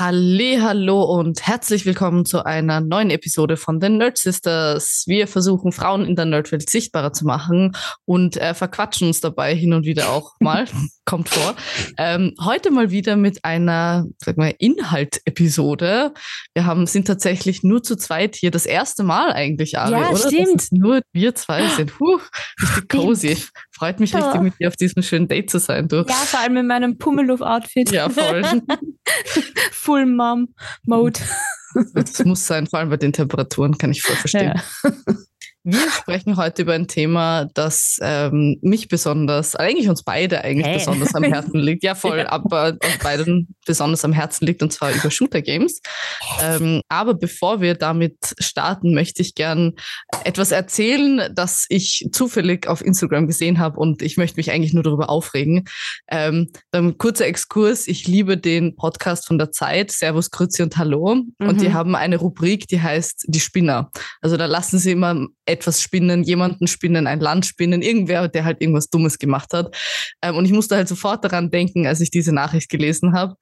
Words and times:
Hallo 0.00 1.02
und 1.02 1.46
herzlich 1.46 1.84
willkommen 1.84 2.24
zu 2.24 2.46
einer 2.46 2.80
neuen 2.80 3.10
Episode 3.10 3.58
von 3.58 3.80
den 3.80 3.98
Nerd 3.98 4.16
Sisters. 4.16 5.04
Wir 5.06 5.28
versuchen 5.28 5.72
Frauen 5.72 6.06
in 6.06 6.16
der 6.16 6.24
Nerdwelt 6.24 6.70
sichtbarer 6.70 7.12
zu 7.12 7.26
machen 7.26 7.76
und 8.06 8.38
äh, 8.38 8.54
verquatschen 8.54 9.08
uns 9.08 9.20
dabei 9.20 9.54
hin 9.54 9.74
und 9.74 9.84
wieder 9.84 10.08
auch 10.08 10.36
mal, 10.40 10.64
kommt 11.04 11.28
vor. 11.28 11.54
Ähm, 11.98 12.32
heute 12.42 12.70
mal 12.70 12.90
wieder 12.90 13.16
mit 13.16 13.44
einer, 13.44 14.06
sag 14.16 14.38
mal, 14.38 14.54
Inhalt-Episode. 14.58 16.14
Wir 16.54 16.64
haben 16.64 16.86
sind 16.86 17.06
tatsächlich 17.06 17.62
nur 17.62 17.82
zu 17.82 17.94
zweit 17.94 18.36
hier, 18.36 18.50
das 18.50 18.64
erste 18.64 19.02
Mal 19.02 19.34
eigentlich, 19.34 19.76
Ari, 19.76 19.92
ja, 19.92 20.08
oder? 20.08 20.16
Stimmt. 20.16 20.72
nur 20.72 21.02
wir 21.12 21.34
zwei 21.34 21.68
sind. 21.76 22.00
Huh, 22.00 22.20
richtig 22.62 22.88
cozy. 22.88 23.36
Freut 23.70 24.00
mich 24.00 24.14
richtig, 24.14 24.40
mit 24.40 24.58
dir 24.58 24.68
auf 24.68 24.76
diesem 24.76 25.02
schönen 25.02 25.28
Date 25.28 25.50
zu 25.50 25.58
sein, 25.58 25.88
du. 25.88 26.06
Ja, 26.08 26.14
vor 26.14 26.40
allem 26.40 26.56
in 26.56 26.66
meinem 26.68 26.96
Pummeluff-Outfit. 26.96 27.92
Ja, 27.92 28.08
voll. 28.08 28.42
Full 29.90 30.06
Mom 30.06 30.54
Mode. 30.84 31.18
Das 31.94 32.24
muss 32.24 32.46
sein, 32.46 32.68
vor 32.68 32.78
allem 32.78 32.90
bei 32.90 32.96
den 32.96 33.12
Temperaturen, 33.12 33.76
kann 33.76 33.90
ich 33.90 34.02
voll 34.02 34.14
verstehen. 34.14 34.54
Ja. 34.54 34.92
Wir 35.62 35.90
sprechen 35.90 36.38
heute 36.38 36.62
über 36.62 36.72
ein 36.72 36.88
Thema, 36.88 37.44
das 37.52 37.98
ähm, 38.00 38.56
mich 38.62 38.88
besonders, 38.88 39.56
eigentlich 39.56 39.90
uns 39.90 40.02
beide 40.02 40.42
eigentlich 40.42 40.66
hey. 40.66 40.78
besonders 40.78 41.14
am 41.14 41.22
Herzen 41.22 41.58
liegt. 41.60 41.84
Ja, 41.84 41.94
voll, 41.94 42.20
aber 42.20 42.78
uns 42.82 42.98
beiden 43.02 43.54
besonders 43.66 44.02
am 44.06 44.14
Herzen 44.14 44.46
liegt 44.46 44.62
und 44.62 44.72
zwar 44.72 44.90
über 44.90 45.10
Shooter 45.10 45.42
Games. 45.42 45.82
Ähm, 46.42 46.80
aber 46.88 47.12
bevor 47.12 47.60
wir 47.60 47.74
damit 47.74 48.34
starten, 48.38 48.94
möchte 48.94 49.20
ich 49.20 49.34
gern 49.34 49.74
etwas 50.24 50.50
erzählen, 50.50 51.30
das 51.34 51.66
ich 51.68 52.08
zufällig 52.10 52.66
auf 52.66 52.82
Instagram 52.82 53.26
gesehen 53.26 53.58
habe 53.58 53.78
und 53.78 54.00
ich 54.00 54.16
möchte 54.16 54.38
mich 54.38 54.52
eigentlich 54.52 54.72
nur 54.72 54.82
darüber 54.82 55.10
aufregen. 55.10 55.66
Ähm, 56.08 56.50
dann 56.70 56.96
kurzer 56.96 57.26
Exkurs. 57.26 57.86
Ich 57.86 58.08
liebe 58.08 58.38
den 58.38 58.76
Podcast 58.76 59.26
von 59.26 59.36
der 59.36 59.50
Zeit, 59.50 59.90
Servus, 59.90 60.30
Grüezi 60.30 60.62
und 60.62 60.78
Hallo. 60.78 61.16
Mhm. 61.16 61.48
Und 61.48 61.60
die 61.60 61.68
mhm. 61.68 61.74
haben 61.74 61.94
eine 61.94 62.16
Rubrik, 62.16 62.66
die 62.66 62.80
heißt 62.80 63.26
Die 63.28 63.40
Spinner. 63.40 63.90
Also 64.22 64.38
da 64.38 64.46
lassen 64.46 64.78
sie 64.78 64.92
immer 64.92 65.26
etwas 65.50 65.82
spinnen, 65.82 66.22
jemanden 66.22 66.66
spinnen, 66.66 67.06
ein 67.06 67.20
Land 67.20 67.46
spinnen, 67.46 67.82
irgendwer, 67.82 68.28
der 68.28 68.44
halt 68.44 68.60
irgendwas 68.60 68.88
Dummes 68.88 69.18
gemacht 69.18 69.52
hat. 69.52 69.76
Ähm, 70.22 70.36
und 70.36 70.44
ich 70.44 70.52
musste 70.52 70.76
halt 70.76 70.88
sofort 70.88 71.24
daran 71.24 71.50
denken, 71.50 71.86
als 71.86 72.00
ich 72.00 72.10
diese 72.10 72.32
Nachricht 72.32 72.70
gelesen 72.70 73.12
habe, 73.12 73.34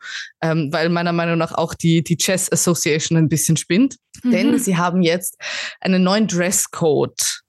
ähm, 0.42 0.68
weil 0.72 0.88
meiner 0.88 1.12
Meinung 1.12 1.38
nach 1.38 1.52
auch 1.52 1.74
die, 1.74 2.02
die 2.02 2.16
Chess 2.16 2.50
Association 2.50 3.18
ein 3.18 3.28
bisschen 3.28 3.56
spinnt. 3.56 3.96
Mhm. 4.22 4.30
Denn 4.30 4.58
sie 4.58 4.76
haben 4.76 5.02
jetzt 5.02 5.36
einen 5.80 6.02
neuen 6.02 6.26
Dresscode 6.26 7.42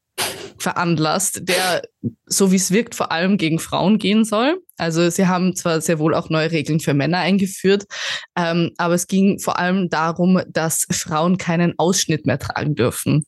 veranlasst, 0.59 1.47
der, 1.47 1.81
so 2.25 2.51
wie 2.51 2.57
es 2.57 2.71
wirkt, 2.71 2.95
vor 2.95 3.11
allem 3.11 3.37
gegen 3.37 3.59
Frauen 3.59 3.97
gehen 3.97 4.25
soll. 4.25 4.61
Also 4.77 5.09
sie 5.09 5.27
haben 5.27 5.55
zwar 5.55 5.81
sehr 5.81 5.99
wohl 5.99 6.13
auch 6.13 6.29
neue 6.29 6.51
Regeln 6.51 6.79
für 6.79 6.93
Männer 6.93 7.19
eingeführt, 7.19 7.85
ähm, 8.35 8.71
aber 8.77 8.93
es 8.93 9.07
ging 9.07 9.39
vor 9.39 9.57
allem 9.57 9.89
darum, 9.89 10.41
dass 10.47 10.85
Frauen 10.91 11.37
keinen 11.37 11.77
Ausschnitt 11.77 12.25
mehr 12.25 12.39
tragen 12.39 12.75
dürfen. 12.75 13.25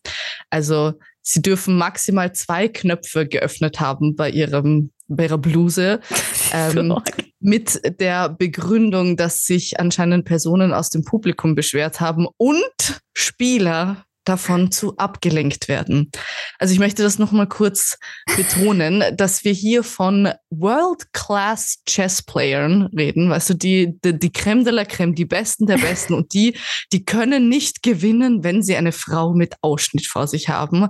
Also 0.49 0.93
sie 1.22 1.41
dürfen 1.41 1.77
maximal 1.77 2.33
zwei 2.33 2.67
Knöpfe 2.67 3.27
geöffnet 3.27 3.80
haben 3.80 4.16
bei 4.16 4.30
ihrem 4.30 4.91
bei 5.08 5.25
ihrer 5.25 5.38
Bluse. 5.38 6.00
Ähm, 6.53 6.94
mit 7.39 7.80
der 8.02 8.27
Begründung, 8.27 9.16
dass 9.16 9.45
sich 9.45 9.80
anscheinend 9.80 10.25
Personen 10.25 10.73
aus 10.73 10.89
dem 10.89 11.05
Publikum 11.05 11.55
beschwert 11.55 12.02
haben 12.02 12.27
und 12.36 13.02
Spieler 13.14 14.03
davon 14.23 14.72
zu 14.72 14.97
abgelenkt 14.97 15.67
werden. 15.67 16.11
Also 16.59 16.73
ich 16.73 16.80
möchte 16.80 17.03
das 17.03 17.19
nochmal 17.19 17.47
kurz 17.47 17.97
betonen, 18.36 19.03
dass 19.16 19.44
wir 19.44 19.53
hier 19.53 19.83
von 19.83 20.31
World-Class 20.50 21.80
Chess-Playern 21.88 22.89
reden, 22.95 23.30
weißt 23.30 23.52
du, 23.52 23.53
die, 23.55 23.99
die, 24.03 24.17
die 24.17 24.31
Creme 24.31 24.64
de 24.64 24.73
la 24.73 24.86
Creme, 24.86 25.16
die 25.16 25.25
Besten 25.25 25.66
der 25.66 25.77
Besten 25.77 26.14
und 26.14 26.33
die, 26.33 26.55
die 26.92 27.03
können 27.05 27.49
nicht 27.49 27.83
gewinnen, 27.83 28.44
wenn 28.44 28.61
sie 28.61 28.75
eine 28.75 28.92
Frau 28.92 29.33
mit 29.33 29.55
Ausschnitt 29.61 30.08
vor 30.08 30.27
sich 30.27 30.49
haben. 30.49 30.88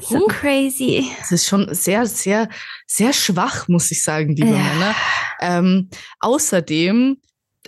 So 0.00 0.24
uh, 0.24 0.26
crazy. 0.26 1.08
Das 1.20 1.32
ist 1.32 1.46
schon 1.46 1.72
sehr, 1.74 2.06
sehr, 2.06 2.48
sehr 2.86 3.12
schwach, 3.12 3.68
muss 3.68 3.90
ich 3.90 4.02
sagen, 4.02 4.34
liebe 4.34 4.48
ja. 4.48 4.58
Männer. 4.58 4.94
Ähm, 5.40 5.90
außerdem 6.20 7.18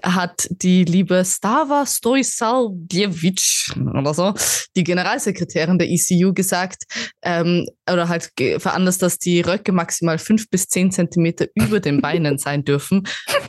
hat 0.03 0.47
die 0.51 0.85
liebe 0.85 1.25
Stava 1.25 1.87
Stojsaljevic 1.87 3.75
oder 3.95 4.15
so, 4.15 4.35
die 4.77 4.85
Generalsekretärin 4.85 5.79
der 5.79 5.89
ECU, 5.89 6.33
gesagt, 6.33 6.85
ähm, 7.23 7.67
oder 7.91 8.09
halt 8.09 8.33
veranlasst, 8.59 9.03
dass 9.03 9.19
die 9.19 9.41
Röcke 9.41 9.73
maximal 9.73 10.19
fünf 10.19 10.49
bis 10.51 10.69
zehn 10.69 10.91
Zentimeter 10.91 11.47
über 11.55 11.81
den 11.81 12.01
Beinen 12.01 12.39
sein 12.39 12.65
dürfen. 12.65 13.07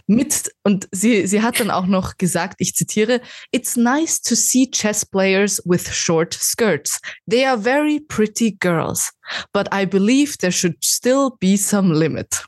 Mit, 0.07 0.51
und 0.63 0.87
sie, 0.91 1.27
sie 1.27 1.41
hat 1.41 1.59
dann 1.59 1.71
auch 1.71 1.85
noch 1.85 2.17
gesagt, 2.17 2.55
ich 2.59 2.75
zitiere, 2.75 3.21
It's 3.51 3.75
nice 3.75 4.21
to 4.21 4.35
see 4.35 4.69
chess 4.69 5.05
players 5.05 5.61
with 5.65 5.93
short 5.93 6.33
skirts. 6.33 6.99
They 7.29 7.45
are 7.45 7.57
very 7.57 7.99
pretty 7.99 8.57
girls. 8.59 9.11
But 9.51 9.73
I 9.73 9.85
believe 9.85 10.37
there 10.37 10.51
should 10.51 10.77
still 10.83 11.31
be 11.39 11.57
some 11.57 11.93
limit. 11.93 12.45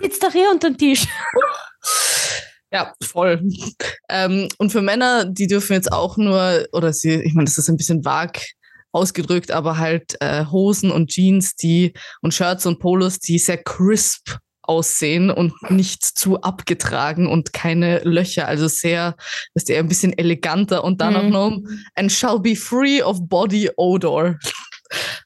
Jetzt 0.00 0.22
doch 0.22 0.32
hier 0.32 0.50
unter 0.50 0.70
den 0.70 0.78
Tisch. 0.78 1.06
Ja, 2.72 2.94
voll. 3.02 3.42
Ähm, 4.12 4.48
und 4.58 4.72
für 4.72 4.82
Männer, 4.82 5.24
die 5.24 5.46
dürfen 5.46 5.72
jetzt 5.74 5.92
auch 5.92 6.16
nur, 6.16 6.66
oder 6.72 6.92
sie, 6.92 7.14
ich 7.22 7.32
meine, 7.32 7.44
das 7.44 7.58
ist 7.58 7.68
ein 7.68 7.76
bisschen 7.76 8.04
vag 8.04 8.40
ausgedrückt, 8.90 9.52
aber 9.52 9.78
halt 9.78 10.16
äh, 10.18 10.46
Hosen 10.46 10.90
und 10.90 11.10
Jeans, 11.10 11.54
die 11.54 11.92
und 12.20 12.34
Shirts 12.34 12.66
und 12.66 12.80
Polos, 12.80 13.20
die 13.20 13.38
sehr 13.38 13.62
crisp 13.62 14.38
aussehen 14.62 15.30
und 15.30 15.52
nicht 15.70 16.04
zu 16.04 16.40
abgetragen 16.40 17.26
und 17.26 17.52
keine 17.52 18.00
Löcher, 18.00 18.46
also 18.48 18.68
sehr, 18.68 19.16
ist 19.54 19.70
eher 19.70 19.80
ein 19.80 19.88
bisschen 19.88 20.16
eleganter 20.16 20.84
und 20.84 21.00
dann 21.00 21.14
mhm. 21.14 21.18
auch 21.18 21.50
noch 21.50 21.58
ein 21.94 22.10
shall 22.10 22.40
be 22.40 22.56
free 22.56 23.02
of 23.02 23.18
body 23.28 23.70
odor. 23.76 24.38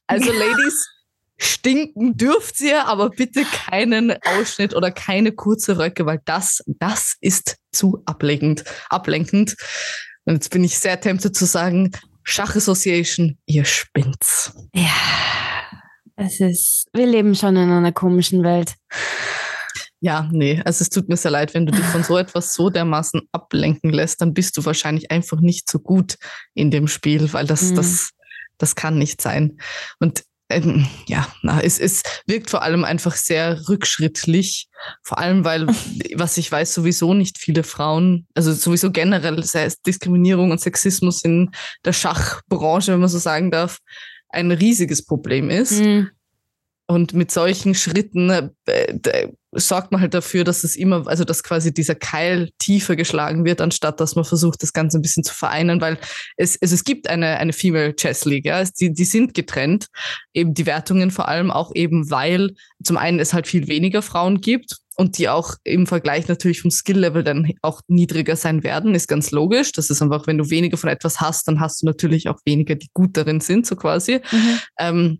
Also 0.06 0.30
Ladies, 0.38 0.88
Stinken 1.36 2.16
dürft 2.16 2.60
ihr, 2.60 2.86
aber 2.86 3.10
bitte 3.10 3.44
keinen 3.44 4.12
Ausschnitt 4.22 4.74
oder 4.74 4.90
keine 4.90 5.32
kurze 5.32 5.78
Röcke, 5.78 6.06
weil 6.06 6.20
das, 6.24 6.62
das 6.66 7.16
ist 7.20 7.56
zu 7.72 8.02
ablenkend. 8.06 8.64
ablenkend. 8.88 9.56
Und 10.24 10.34
jetzt 10.34 10.50
bin 10.50 10.64
ich 10.64 10.78
sehr 10.78 11.00
tempted 11.00 11.36
zu 11.36 11.44
sagen, 11.44 11.90
Schach 12.22 12.56
Association, 12.56 13.36
ihr 13.46 13.64
spinnt's. 13.64 14.52
Ja, 14.74 14.90
es 16.16 16.40
ist, 16.40 16.86
wir 16.92 17.06
leben 17.06 17.34
schon 17.34 17.56
in 17.56 17.70
einer 17.70 17.92
komischen 17.92 18.42
Welt. 18.42 18.74
Ja, 20.00 20.28
nee, 20.32 20.60
also 20.64 20.82
es 20.82 20.90
tut 20.90 21.08
mir 21.08 21.16
sehr 21.16 21.30
leid, 21.30 21.54
wenn 21.54 21.66
du 21.66 21.72
dich 21.72 21.84
von 21.84 22.04
so 22.04 22.18
etwas 22.18 22.54
so 22.54 22.70
dermaßen 22.70 23.22
ablenken 23.32 23.90
lässt, 23.90 24.20
dann 24.20 24.34
bist 24.34 24.56
du 24.56 24.64
wahrscheinlich 24.64 25.10
einfach 25.10 25.40
nicht 25.40 25.68
so 25.70 25.78
gut 25.78 26.16
in 26.54 26.70
dem 26.70 26.88
Spiel, 26.88 27.32
weil 27.32 27.46
das, 27.46 27.70
mhm. 27.70 27.76
das, 27.76 28.10
das 28.58 28.74
kann 28.74 28.98
nicht 28.98 29.20
sein. 29.22 29.58
Und 30.00 30.24
ähm, 30.50 30.86
ja, 31.06 31.26
na, 31.42 31.60
es, 31.60 31.78
es 31.78 32.02
wirkt 32.26 32.50
vor 32.50 32.62
allem 32.62 32.84
einfach 32.84 33.14
sehr 33.14 33.68
rückschrittlich. 33.68 34.68
Vor 35.02 35.18
allem, 35.18 35.44
weil, 35.44 35.66
was 36.14 36.36
ich 36.36 36.50
weiß, 36.50 36.74
sowieso 36.74 37.14
nicht 37.14 37.38
viele 37.38 37.62
Frauen, 37.62 38.26
also 38.34 38.52
sowieso 38.52 38.90
generell, 38.90 39.42
sei 39.44 39.64
es 39.64 39.80
Diskriminierung 39.80 40.50
und 40.50 40.60
Sexismus 40.60 41.24
in 41.24 41.50
der 41.84 41.92
Schachbranche, 41.92 42.92
wenn 42.92 43.00
man 43.00 43.08
so 43.08 43.18
sagen 43.18 43.50
darf, 43.50 43.78
ein 44.28 44.50
riesiges 44.50 45.04
Problem 45.04 45.48
ist. 45.48 45.80
Mhm. 45.80 46.10
Und 46.86 47.14
mit 47.14 47.30
solchen 47.30 47.74
Schritten 47.74 48.30
äh, 48.66 49.28
sorgt 49.52 49.92
man 49.92 50.00
halt 50.00 50.12
dafür, 50.12 50.44
dass 50.44 50.64
es 50.64 50.76
immer, 50.76 51.06
also 51.06 51.24
dass 51.24 51.42
quasi 51.42 51.72
dieser 51.72 51.94
Keil 51.94 52.50
tiefer 52.58 52.94
geschlagen 52.94 53.44
wird, 53.44 53.60
anstatt 53.60 54.00
dass 54.00 54.16
man 54.16 54.24
versucht, 54.24 54.62
das 54.62 54.72
Ganze 54.72 54.98
ein 54.98 55.02
bisschen 55.02 55.24
zu 55.24 55.32
vereinen, 55.32 55.80
weil 55.80 55.98
es, 56.36 56.60
also 56.60 56.74
es 56.74 56.84
gibt 56.84 57.08
eine, 57.08 57.38
eine 57.38 57.52
Female 57.52 57.94
Chess 57.96 58.26
League, 58.26 58.44
ja, 58.44 58.62
die, 58.64 58.92
die 58.92 59.04
sind 59.04 59.32
getrennt, 59.32 59.86
eben 60.34 60.52
die 60.52 60.66
Wertungen 60.66 61.10
vor 61.10 61.28
allem 61.28 61.50
auch 61.50 61.74
eben, 61.74 62.10
weil 62.10 62.54
zum 62.82 62.98
einen 62.98 63.18
es 63.18 63.32
halt 63.32 63.46
viel 63.46 63.66
weniger 63.68 64.02
Frauen 64.02 64.40
gibt 64.40 64.76
und 64.96 65.18
die 65.18 65.28
auch 65.28 65.54
im 65.64 65.86
Vergleich 65.86 66.28
natürlich 66.28 66.60
vom 66.60 66.70
Skill-Level 66.70 67.24
dann 67.24 67.50
auch 67.62 67.80
niedriger 67.88 68.36
sein 68.36 68.62
werden, 68.62 68.94
ist 68.94 69.08
ganz 69.08 69.30
logisch. 69.30 69.72
Das 69.72 69.90
ist 69.90 70.02
einfach, 70.02 70.26
wenn 70.26 70.38
du 70.38 70.50
weniger 70.50 70.76
von 70.76 70.90
etwas 70.90 71.20
hast, 71.20 71.48
dann 71.48 71.60
hast 71.60 71.82
du 71.82 71.86
natürlich 71.86 72.28
auch 72.28 72.38
weniger, 72.44 72.74
die 72.74 72.88
gut 72.92 73.16
darin 73.16 73.40
sind, 73.40 73.66
so 73.66 73.74
quasi. 73.74 74.20
Mhm. 74.30 74.58
Ähm, 74.78 75.18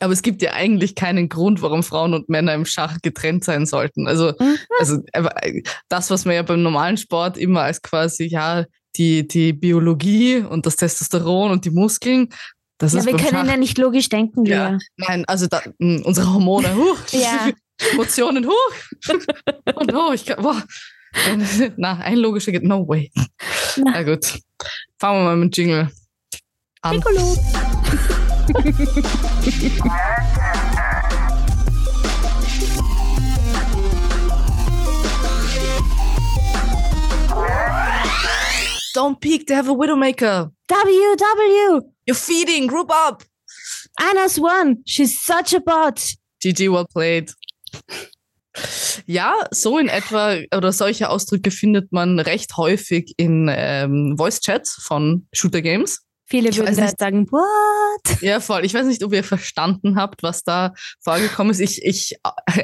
aber 0.00 0.12
es 0.12 0.22
gibt 0.22 0.42
ja 0.42 0.52
eigentlich 0.52 0.94
keinen 0.94 1.28
Grund, 1.28 1.62
warum 1.62 1.82
Frauen 1.82 2.14
und 2.14 2.28
Männer 2.28 2.54
im 2.54 2.66
Schach 2.66 2.98
getrennt 3.02 3.44
sein 3.44 3.66
sollten. 3.66 4.06
Also, 4.06 4.32
mhm. 4.38 4.56
also 4.78 4.98
das, 5.88 6.10
was 6.10 6.24
man 6.24 6.34
ja 6.34 6.42
beim 6.42 6.62
normalen 6.62 6.96
Sport 6.96 7.38
immer 7.38 7.62
als 7.62 7.82
quasi, 7.82 8.26
ja, 8.26 8.64
die, 8.96 9.26
die 9.26 9.52
Biologie 9.52 10.36
und 10.36 10.66
das 10.66 10.76
Testosteron 10.76 11.50
und 11.50 11.64
die 11.64 11.70
Muskeln, 11.70 12.28
das 12.78 12.92
ja, 12.92 13.00
ist 13.00 13.06
wir 13.06 13.16
können 13.16 13.30
Schach. 13.30 13.46
ja 13.46 13.56
nicht 13.56 13.78
logisch 13.78 14.08
denken, 14.08 14.44
ja. 14.44 14.70
ja. 14.70 14.78
Nein, 14.96 15.24
also 15.26 15.46
da, 15.46 15.62
unsere 15.78 16.32
Hormone, 16.32 16.74
huch, 16.76 16.98
ja. 17.12 17.50
Emotionen, 17.92 18.46
hoch 18.46 19.14
und 19.74 19.94
hoch. 19.94 20.14
Ich 20.14 20.24
kann, 20.24 20.42
boah. 20.42 20.62
Na, 21.76 21.98
ein 21.98 22.16
logischer 22.16 22.52
geht, 22.52 22.64
no 22.64 22.86
way. 22.86 23.10
Na. 23.76 23.92
Na 23.92 24.02
gut, 24.02 24.38
fangen 24.98 25.20
wir 25.20 25.24
mal 25.24 25.36
mit 25.36 25.56
dem 25.56 25.64
Jingle 25.64 25.90
an. 26.82 27.00
Piccolo. 27.00 27.65
Stone 28.46 28.62
Peak, 39.16 39.48
they 39.48 39.54
have 39.54 39.68
a 39.68 39.74
Widowmaker. 39.74 40.52
W, 40.68 41.16
W. 41.16 41.80
You're 42.06 42.14
feeding, 42.14 42.68
group 42.68 42.92
up. 42.92 43.24
Anna's 44.00 44.38
one. 44.38 44.76
She's 44.86 45.20
such 45.20 45.52
a 45.52 45.60
bot. 45.60 45.96
GG, 46.40 46.70
well 46.70 46.86
played. 46.86 47.32
Ja, 49.06 49.44
so 49.52 49.78
in 49.78 49.88
etwa 49.88 50.36
oder 50.54 50.72
solche 50.72 51.10
Ausdrücke 51.10 51.50
findet 51.50 51.90
man 51.92 52.20
recht 52.20 52.56
häufig 52.56 53.12
in 53.16 53.48
ähm, 53.50 54.14
Voice-Chats 54.16 54.82
von 54.82 55.26
Shooter 55.32 55.62
Games. 55.62 56.05
Viele 56.28 56.54
würden 56.56 56.76
da 56.76 56.90
sagen, 56.98 57.30
what? 57.30 58.20
Ja, 58.20 58.40
voll. 58.40 58.64
Ich 58.64 58.74
weiß 58.74 58.86
nicht, 58.86 59.04
ob 59.04 59.12
ihr 59.12 59.22
verstanden 59.22 59.94
habt, 59.94 60.24
was 60.24 60.42
da 60.42 60.74
vorgekommen 61.00 61.52
ist. 61.52 61.60
Ich, 61.60 61.84
ich, 61.84 62.16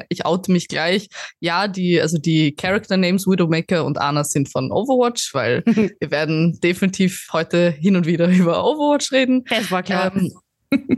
ich 0.09 0.27
oute 0.27 0.51
mich 0.51 0.67
gleich. 0.67 1.09
Ja, 1.39 1.69
die, 1.69 2.01
also 2.01 2.19
die 2.19 2.57
Character 2.57 2.97
Names 2.97 3.25
Widowmaker 3.25 3.85
und 3.85 3.99
Anna 3.99 4.25
sind 4.25 4.51
von 4.51 4.73
Overwatch, 4.73 5.33
weil 5.33 5.63
wir 6.01 6.11
werden 6.11 6.59
definitiv 6.61 7.29
heute 7.33 7.71
hin 7.71 7.95
und 7.95 8.07
wieder 8.07 8.27
über 8.31 8.65
Overwatch 8.65 9.13
reden. 9.13 9.45
Das 9.49 9.71
war 9.71 9.85
klar. 9.85 10.13
Ähm, 10.17 10.33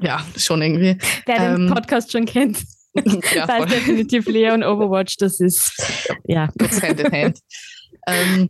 ja, 0.00 0.24
schon 0.36 0.62
irgendwie. 0.62 0.96
Wer 1.26 1.38
den 1.56 1.66
ähm, 1.66 1.74
Podcast 1.74 2.12
schon 2.12 2.24
kennt. 2.24 2.58
Ja, 3.34 3.44
das 3.48 3.64
ist 3.64 3.74
definitiv 3.74 4.26
Lea 4.26 4.52
und 4.52 4.62
Overwatch, 4.62 5.16
das 5.16 5.40
ist, 5.40 5.72
ja. 6.28 6.48
Das 6.54 6.80
Hand 6.80 7.00
in 7.00 7.12
Hand. 7.12 7.40
ähm, 8.06 8.48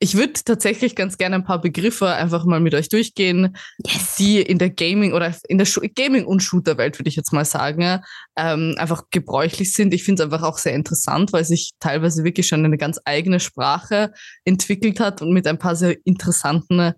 ich 0.00 0.16
würde 0.16 0.32
tatsächlich 0.44 0.96
ganz 0.96 1.16
gerne 1.16 1.36
ein 1.36 1.44
paar 1.44 1.60
Begriffe 1.60 2.08
einfach 2.08 2.44
mal 2.44 2.60
mit 2.60 2.74
euch 2.74 2.88
durchgehen, 2.88 3.56
yes. 3.78 4.16
die 4.16 4.42
in 4.42 4.58
der 4.58 4.70
Gaming 4.70 5.12
oder 5.12 5.34
in 5.48 5.58
der 5.58 5.66
Gaming- 5.94 6.26
und 6.26 6.42
Shooter-Welt, 6.42 6.98
würde 6.98 7.08
ich 7.08 7.16
jetzt 7.16 7.32
mal 7.32 7.44
sagen, 7.44 8.00
ähm, 8.36 8.74
einfach 8.76 9.04
gebräuchlich 9.10 9.72
sind. 9.72 9.94
Ich 9.94 10.04
finde 10.04 10.22
es 10.22 10.32
einfach 10.32 10.46
auch 10.46 10.58
sehr 10.58 10.74
interessant, 10.74 11.32
weil 11.32 11.44
sich 11.44 11.72
teilweise 11.80 12.24
wirklich 12.24 12.46
schon 12.48 12.64
eine 12.64 12.76
ganz 12.76 13.00
eigene 13.04 13.40
Sprache 13.40 14.12
entwickelt 14.44 15.00
hat 15.00 15.22
und 15.22 15.32
mit 15.32 15.46
ein 15.46 15.58
paar 15.58 15.76
sehr 15.76 15.96
interessanten 16.04 16.92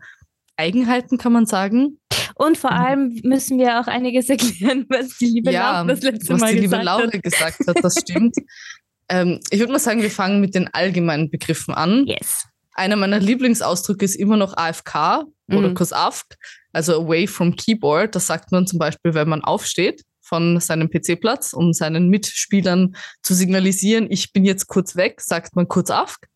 Eigenheiten, 0.57 1.19
kann 1.19 1.33
man 1.33 1.47
sagen. 1.47 1.99
Und 2.35 2.59
vor 2.59 2.73
mhm. 2.73 2.77
allem 2.77 3.21
müssen 3.25 3.59
wir 3.59 3.81
auch 3.81 3.87
einiges 3.87 4.29
erklären, 4.31 4.87
was 4.89 5.19
die 5.19 5.27
liebe 5.27 5.53
ja, 5.53 5.83
Laura 5.83 5.85
das 5.85 6.03
letzte 6.03 6.35
was 6.35 6.41
Mal 6.41 6.55
die 6.55 6.61
liebe 6.61 6.77
Laura 6.77 7.05
hat. 7.05 7.23
gesagt 7.23 7.67
hat, 7.67 7.77
das 7.83 7.95
stimmt. 8.01 8.37
ähm, 9.09 9.41
ich 9.51 9.59
würde 9.59 9.73
mal 9.73 9.79
sagen, 9.79 10.03
wir 10.03 10.11
fangen 10.11 10.41
mit 10.41 10.55
den 10.55 10.69
allgemeinen 10.73 11.31
Begriffen 11.31 11.75
an. 11.75 12.07
Yes. 12.07 12.47
Einer 12.77 12.97
meiner 12.97 13.19
Lieblingsausdrücke 13.19 14.05
ist 14.05 14.17
immer 14.17 14.37
noch 14.37 14.55
AFK 14.55 15.25
oder 15.49 15.69
mhm. 15.71 15.75
KOSAFK, 15.75 16.37
also 16.73 16.95
away 16.95 17.27
from 17.27 17.57
keyboard. 17.57 18.15
Das 18.15 18.27
sagt 18.27 18.53
man 18.53 18.67
zum 18.67 18.79
Beispiel, 18.79 19.15
wenn 19.15 19.29
man 19.29 19.43
aufsteht 19.43 20.03
von 20.21 20.61
seinem 20.61 20.91
PC-Platz, 20.91 21.55
um 21.55 21.73
seinen 21.73 22.09
Mitspielern 22.09 22.95
zu 23.23 23.33
signalisieren, 23.33 24.11
ich 24.11 24.33
bin 24.33 24.45
jetzt 24.45 24.67
kurz 24.67 24.95
weg, 24.95 25.23
sagt 25.23 25.57
man 25.57 25.69
kurz 25.69 25.91
AFK. 25.91 26.29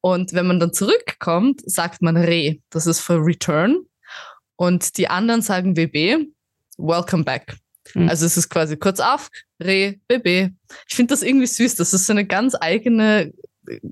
Und 0.00 0.32
wenn 0.32 0.46
man 0.46 0.60
dann 0.60 0.72
zurückkommt, 0.72 1.62
sagt 1.64 2.02
man 2.02 2.16
Re. 2.16 2.58
Das 2.70 2.86
ist 2.86 3.00
für 3.00 3.16
Return. 3.16 3.86
Und 4.56 4.96
die 4.96 5.08
anderen 5.08 5.42
sagen 5.42 5.76
WB, 5.76 6.26
Welcome 6.76 7.24
back. 7.24 7.56
Mhm. 7.94 8.08
Also 8.08 8.26
es 8.26 8.36
ist 8.36 8.48
quasi 8.48 8.76
kurz 8.76 9.00
AFK, 9.00 9.32
Re, 9.60 9.96
BB. 10.06 10.52
Ich 10.88 10.94
finde 10.94 11.14
das 11.14 11.22
irgendwie 11.22 11.46
süß. 11.46 11.74
Das 11.76 11.92
ist 11.94 12.06
so 12.06 12.12
eine 12.12 12.26
ganz 12.26 12.54
eigene 12.60 13.32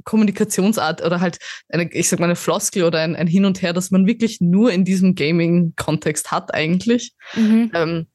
Kommunikationsart 0.04 1.04
oder 1.04 1.20
halt 1.20 1.38
eine, 1.69 1.90
ich 1.92 2.08
sag 2.08 2.19
mal, 2.19 2.26
eine 2.26 2.36
Floskel 2.36 2.84
oder 2.84 3.00
ein, 3.00 3.16
ein 3.16 3.26
Hin 3.26 3.44
und 3.44 3.62
Her, 3.62 3.72
das 3.72 3.90
man 3.90 4.06
wirklich 4.06 4.40
nur 4.40 4.72
in 4.72 4.84
diesem 4.84 5.14
Gaming-Kontext 5.14 6.30
hat 6.30 6.54
eigentlich. 6.54 7.12
Mhm. 7.34 7.70
Ähm, 7.74 8.06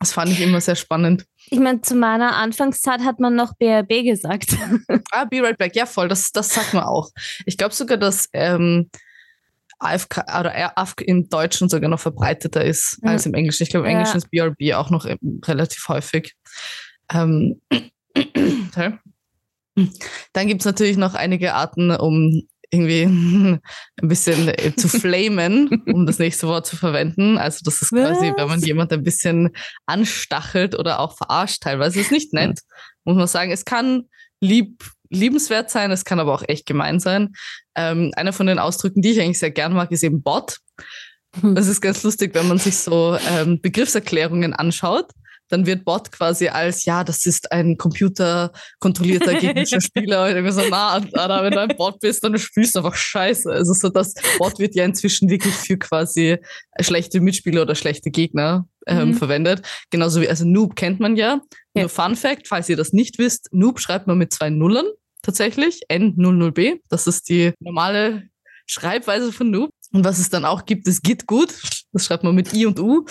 das 0.00 0.12
fand 0.12 0.30
ich 0.30 0.40
immer 0.40 0.60
sehr 0.60 0.76
spannend. 0.76 1.24
Ich 1.50 1.58
meine, 1.58 1.80
zu 1.80 1.96
meiner 1.96 2.36
Anfangszeit 2.36 3.00
hat 3.00 3.18
man 3.18 3.34
noch 3.34 3.56
BRB 3.56 4.04
gesagt. 4.04 4.56
ah, 5.10 5.24
Be 5.24 5.42
Right 5.42 5.58
Back, 5.58 5.74
ja 5.74 5.86
voll, 5.86 6.08
das, 6.08 6.30
das 6.30 6.50
sagt 6.50 6.74
man 6.74 6.84
auch. 6.84 7.10
Ich 7.46 7.56
glaube 7.56 7.74
sogar, 7.74 7.98
dass 7.98 8.28
ähm, 8.32 8.90
AFK 9.80 10.18
oder 10.38 10.76
AFK 10.76 11.02
im 11.02 11.28
Deutschen 11.28 11.68
sogar 11.68 11.88
noch 11.88 12.00
verbreiteter 12.00 12.64
ist 12.64 12.98
ja. 13.02 13.10
als 13.10 13.26
im 13.26 13.34
Englischen. 13.34 13.62
Ich 13.62 13.70
glaube, 13.70 13.86
im 13.86 13.92
ja. 13.92 13.98
Englischen 13.98 14.18
ist 14.18 14.30
BRB 14.30 14.74
auch 14.74 14.90
noch 14.90 15.04
ähm, 15.04 15.40
relativ 15.44 15.88
häufig. 15.88 16.34
Ähm, 17.12 17.60
okay. 18.14 18.98
Dann 20.32 20.48
gibt 20.48 20.62
es 20.62 20.66
natürlich 20.66 20.96
noch 20.96 21.14
einige 21.14 21.54
Arten, 21.54 21.90
um 21.90 22.42
irgendwie 22.70 23.02
ein 24.02 24.08
bisschen 24.08 24.48
äh, 24.48 24.74
zu 24.76 24.88
flamen, 24.88 25.82
um 25.86 26.06
das 26.06 26.18
nächste 26.18 26.46
Wort 26.46 26.66
zu 26.66 26.76
verwenden. 26.76 27.38
Also 27.38 27.60
das 27.64 27.80
ist 27.82 27.90
quasi, 27.90 28.32
wenn 28.36 28.48
man 28.48 28.60
jemand 28.60 28.92
ein 28.92 29.02
bisschen 29.02 29.50
anstachelt 29.86 30.78
oder 30.78 31.00
auch 31.00 31.16
verarscht 31.16 31.62
teilweise. 31.62 32.00
Ist 32.00 32.12
nicht 32.12 32.32
nett, 32.32 32.60
muss 33.04 33.16
man 33.16 33.26
sagen. 33.26 33.50
Es 33.50 33.64
kann 33.64 34.04
lieb, 34.40 34.84
liebenswert 35.10 35.70
sein, 35.70 35.90
es 35.90 36.04
kann 36.04 36.20
aber 36.20 36.34
auch 36.34 36.44
echt 36.46 36.66
gemein 36.66 37.00
sein. 37.00 37.32
Ähm, 37.74 38.12
einer 38.16 38.32
von 38.32 38.46
den 38.46 38.58
Ausdrücken, 38.58 39.02
die 39.02 39.10
ich 39.10 39.20
eigentlich 39.20 39.38
sehr 39.38 39.50
gern 39.50 39.72
mag, 39.72 39.90
ist 39.90 40.04
eben 40.04 40.22
Bot. 40.22 40.58
Hm. 41.40 41.54
Das 41.54 41.66
ist 41.66 41.80
ganz 41.80 42.02
lustig, 42.02 42.34
wenn 42.34 42.48
man 42.48 42.58
sich 42.58 42.76
so 42.76 43.16
ähm, 43.30 43.60
Begriffserklärungen 43.60 44.52
anschaut 44.52 45.10
dann 45.48 45.66
wird 45.66 45.84
Bot 45.84 46.12
quasi 46.12 46.48
als, 46.48 46.84
ja, 46.84 47.04
das 47.04 47.26
ist 47.26 47.50
ein 47.52 47.76
computerkontrollierter 47.76 49.34
gegnerischer 49.34 49.80
Spieler. 49.82 50.24
Und 50.24 50.30
irgendwie 50.30 50.52
so, 50.52 50.62
na, 50.68 50.90
Alter, 50.90 51.42
wenn 51.42 51.52
du 51.52 51.60
ein 51.60 51.76
Bot 51.76 52.00
bist, 52.00 52.22
dann 52.22 52.38
spielst 52.38 52.74
du 52.74 52.80
einfach 52.80 52.94
scheiße. 52.94 53.50
Also 53.50 53.72
so 53.72 53.88
das 53.88 54.14
Bot 54.38 54.58
wird 54.58 54.74
ja 54.74 54.84
inzwischen 54.84 55.28
wirklich 55.30 55.54
für 55.54 55.78
quasi 55.78 56.38
schlechte 56.80 57.20
Mitspieler 57.20 57.62
oder 57.62 57.74
schlechte 57.74 58.10
Gegner 58.10 58.66
ähm, 58.86 59.08
mhm. 59.08 59.14
verwendet. 59.14 59.62
Genauso 59.90 60.20
wie, 60.20 60.28
also 60.28 60.44
Noob 60.44 60.76
kennt 60.76 61.00
man 61.00 61.16
ja. 61.16 61.40
ja. 61.74 61.82
Nur 61.82 61.88
Fun 61.88 62.16
Fact, 62.16 62.48
falls 62.48 62.68
ihr 62.68 62.76
das 62.76 62.92
nicht 62.92 63.18
wisst, 63.18 63.48
Noob 63.52 63.80
schreibt 63.80 64.06
man 64.06 64.18
mit 64.18 64.32
zwei 64.32 64.50
Nullen 64.50 64.86
tatsächlich, 65.22 65.82
N00B. 65.90 66.80
Das 66.88 67.06
ist 67.06 67.28
die 67.28 67.52
normale 67.60 68.28
Schreibweise 68.66 69.32
von 69.32 69.50
Noob. 69.50 69.70
Und 69.92 70.04
was 70.04 70.18
es 70.18 70.28
dann 70.28 70.44
auch 70.44 70.66
gibt, 70.66 70.86
ist 70.86 71.02
Git 71.02 71.26
gut. 71.26 71.54
Das 71.92 72.04
schreibt 72.04 72.24
man 72.24 72.34
mit 72.34 72.52
I 72.52 72.66
und 72.66 72.78
U. 72.78 73.06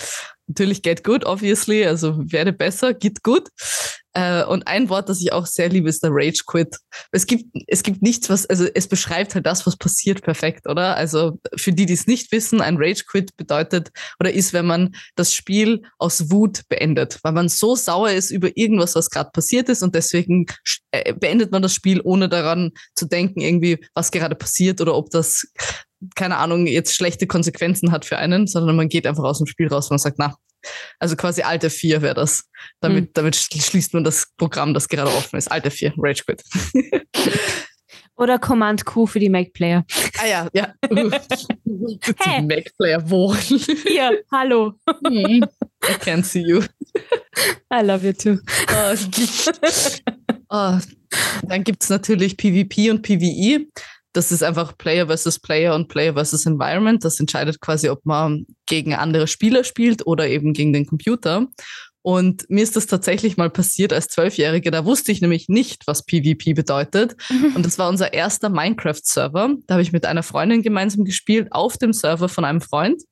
Natürlich 0.46 0.82
get 0.82 1.04
good, 1.04 1.26
obviously, 1.26 1.84
also 1.84 2.16
werde 2.32 2.52
besser, 2.52 2.94
get 2.94 3.22
good. 3.22 3.48
Äh, 4.14 4.44
und 4.44 4.66
ein 4.66 4.88
Wort, 4.88 5.08
das 5.08 5.20
ich 5.20 5.32
auch 5.32 5.46
sehr 5.46 5.68
liebe, 5.68 5.88
ist 5.88 6.02
der 6.02 6.10
Rage 6.12 6.42
Quit. 6.46 6.76
Es 7.12 7.26
gibt, 7.26 7.44
es 7.66 7.82
gibt 7.82 8.00
nichts, 8.00 8.30
was, 8.30 8.46
also 8.46 8.66
es 8.74 8.88
beschreibt 8.88 9.34
halt 9.34 9.44
das, 9.44 9.66
was 9.66 9.76
passiert, 9.76 10.22
perfekt, 10.22 10.66
oder? 10.66 10.96
Also 10.96 11.38
für 11.56 11.72
die, 11.72 11.84
die 11.84 11.92
es 11.92 12.06
nicht 12.06 12.32
wissen, 12.32 12.60
ein 12.62 12.78
Rage 12.78 13.04
Quit 13.06 13.36
bedeutet 13.36 13.90
oder 14.18 14.32
ist, 14.32 14.54
wenn 14.54 14.66
man 14.66 14.94
das 15.16 15.34
Spiel 15.34 15.82
aus 15.98 16.30
Wut 16.30 16.62
beendet, 16.68 17.18
weil 17.22 17.32
man 17.32 17.48
so 17.48 17.76
sauer 17.76 18.10
ist 18.10 18.30
über 18.30 18.56
irgendwas, 18.56 18.94
was 18.94 19.10
gerade 19.10 19.30
passiert 19.30 19.68
ist 19.68 19.82
und 19.82 19.94
deswegen 19.94 20.46
äh, 20.90 21.12
beendet 21.12 21.52
man 21.52 21.62
das 21.62 21.74
Spiel, 21.74 22.00
ohne 22.02 22.28
daran 22.28 22.72
zu 22.94 23.06
denken, 23.06 23.40
irgendwie, 23.40 23.78
was 23.94 24.10
gerade 24.10 24.34
passiert 24.34 24.80
oder 24.80 24.94
ob 24.94 25.10
das 25.10 25.46
keine 26.14 26.36
Ahnung, 26.36 26.66
jetzt 26.66 26.94
schlechte 26.94 27.26
Konsequenzen 27.26 27.92
hat 27.92 28.04
für 28.04 28.18
einen, 28.18 28.46
sondern 28.46 28.76
man 28.76 28.88
geht 28.88 29.06
einfach 29.06 29.24
aus 29.24 29.38
dem 29.38 29.46
Spiel 29.46 29.68
raus 29.68 29.90
und 29.90 29.98
sagt, 29.98 30.18
na, 30.18 30.36
also 30.98 31.16
quasi 31.16 31.42
Alte 31.42 31.70
4 31.70 32.02
wäre 32.02 32.14
das. 32.14 32.44
Damit, 32.80 33.06
hm. 33.06 33.10
damit 33.14 33.36
schließt 33.36 33.94
man 33.94 34.04
das 34.04 34.32
Programm, 34.36 34.74
das 34.74 34.88
gerade 34.88 35.10
offen 35.10 35.36
ist. 35.36 35.50
Alte 35.50 35.70
4, 35.70 35.94
Rage 35.96 36.24
Quit. 36.24 36.42
Oder 38.16 38.40
Command 38.40 38.84
Q 38.84 39.06
für 39.06 39.20
die 39.20 39.28
Mac 39.28 39.52
Player. 39.52 39.84
Ah 40.18 40.26
ja, 40.26 40.48
ja. 40.52 40.74
hey. 40.90 42.42
Mac 42.42 42.76
Player, 42.76 43.00
wo? 43.08 43.32
Hier, 43.36 44.24
hallo. 44.32 44.74
I 45.06 45.40
can't 46.00 46.24
see 46.24 46.42
you. 46.42 46.62
I 47.72 47.82
love 47.82 48.04
you 48.04 48.12
too. 48.12 48.38
Oh, 48.72 48.94
oh. 50.50 50.78
Dann 51.46 51.62
gibt 51.62 51.84
es 51.84 51.90
natürlich 51.90 52.36
PvP 52.36 52.90
und 52.90 53.02
PvE 53.02 53.68
das 54.12 54.32
ist 54.32 54.42
einfach 54.42 54.76
Player 54.78 55.06
versus 55.06 55.38
Player 55.38 55.74
und 55.74 55.88
Player 55.88 56.14
versus 56.14 56.46
Environment. 56.46 57.04
Das 57.04 57.20
entscheidet 57.20 57.60
quasi, 57.60 57.88
ob 57.88 58.04
man 58.04 58.46
gegen 58.66 58.94
andere 58.94 59.26
Spieler 59.26 59.64
spielt 59.64 60.06
oder 60.06 60.28
eben 60.28 60.52
gegen 60.52 60.72
den 60.72 60.86
Computer. 60.86 61.46
Und 62.02 62.48
mir 62.48 62.62
ist 62.62 62.74
das 62.74 62.86
tatsächlich 62.86 63.36
mal 63.36 63.50
passiert 63.50 63.92
als 63.92 64.08
Zwölfjährige. 64.08 64.70
Da 64.70 64.84
wusste 64.84 65.12
ich 65.12 65.20
nämlich 65.20 65.48
nicht, 65.48 65.86
was 65.86 66.06
PvP 66.06 66.54
bedeutet. 66.54 67.16
Mhm. 67.28 67.56
Und 67.56 67.66
das 67.66 67.78
war 67.78 67.88
unser 67.88 68.14
erster 68.14 68.48
Minecraft-Server. 68.48 69.56
Da 69.66 69.74
habe 69.74 69.82
ich 69.82 69.92
mit 69.92 70.06
einer 70.06 70.22
Freundin 70.22 70.62
gemeinsam 70.62 71.04
gespielt 71.04 71.48
auf 71.50 71.76
dem 71.76 71.92
Server 71.92 72.30
von 72.30 72.46
einem 72.46 72.62
Freund. 72.62 73.02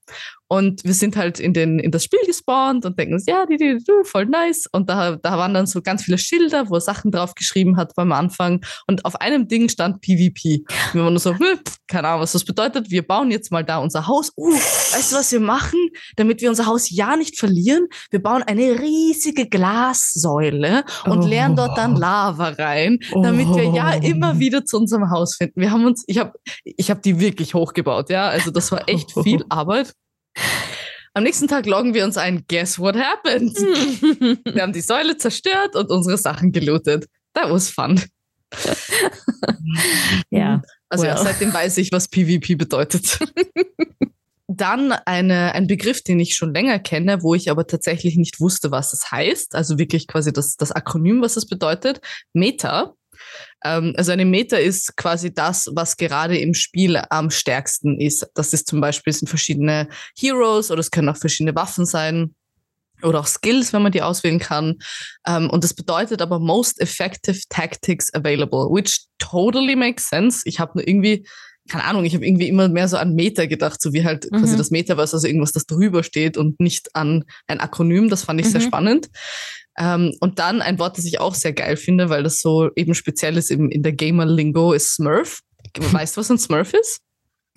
Und 0.48 0.84
wir 0.84 0.94
sind 0.94 1.16
halt 1.16 1.40
in, 1.40 1.52
den, 1.52 1.78
in 1.78 1.90
das 1.90 2.04
Spiel 2.04 2.20
gespawnt 2.26 2.84
und 2.84 2.98
denken 2.98 3.14
uns, 3.14 3.26
ja, 3.26 3.46
die, 3.46 3.56
die, 3.56 3.78
die, 3.78 4.04
voll 4.04 4.26
nice. 4.26 4.66
Und 4.70 4.88
da, 4.88 5.16
da 5.16 5.38
waren 5.38 5.54
dann 5.54 5.66
so 5.66 5.82
ganz 5.82 6.04
viele 6.04 6.18
Schilder, 6.18 6.68
wo 6.70 6.74
er 6.74 6.80
Sachen 6.80 7.10
drauf 7.10 7.34
geschrieben 7.34 7.76
hat 7.76 7.94
beim 7.96 8.12
Anfang. 8.12 8.64
Und 8.86 9.04
auf 9.04 9.20
einem 9.20 9.48
Ding 9.48 9.68
stand 9.68 10.00
PvP. 10.00 10.64
Und 10.68 10.94
wir 10.94 11.02
waren 11.02 11.12
nur 11.12 11.20
so, 11.20 11.32
hm, 11.32 11.58
keine 11.88 12.08
Ahnung, 12.08 12.22
was 12.22 12.32
das 12.32 12.44
bedeutet. 12.44 12.90
Wir 12.90 13.06
bauen 13.06 13.30
jetzt 13.30 13.50
mal 13.50 13.64
da 13.64 13.78
unser 13.78 14.06
Haus. 14.06 14.32
Uh, 14.36 14.52
weißt 14.52 15.12
du, 15.12 15.16
was 15.16 15.32
wir 15.32 15.40
machen, 15.40 15.78
damit 16.16 16.40
wir 16.40 16.48
unser 16.48 16.66
Haus 16.66 16.90
ja 16.90 17.16
nicht 17.16 17.38
verlieren? 17.38 17.88
Wir 18.10 18.22
bauen 18.22 18.42
eine 18.42 18.80
riesige 18.80 19.48
Glassäule 19.48 20.84
und 21.06 21.24
oh. 21.24 21.26
leeren 21.26 21.56
dort 21.56 21.76
dann 21.76 21.96
Lava 21.96 22.50
rein, 22.50 22.98
damit 23.12 23.48
wir 23.48 23.64
ja 23.64 23.94
immer 23.94 24.38
wieder 24.38 24.64
zu 24.64 24.78
unserem 24.78 25.10
Haus 25.10 25.36
finden. 25.36 25.60
Wir 25.60 25.70
haben 25.70 25.84
uns, 25.86 26.04
ich 26.06 26.18
habe 26.18 26.32
ich 26.64 26.90
hab 26.90 27.02
die 27.02 27.18
wirklich 27.20 27.54
hochgebaut, 27.54 28.10
ja. 28.10 28.28
Also 28.28 28.50
das 28.50 28.70
war 28.72 28.88
echt 28.88 29.12
viel 29.22 29.44
Arbeit. 29.48 29.92
Am 31.14 31.22
nächsten 31.22 31.48
Tag 31.48 31.64
loggen 31.64 31.94
wir 31.94 32.04
uns 32.04 32.18
ein 32.18 32.44
Guess 32.46 32.78
what 32.78 32.94
happened? 32.94 33.56
wir 34.44 34.62
haben 34.62 34.74
die 34.74 34.82
Säule 34.82 35.16
zerstört 35.16 35.74
und 35.74 35.90
unsere 35.90 36.18
Sachen 36.18 36.52
gelootet. 36.52 37.06
That 37.32 37.50
was 37.50 37.70
fun. 37.70 38.02
ja. 40.30 40.60
Also 40.88 41.04
well. 41.04 41.10
ja, 41.10 41.16
seitdem 41.16 41.54
weiß 41.54 41.78
ich, 41.78 41.90
was 41.90 42.08
PvP 42.08 42.56
bedeutet. 42.56 43.18
Dann 44.46 44.92
eine, 44.92 45.54
ein 45.54 45.66
Begriff, 45.66 46.02
den 46.02 46.20
ich 46.20 46.36
schon 46.36 46.54
länger 46.54 46.78
kenne, 46.78 47.22
wo 47.22 47.34
ich 47.34 47.50
aber 47.50 47.66
tatsächlich 47.66 48.16
nicht 48.16 48.38
wusste, 48.38 48.70
was 48.70 48.92
es 48.92 49.10
heißt. 49.10 49.54
Also 49.54 49.78
wirklich 49.78 50.06
quasi 50.06 50.32
das, 50.32 50.56
das 50.56 50.70
Akronym, 50.70 51.22
was 51.22 51.36
es 51.36 51.46
bedeutet. 51.46 52.00
Meta. 52.32 52.94
Ähm, 53.64 53.94
also 53.96 54.12
eine 54.12 54.24
Meta 54.24 54.56
ist 54.56 54.96
quasi 54.96 55.32
das, 55.32 55.70
was 55.74 55.96
gerade 55.96 56.38
im 56.38 56.54
Spiel 56.54 57.00
am 57.10 57.30
stärksten 57.30 58.00
ist. 58.00 58.26
Das 58.34 58.52
ist 58.52 58.68
zum 58.68 58.80
Beispiel 58.80 59.12
sind 59.12 59.28
verschiedene 59.28 59.88
Heroes 60.18 60.70
oder 60.70 60.80
es 60.80 60.90
können 60.90 61.08
auch 61.08 61.16
verschiedene 61.16 61.54
Waffen 61.54 61.86
sein 61.86 62.34
oder 63.02 63.20
auch 63.20 63.26
Skills, 63.26 63.72
wenn 63.72 63.82
man 63.82 63.92
die 63.92 64.02
auswählen 64.02 64.38
kann. 64.38 64.76
Um, 65.28 65.50
und 65.50 65.64
das 65.64 65.74
bedeutet 65.74 66.22
aber 66.22 66.38
most 66.38 66.80
effective 66.80 67.40
tactics 67.50 68.12
available, 68.14 68.68
which 68.70 69.06
totally 69.18 69.76
makes 69.76 70.08
sense. 70.08 70.42
Ich 70.44 70.58
habe 70.58 70.72
nur 70.76 70.88
irgendwie 70.88 71.26
keine 71.68 71.84
Ahnung, 71.84 72.04
ich 72.04 72.14
habe 72.14 72.26
irgendwie 72.26 72.48
immer 72.48 72.68
mehr 72.68 72.88
so 72.88 72.96
an 72.96 73.14
Meta 73.14 73.46
gedacht, 73.46 73.80
so 73.80 73.92
wie 73.92 74.04
halt 74.04 74.30
mhm. 74.30 74.38
quasi 74.38 74.56
das 74.56 74.70
Metaverse, 74.70 75.16
also 75.16 75.26
irgendwas, 75.26 75.52
das 75.52 75.66
drüber 75.66 76.02
steht 76.02 76.36
und 76.36 76.60
nicht 76.60 76.94
an 76.94 77.24
ein 77.46 77.60
Akronym. 77.60 78.08
Das 78.08 78.22
fand 78.22 78.40
ich 78.40 78.46
mhm. 78.46 78.50
sehr 78.50 78.60
spannend. 78.60 79.08
Ähm, 79.78 80.14
und 80.20 80.38
dann 80.38 80.62
ein 80.62 80.78
Wort, 80.78 80.96
das 80.98 81.04
ich 81.04 81.20
auch 81.20 81.34
sehr 81.34 81.52
geil 81.52 81.76
finde, 81.76 82.08
weil 82.08 82.22
das 82.22 82.40
so 82.40 82.70
eben 82.76 82.94
speziell 82.94 83.36
ist 83.36 83.50
in, 83.50 83.70
in 83.70 83.82
der 83.82 83.92
Gamer-Lingo, 83.92 84.72
ist 84.72 84.94
Smurf. 84.94 85.40
Weißt 85.78 86.16
du, 86.16 86.20
was 86.20 86.30
ein 86.30 86.38
Smurf 86.38 86.72
ist? 86.72 87.00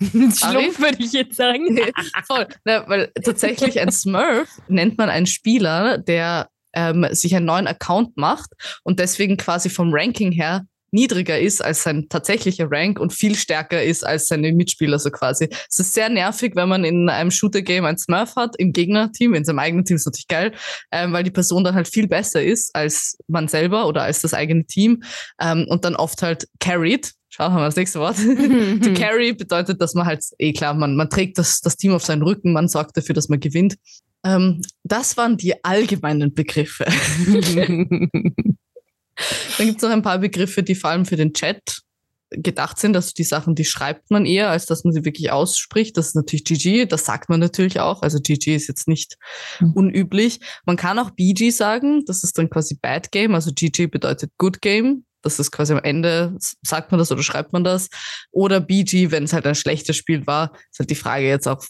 Schlumpf 0.00 0.80
würde 0.80 1.02
ich 1.02 1.12
jetzt 1.12 1.36
sagen. 1.36 1.78
Voll. 2.26 2.46
Na, 2.64 2.88
weil 2.88 3.12
tatsächlich 3.22 3.80
ein 3.80 3.90
Smurf 3.90 4.48
nennt 4.68 4.98
man 4.98 5.10
einen 5.10 5.26
Spieler, 5.26 5.98
der 5.98 6.48
ähm, 6.72 7.06
sich 7.12 7.34
einen 7.34 7.46
neuen 7.46 7.66
Account 7.66 8.16
macht 8.16 8.50
und 8.84 8.98
deswegen 8.98 9.36
quasi 9.36 9.68
vom 9.68 9.92
Ranking 9.92 10.32
her 10.32 10.64
niedriger 10.92 11.38
ist 11.38 11.64
als 11.64 11.82
sein 11.82 12.08
tatsächlicher 12.08 12.70
Rank 12.70 12.98
und 12.98 13.12
viel 13.12 13.34
stärker 13.34 13.82
ist 13.82 14.04
als 14.04 14.26
seine 14.26 14.52
Mitspieler 14.52 14.98
so 14.98 15.10
quasi. 15.10 15.48
Es 15.68 15.78
ist 15.78 15.94
sehr 15.94 16.08
nervig, 16.08 16.56
wenn 16.56 16.68
man 16.68 16.84
in 16.84 17.08
einem 17.08 17.30
Shooter-Game 17.30 17.84
ein 17.84 17.98
Smurf 17.98 18.36
hat 18.36 18.56
im 18.58 18.72
Gegnerteam, 18.72 19.34
in 19.34 19.44
seinem 19.44 19.58
eigenen 19.58 19.84
Team 19.84 19.96
ist 19.96 20.06
natürlich 20.06 20.28
geil, 20.28 20.52
ähm, 20.90 21.12
weil 21.12 21.24
die 21.24 21.30
Person 21.30 21.64
dann 21.64 21.74
halt 21.74 21.88
viel 21.88 22.08
besser 22.08 22.42
ist 22.42 22.74
als 22.74 23.18
man 23.28 23.48
selber 23.48 23.86
oder 23.86 24.02
als 24.02 24.20
das 24.20 24.34
eigene 24.34 24.64
Team 24.64 25.02
ähm, 25.40 25.66
und 25.68 25.84
dann 25.84 25.96
oft 25.96 26.22
halt 26.22 26.48
carried. 26.58 27.12
Schau, 27.28 27.44
haben 27.44 27.56
wir 27.56 27.66
das 27.66 27.76
nächste 27.76 28.00
Wort. 28.00 28.16
to 28.82 28.92
carry 28.94 29.32
bedeutet, 29.32 29.80
dass 29.80 29.94
man 29.94 30.04
halt, 30.04 30.24
eh 30.38 30.52
klar, 30.52 30.74
man, 30.74 30.96
man 30.96 31.08
trägt 31.08 31.38
das, 31.38 31.60
das 31.60 31.76
Team 31.76 31.92
auf 31.92 32.04
seinen 32.04 32.22
Rücken, 32.22 32.52
man 32.52 32.68
sorgt 32.68 32.96
dafür, 32.96 33.14
dass 33.14 33.28
man 33.28 33.38
gewinnt. 33.38 33.76
Ähm, 34.24 34.62
das 34.82 35.16
waren 35.16 35.36
die 35.36 35.64
allgemeinen 35.64 36.34
Begriffe. 36.34 36.86
Dann 39.58 39.66
gibt 39.66 39.78
es 39.78 39.82
noch 39.82 39.90
ein 39.90 40.02
paar 40.02 40.18
Begriffe, 40.18 40.62
die 40.62 40.74
vor 40.74 40.90
allem 40.90 41.06
für 41.06 41.16
den 41.16 41.32
Chat 41.32 41.82
gedacht 42.30 42.78
sind, 42.78 42.92
dass 42.92 43.12
die 43.12 43.24
Sachen, 43.24 43.54
die 43.54 43.64
schreibt 43.64 44.10
man 44.10 44.24
eher, 44.24 44.50
als 44.50 44.66
dass 44.66 44.84
man 44.84 44.92
sie 44.92 45.04
wirklich 45.04 45.32
ausspricht. 45.32 45.96
Das 45.96 46.08
ist 46.08 46.14
natürlich 46.14 46.44
GG, 46.44 46.86
das 46.86 47.04
sagt 47.04 47.28
man 47.28 47.40
natürlich 47.40 47.80
auch. 47.80 48.02
Also 48.02 48.20
GG 48.20 48.54
ist 48.54 48.68
jetzt 48.68 48.86
nicht 48.86 49.16
mhm. 49.58 49.72
unüblich. 49.72 50.40
Man 50.64 50.76
kann 50.76 50.98
auch 50.98 51.10
BG 51.10 51.50
sagen, 51.50 52.04
das 52.06 52.22
ist 52.22 52.38
dann 52.38 52.48
quasi 52.48 52.76
Bad 52.80 53.10
Game. 53.10 53.34
Also 53.34 53.50
GG 53.52 53.88
bedeutet 53.88 54.30
Good 54.38 54.60
Game. 54.60 55.04
Das 55.22 55.38
ist 55.38 55.50
quasi 55.50 55.72
am 55.72 55.80
Ende, 55.80 56.36
sagt 56.62 56.92
man 56.92 56.98
das 56.98 57.12
oder 57.12 57.22
schreibt 57.22 57.52
man 57.52 57.64
das. 57.64 57.88
Oder 58.30 58.60
BG, 58.60 59.10
wenn 59.10 59.24
es 59.24 59.32
halt 59.32 59.46
ein 59.46 59.54
schlechtes 59.54 59.96
Spiel 59.96 60.26
war, 60.26 60.52
ist 60.70 60.78
halt 60.78 60.90
die 60.90 60.94
Frage 60.94 61.26
jetzt 61.26 61.48
auch, 61.48 61.62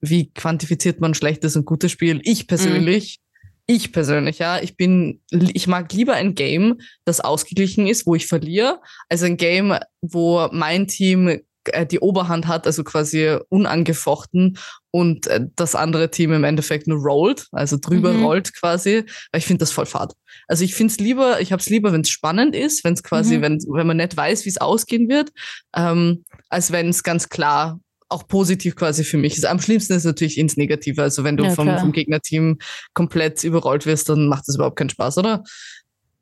wie 0.00 0.32
quantifiziert 0.32 1.00
man 1.00 1.12
ein 1.12 1.14
schlechtes 1.14 1.56
und 1.56 1.66
gutes 1.66 1.92
Spiel? 1.92 2.20
Ich 2.24 2.46
persönlich 2.46 3.18
mhm 3.20 3.29
ich 3.70 3.92
persönlich, 3.92 4.38
ja, 4.38 4.60
ich 4.60 4.76
bin, 4.76 5.20
ich 5.30 5.68
mag 5.68 5.92
lieber 5.92 6.14
ein 6.14 6.34
Game, 6.34 6.80
das 7.04 7.20
ausgeglichen 7.20 7.86
ist, 7.86 8.04
wo 8.04 8.16
ich 8.16 8.26
verliere, 8.26 8.80
als 9.08 9.22
ein 9.22 9.36
Game, 9.36 9.78
wo 10.00 10.48
mein 10.50 10.88
Team 10.88 11.40
äh, 11.64 11.86
die 11.86 12.00
Oberhand 12.00 12.48
hat, 12.48 12.66
also 12.66 12.82
quasi 12.82 13.38
unangefochten 13.48 14.58
und 14.90 15.28
äh, 15.28 15.46
das 15.54 15.76
andere 15.76 16.10
Team 16.10 16.32
im 16.32 16.42
Endeffekt 16.42 16.88
nur 16.88 16.98
rollt, 16.98 17.46
also 17.52 17.76
drüber 17.80 18.12
mhm. 18.12 18.24
rollt 18.24 18.52
quasi, 18.58 19.04
weil 19.30 19.38
ich 19.38 19.46
finde 19.46 19.60
das 19.60 19.70
voll 19.70 19.86
fad. 19.86 20.14
Also 20.48 20.64
ich 20.64 20.74
finde 20.74 20.90
es 20.90 20.98
lieber, 20.98 21.40
ich 21.40 21.52
habe 21.52 21.60
es 21.60 21.70
lieber, 21.70 21.92
wenn 21.92 22.00
es 22.00 22.10
spannend 22.10 22.56
ist, 22.56 22.82
wenn 22.82 22.94
es 22.94 23.04
quasi, 23.04 23.38
mhm. 23.38 23.42
wenn, 23.42 23.58
wenn 23.68 23.86
man 23.86 23.98
nicht 23.98 24.16
weiß, 24.16 24.44
wie 24.46 24.50
es 24.50 24.58
ausgehen 24.58 25.08
wird, 25.08 25.30
ähm, 25.76 26.24
als 26.48 26.72
wenn 26.72 26.88
es 26.88 27.04
ganz 27.04 27.28
klar 27.28 27.78
auch 28.10 28.26
positiv 28.26 28.76
quasi 28.76 29.04
für 29.04 29.16
mich 29.16 29.36
ist. 29.36 29.46
Am 29.46 29.60
schlimmsten 29.60 29.94
ist 29.94 30.04
natürlich 30.04 30.36
ins 30.36 30.56
Negative. 30.56 31.02
Also 31.02 31.24
wenn 31.24 31.36
du 31.36 31.44
ja, 31.44 31.50
vom, 31.50 31.78
vom 31.78 31.92
Gegnerteam 31.92 32.58
komplett 32.92 33.44
überrollt 33.44 33.86
wirst, 33.86 34.08
dann 34.08 34.28
macht 34.28 34.44
das 34.46 34.56
überhaupt 34.56 34.76
keinen 34.76 34.90
Spaß, 34.90 35.18
oder? 35.18 35.44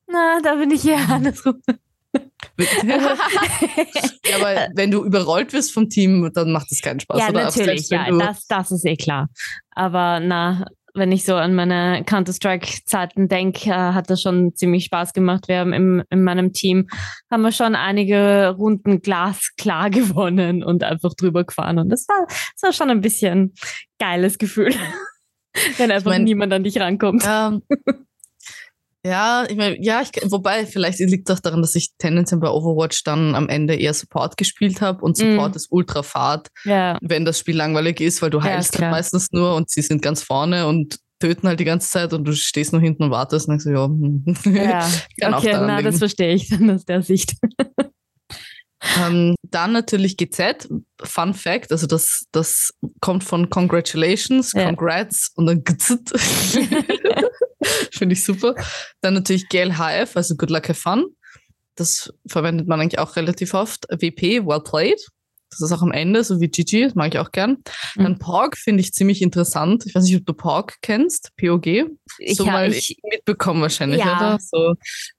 Na, 0.06 0.40
da 0.42 0.54
bin 0.54 0.70
ich 0.70 0.84
ja 0.84 0.96
andersrum. 0.96 1.60
ja, 2.56 2.96
aber 4.36 4.68
wenn 4.74 4.90
du 4.90 5.04
überrollt 5.04 5.52
wirst 5.52 5.72
vom 5.72 5.88
Team, 5.88 6.30
dann 6.34 6.52
macht 6.52 6.70
das 6.70 6.80
keinen 6.80 7.00
Spaß. 7.00 7.18
Ja, 7.18 7.28
oder? 7.28 7.44
natürlich, 7.44 7.88
ja, 7.90 8.10
das, 8.10 8.46
das 8.46 8.70
ist 8.70 8.84
eh 8.86 8.96
klar. 8.96 9.28
Aber 9.70 10.20
na, 10.20 10.64
wenn 10.94 11.12
ich 11.12 11.24
so 11.24 11.34
an 11.34 11.54
meine 11.54 12.02
Counter-Strike-Zeiten 12.04 13.28
denke, 13.28 13.70
äh, 13.70 13.72
hat 13.72 14.10
das 14.10 14.22
schon 14.22 14.54
ziemlich 14.54 14.84
Spaß 14.84 15.12
gemacht. 15.12 15.48
Wir 15.48 15.58
haben 15.58 15.72
im, 15.72 16.02
in 16.10 16.22
meinem 16.24 16.52
Team 16.52 16.88
haben 17.30 17.42
wir 17.42 17.52
schon 17.52 17.74
einige 17.74 18.54
Runden 18.56 19.00
glasklar 19.00 19.90
gewonnen 19.90 20.62
und 20.62 20.84
einfach 20.84 21.14
drüber 21.14 21.44
gefahren. 21.44 21.78
Und 21.78 21.90
das 21.90 22.06
war, 22.08 22.26
das 22.26 22.62
war 22.62 22.72
schon 22.72 22.90
ein 22.90 23.00
bisschen 23.00 23.54
geiles 23.98 24.38
Gefühl, 24.38 24.74
wenn 25.76 25.90
einfach 25.90 26.12
ich 26.12 26.18
mein, 26.18 26.24
niemand 26.24 26.52
an 26.52 26.64
dich 26.64 26.80
rankommt. 26.80 27.24
Ähm, 27.26 27.62
ja, 29.08 29.44
ich 29.48 29.56
meine, 29.56 29.82
ja, 29.82 30.02
ich, 30.02 30.10
wobei 30.30 30.66
vielleicht 30.66 30.98
liegt 31.00 31.28
es 31.28 31.36
auch 31.36 31.40
daran, 31.40 31.62
dass 31.62 31.74
ich 31.74 31.90
tendenziell 31.98 32.40
bei 32.40 32.48
Overwatch 32.48 33.04
dann 33.04 33.34
am 33.34 33.48
Ende 33.48 33.74
eher 33.74 33.94
Support 33.94 34.36
gespielt 34.36 34.80
habe 34.80 35.02
und 35.02 35.16
Support 35.16 35.54
mm. 35.54 35.56
ist 35.56 35.68
ultra 35.70 36.02
fad, 36.02 36.48
ja. 36.64 36.98
wenn 37.00 37.24
das 37.24 37.38
Spiel 37.38 37.56
langweilig 37.56 38.00
ist, 38.00 38.22
weil 38.22 38.30
du 38.30 38.42
heilst 38.42 38.74
ja, 38.74 38.82
halt 38.82 38.92
meistens 38.92 39.32
nur 39.32 39.54
und 39.54 39.70
sie 39.70 39.82
sind 39.82 40.02
ganz 40.02 40.22
vorne 40.22 40.66
und 40.66 40.98
töten 41.20 41.48
halt 41.48 41.60
die 41.60 41.64
ganze 41.64 41.90
Zeit 41.90 42.12
und 42.12 42.24
du 42.24 42.32
stehst 42.32 42.72
nur 42.72 42.80
hinten 42.80 43.02
und 43.04 43.10
wartest 43.10 43.48
und 43.48 43.52
denkst 43.52 43.64
so, 43.64 43.70
ja, 43.70 43.86
hm. 43.86 44.24
ja 44.54 45.36
okay, 45.36 45.52
na, 45.54 45.82
das 45.82 45.98
verstehe 45.98 46.34
ich 46.34 46.48
dann 46.48 46.70
aus 46.70 46.84
der 46.84 47.02
Sicht. 47.02 47.34
ähm, 48.96 49.34
dann 49.42 49.72
natürlich 49.72 50.16
GZ, 50.16 50.68
Fun 51.02 51.34
Fact, 51.34 51.72
also 51.72 51.86
das, 51.86 52.26
das 52.32 52.72
kommt 53.00 53.24
von 53.24 53.50
Congratulations, 53.50 54.52
ja. 54.52 54.66
Congrats 54.66 55.32
und 55.34 55.46
dann 55.46 55.64
GZ. 55.64 56.10
Finde 57.92 58.12
ich 58.12 58.24
super. 58.24 58.54
Dann 59.00 59.14
natürlich 59.14 59.48
GLHF, 59.48 60.16
also 60.16 60.36
Good 60.36 60.50
Luck 60.50 60.68
Have 60.68 60.80
Fun. 60.80 61.06
Das 61.74 62.12
verwendet 62.26 62.66
man 62.68 62.80
eigentlich 62.80 62.98
auch 62.98 63.16
relativ 63.16 63.54
oft. 63.54 63.86
WP, 63.90 64.46
Well 64.46 64.60
Played. 64.60 65.00
Das 65.50 65.60
ist 65.60 65.72
auch 65.72 65.82
am 65.82 65.92
Ende, 65.92 66.24
so 66.24 66.40
wie 66.40 66.48
GG, 66.48 66.84
das 66.84 66.94
mag 66.94 67.14
ich 67.14 67.18
auch 67.18 67.32
gern. 67.32 67.58
Mhm. 67.96 68.02
Dann 68.02 68.18
POG 68.18 68.56
finde 68.56 68.80
ich 68.80 68.92
ziemlich 68.92 69.22
interessant. 69.22 69.84
Ich 69.86 69.94
weiß 69.94 70.04
nicht, 70.04 70.16
ob 70.16 70.26
du 70.26 70.34
POG 70.34 70.74
kennst, 70.82 71.34
POG. 71.36 71.86
So 72.34 72.46
ja, 72.46 72.52
mal 72.52 72.72
ich, 72.72 72.98
mitbekommen 73.10 73.62
wahrscheinlich, 73.62 74.00
ja. 74.00 74.16
oder? 74.16 74.38
So 74.40 74.74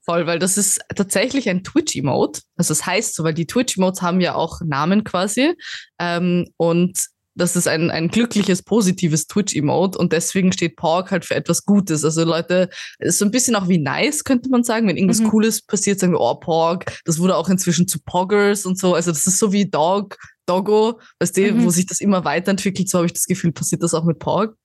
voll, 0.05 0.27
weil 0.27 0.39
das 0.39 0.57
ist 0.57 0.81
tatsächlich 0.95 1.49
ein 1.49 1.63
Twitch-Emote. 1.63 2.41
Also 2.55 2.71
das 2.71 2.85
heißt 2.85 3.15
so, 3.15 3.23
weil 3.23 3.33
die 3.33 3.47
Twitch-Emotes 3.47 4.01
haben 4.01 4.21
ja 4.21 4.35
auch 4.35 4.61
Namen 4.65 5.03
quasi. 5.03 5.53
Ähm, 5.99 6.47
und 6.57 6.99
das 7.39 7.55
ist 7.55 7.67
ein, 7.67 7.89
ein 7.89 8.09
glückliches, 8.09 8.61
positives 8.61 9.27
Twitch-Emote 9.27 9.97
und 9.97 10.13
deswegen 10.13 10.51
steht 10.51 10.75
Porg 10.75 11.11
halt 11.11 11.25
für 11.25 11.35
etwas 11.35 11.65
Gutes. 11.65 12.03
Also 12.05 12.23
Leute, 12.23 12.69
ist 12.99 13.19
so 13.19 13.25
ein 13.25 13.31
bisschen 13.31 13.55
auch 13.55 13.67
wie 13.67 13.79
nice, 13.79 14.23
könnte 14.23 14.49
man 14.49 14.63
sagen. 14.63 14.87
Wenn 14.87 14.97
irgendwas 14.97 15.21
mhm. 15.21 15.29
Cooles 15.29 15.61
passiert, 15.61 15.99
sagen 15.99 16.13
wir, 16.13 16.21
oh, 16.21 16.35
Porg. 16.35 16.99
Das 17.05 17.19
wurde 17.19 17.35
auch 17.35 17.49
inzwischen 17.49 17.87
zu 17.87 17.99
Poggers 18.05 18.65
und 18.65 18.77
so. 18.77 18.93
Also 18.93 19.11
das 19.11 19.25
ist 19.25 19.39
so 19.39 19.51
wie 19.51 19.69
Dog, 19.69 20.17
Doggo, 20.45 20.99
weißt 21.19 21.37
du, 21.37 21.53
mhm. 21.53 21.63
wo 21.63 21.69
sich 21.69 21.85
das 21.85 22.01
immer 22.01 22.25
weiterentwickelt. 22.25 22.89
So 22.89 22.99
habe 22.99 23.05
ich 23.05 23.13
das 23.13 23.25
Gefühl, 23.25 23.51
passiert 23.51 23.83
das 23.83 23.93
auch 23.93 24.03
mit 24.03 24.19
Porg. 24.19 24.55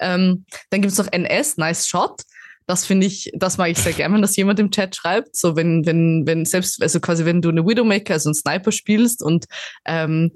ähm, 0.00 0.44
dann 0.70 0.82
gibt 0.82 0.92
es 0.92 0.98
noch 0.98 1.10
NS, 1.10 1.56
Nice 1.56 1.86
Shot. 1.86 2.22
Das 2.68 2.84
finde 2.84 3.06
ich, 3.06 3.30
das 3.32 3.58
mag 3.58 3.70
ich 3.70 3.78
sehr 3.78 3.92
gerne, 3.92 4.16
wenn 4.16 4.22
das 4.22 4.34
jemand 4.34 4.58
im 4.58 4.72
Chat 4.72 4.96
schreibt. 4.96 5.36
So, 5.36 5.54
wenn, 5.54 5.86
wenn, 5.86 6.26
wenn 6.26 6.44
selbst, 6.44 6.82
also 6.82 6.98
quasi, 6.98 7.24
wenn 7.24 7.40
du 7.40 7.48
eine 7.48 7.64
Widowmaker, 7.64 8.14
also 8.14 8.28
einen 8.28 8.34
Sniper 8.34 8.72
spielst 8.72 9.22
und 9.22 9.46
ähm, 9.84 10.32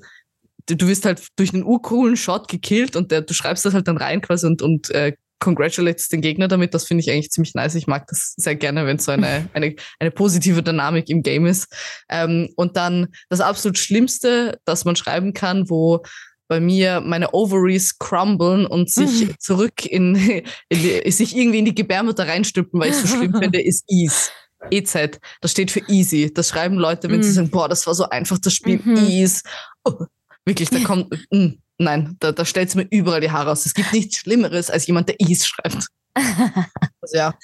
du 0.67 0.89
wirst 0.89 1.05
halt 1.05 1.27
durch 1.37 1.55
einen 1.55 1.65
urcoolen 1.65 2.17
Shot 2.17 2.49
gekillt 2.49 2.97
und 2.97 3.11
der, 3.11 3.23
du 3.23 3.35
schreibst 3.35 3.65
das 3.65 3.75
halt 3.75 3.89
dann 3.89 3.97
rein 3.97 4.21
quasi 4.21 4.47
und, 4.47 4.63
und 4.63 4.91
äh, 4.91 5.13
congratulates 5.41 6.09
den 6.09 6.21
Gegner 6.21 6.49
damit. 6.49 6.75
Das 6.75 6.87
finde 6.87 7.01
ich 7.03 7.11
eigentlich 7.11 7.31
ziemlich 7.31 7.55
nice. 7.55 7.75
Ich 7.75 7.87
mag 7.87 8.07
das 8.09 8.35
sehr 8.37 8.55
gerne, 8.55 8.87
wenn 8.87 8.99
so 8.99 9.11
eine, 9.11 9.49
eine, 9.55 9.75
eine 9.99 10.11
positive 10.11 10.63
Dynamik 10.63 11.09
im 11.09 11.23
Game 11.23 11.47
ist. 11.47 11.67
Ähm, 12.09 12.51
und 12.57 12.77
dann 12.77 13.09
das 13.29 13.41
absolut 13.41 13.79
Schlimmste, 13.79 14.59
das 14.65 14.85
man 14.85 14.97
schreiben 14.97 15.33
kann, 15.33 15.69
wo 15.69 16.03
bei 16.47 16.61
mir 16.61 17.01
meine 17.01 17.33
Ovaries 17.33 17.99
crumblen 17.99 18.67
und 18.67 18.91
sich 18.91 19.29
mhm. 19.29 19.35
zurück 19.39 19.87
in, 19.87 20.17
in 20.17 20.43
die, 20.69 21.11
sich 21.11 21.37
irgendwie 21.37 21.61
in 21.61 21.65
die 21.65 21.75
Gebärmutter 21.75 22.27
reinstülpen, 22.27 22.81
weil 22.81 22.91
ich 22.91 22.97
so 22.97 23.07
schlimm 23.07 23.35
finde, 23.41 23.61
ist 23.65 23.85
Ease. 23.89 24.31
EZ, 24.71 25.21
das 25.41 25.53
steht 25.53 25.71
für 25.71 25.81
easy. 25.89 26.31
Das 26.35 26.49
schreiben 26.49 26.77
Leute, 26.77 27.09
wenn 27.09 27.19
mhm. 27.19 27.23
sie 27.23 27.33
sagen, 27.33 27.51
boah, 27.51 27.69
das 27.69 27.87
war 27.87 27.95
so 27.95 28.09
einfach, 28.11 28.39
das 28.39 28.53
Spiel 28.53 28.79
mhm. 28.85 28.97
Ease. 28.97 29.41
Oh, 29.85 30.05
Wirklich, 30.45 30.71
da 30.71 30.81
kommt, 30.81 31.11
mh, 31.31 31.39
mm, 31.39 31.63
nein, 31.79 32.17
da, 32.21 32.33
da 32.33 32.45
stellt 32.45 32.69
es 32.69 32.75
mir 32.75 32.87
überall 32.91 33.21
die 33.21 33.31
Haare 33.31 33.51
aus. 33.51 33.67
Es 33.67 33.75
gibt 33.75 33.93
nichts 33.93 34.17
Schlimmeres 34.19 34.71
als 34.71 34.87
jemand, 34.87 35.09
der 35.09 35.21
Is 35.21 35.47
schreibt. 35.47 35.87
also 36.15 37.17
ja, 37.17 37.35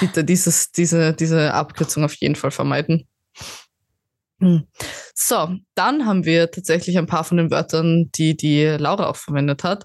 bitte 0.00 0.24
dieses, 0.24 0.70
diese, 0.70 1.12
diese 1.12 1.52
Abkürzung 1.54 2.04
auf 2.04 2.14
jeden 2.14 2.36
Fall 2.36 2.50
vermeiden. 2.50 3.08
Hm. 4.42 4.66
So, 5.14 5.56
dann 5.76 6.04
haben 6.04 6.24
wir 6.24 6.50
tatsächlich 6.50 6.98
ein 6.98 7.06
paar 7.06 7.22
von 7.22 7.36
den 7.36 7.50
Wörtern, 7.50 8.10
die 8.12 8.36
die 8.36 8.64
Laura 8.64 9.06
auch 9.06 9.16
verwendet 9.16 9.62
hat. 9.62 9.84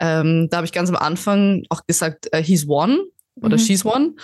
Ähm, 0.00 0.48
da 0.50 0.58
habe 0.58 0.66
ich 0.66 0.72
ganz 0.72 0.88
am 0.88 0.96
Anfang 0.96 1.64
auch 1.68 1.82
gesagt, 1.86 2.28
uh, 2.34 2.38
he's 2.38 2.66
one 2.66 3.04
oder 3.42 3.56
mhm. 3.56 3.60
she's 3.60 3.84
one. 3.84 4.14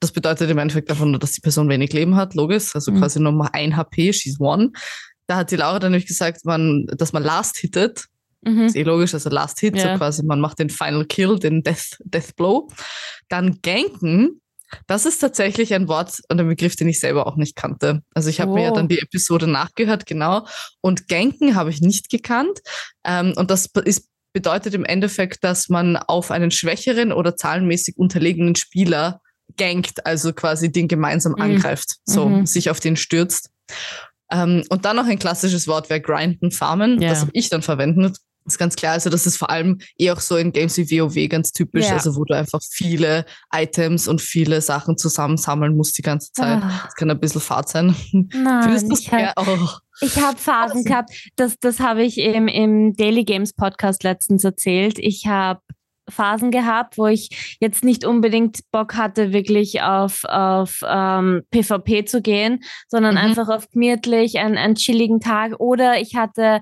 Das 0.00 0.12
bedeutet 0.12 0.50
im 0.50 0.58
Endeffekt 0.58 0.90
einfach 0.90 1.06
nur, 1.06 1.18
dass 1.18 1.32
die 1.32 1.40
Person 1.40 1.68
wenig 1.70 1.92
Leben 1.92 2.16
hat, 2.16 2.34
logisch. 2.34 2.74
Also 2.74 2.92
mhm. 2.92 2.98
quasi 2.98 3.18
nur 3.18 3.32
mal 3.32 3.48
ein 3.52 3.76
HP, 3.76 4.12
she's 4.12 4.38
one. 4.38 4.72
Da 5.30 5.36
hat 5.36 5.52
die 5.52 5.56
Laura 5.56 5.78
dann 5.78 5.92
nämlich 5.92 6.08
gesagt, 6.08 6.44
man, 6.44 6.86
dass 6.88 7.12
man 7.12 7.22
last 7.22 7.56
hittet. 7.56 8.06
Mhm. 8.42 8.64
Ist 8.64 8.74
eh 8.74 8.82
logisch, 8.82 9.14
also 9.14 9.30
last 9.30 9.60
hit, 9.60 9.76
ja. 9.76 9.92
so 9.92 9.98
quasi 9.98 10.24
man 10.24 10.40
macht 10.40 10.58
den 10.58 10.70
Final 10.70 11.04
Kill, 11.04 11.38
den 11.38 11.62
Death, 11.62 11.98
Death 12.00 12.34
Blow. 12.34 12.68
Dann 13.28 13.60
ganken 13.62 14.40
das 14.86 15.06
ist 15.06 15.18
tatsächlich 15.18 15.74
ein 15.74 15.88
Wort 15.88 16.20
und 16.28 16.40
ein 16.40 16.46
Begriff, 16.46 16.76
den 16.76 16.88
ich 16.88 17.00
selber 17.00 17.26
auch 17.26 17.36
nicht 17.36 17.56
kannte. 17.56 18.02
Also 18.14 18.30
ich 18.30 18.40
habe 18.40 18.52
oh. 18.52 18.54
mir 18.54 18.64
ja 18.64 18.70
dann 18.70 18.84
oh. 18.84 18.88
die 18.88 19.00
Episode 19.00 19.46
nachgehört, 19.46 20.06
genau. 20.06 20.46
Und 20.80 21.08
Genken 21.08 21.54
habe 21.54 21.70
ich 21.70 21.80
nicht 21.80 22.08
gekannt. 22.08 22.60
Ähm, 23.04 23.32
und 23.36 23.50
das 23.50 23.66
ist, 23.84 24.08
bedeutet 24.32 24.74
im 24.74 24.84
Endeffekt, 24.84 25.42
dass 25.42 25.68
man 25.68 25.96
auf 25.96 26.30
einen 26.30 26.50
schwächeren 26.50 27.12
oder 27.12 27.36
zahlenmäßig 27.36 27.96
unterlegenen 27.98 28.54
Spieler 28.54 29.20
gankt, 29.56 30.06
also 30.06 30.32
quasi 30.32 30.70
den 30.70 30.86
gemeinsam 30.86 31.32
mhm. 31.32 31.42
angreift, 31.42 31.96
so 32.04 32.28
mhm. 32.28 32.46
sich 32.46 32.70
auf 32.70 32.78
den 32.78 32.96
stürzt. 32.96 33.50
Ähm, 34.30 34.64
und 34.68 34.84
dann 34.84 34.96
noch 34.96 35.06
ein 35.06 35.18
klassisches 35.18 35.66
Wort 35.66 35.90
wäre 35.90 36.00
grinden, 36.00 36.50
farmen. 36.50 37.00
Ja. 37.00 37.10
Das 37.10 37.20
habe 37.22 37.30
ich 37.34 37.48
dann 37.48 37.62
verwendet, 37.62 38.16
ist 38.46 38.58
ganz 38.58 38.76
klar. 38.76 38.94
Also 38.94 39.10
das 39.10 39.26
ist 39.26 39.36
vor 39.36 39.50
allem 39.50 39.78
eh 39.98 40.10
auch 40.10 40.20
so 40.20 40.36
in 40.36 40.52
Games 40.52 40.76
wie 40.76 41.00
WoW 41.00 41.28
ganz 41.28 41.52
typisch, 41.52 41.86
ja. 41.86 41.94
also 41.94 42.16
wo 42.16 42.24
du 42.24 42.34
einfach 42.34 42.60
viele 42.62 43.24
Items 43.54 44.08
und 44.08 44.20
viele 44.20 44.60
Sachen 44.60 44.96
zusammensammeln 44.96 45.76
musst 45.76 45.98
die 45.98 46.02
ganze 46.02 46.32
Zeit. 46.32 46.62
Ah. 46.62 46.82
Das 46.84 46.94
kann 46.94 47.10
ein 47.10 47.20
bisschen 47.20 47.40
fad 47.40 47.68
sein. 47.68 47.94
Nein, 48.12 48.62
Findest 48.62 48.86
du 48.86 48.90
das 48.90 49.12
hab, 49.12 49.36
auch? 49.36 49.80
Ich 50.00 50.16
habe 50.16 50.38
Phasen 50.38 50.84
gehabt, 50.84 51.10
das, 51.36 51.56
das 51.60 51.80
habe 51.80 52.02
ich 52.02 52.18
im, 52.18 52.48
im 52.48 52.94
Daily 52.94 53.24
Games 53.24 53.52
Podcast 53.52 54.02
letztens 54.02 54.44
erzählt. 54.44 54.98
Ich 54.98 55.26
habe 55.26 55.60
Phasen 56.10 56.50
gehabt, 56.50 56.98
wo 56.98 57.06
ich 57.06 57.56
jetzt 57.60 57.84
nicht 57.84 58.04
unbedingt 58.04 58.60
Bock 58.70 58.94
hatte, 58.96 59.32
wirklich 59.32 59.82
auf, 59.82 60.24
auf 60.24 60.80
ähm, 60.86 61.42
PvP 61.50 62.04
zu 62.04 62.22
gehen, 62.22 62.60
sondern 62.88 63.14
mhm. 63.14 63.20
einfach 63.20 63.48
auf 63.48 63.68
gemütlich 63.70 64.38
einen, 64.38 64.56
einen 64.56 64.74
chilligen 64.74 65.20
Tag. 65.20 65.58
Oder 65.58 66.00
ich 66.00 66.16
hatte 66.16 66.60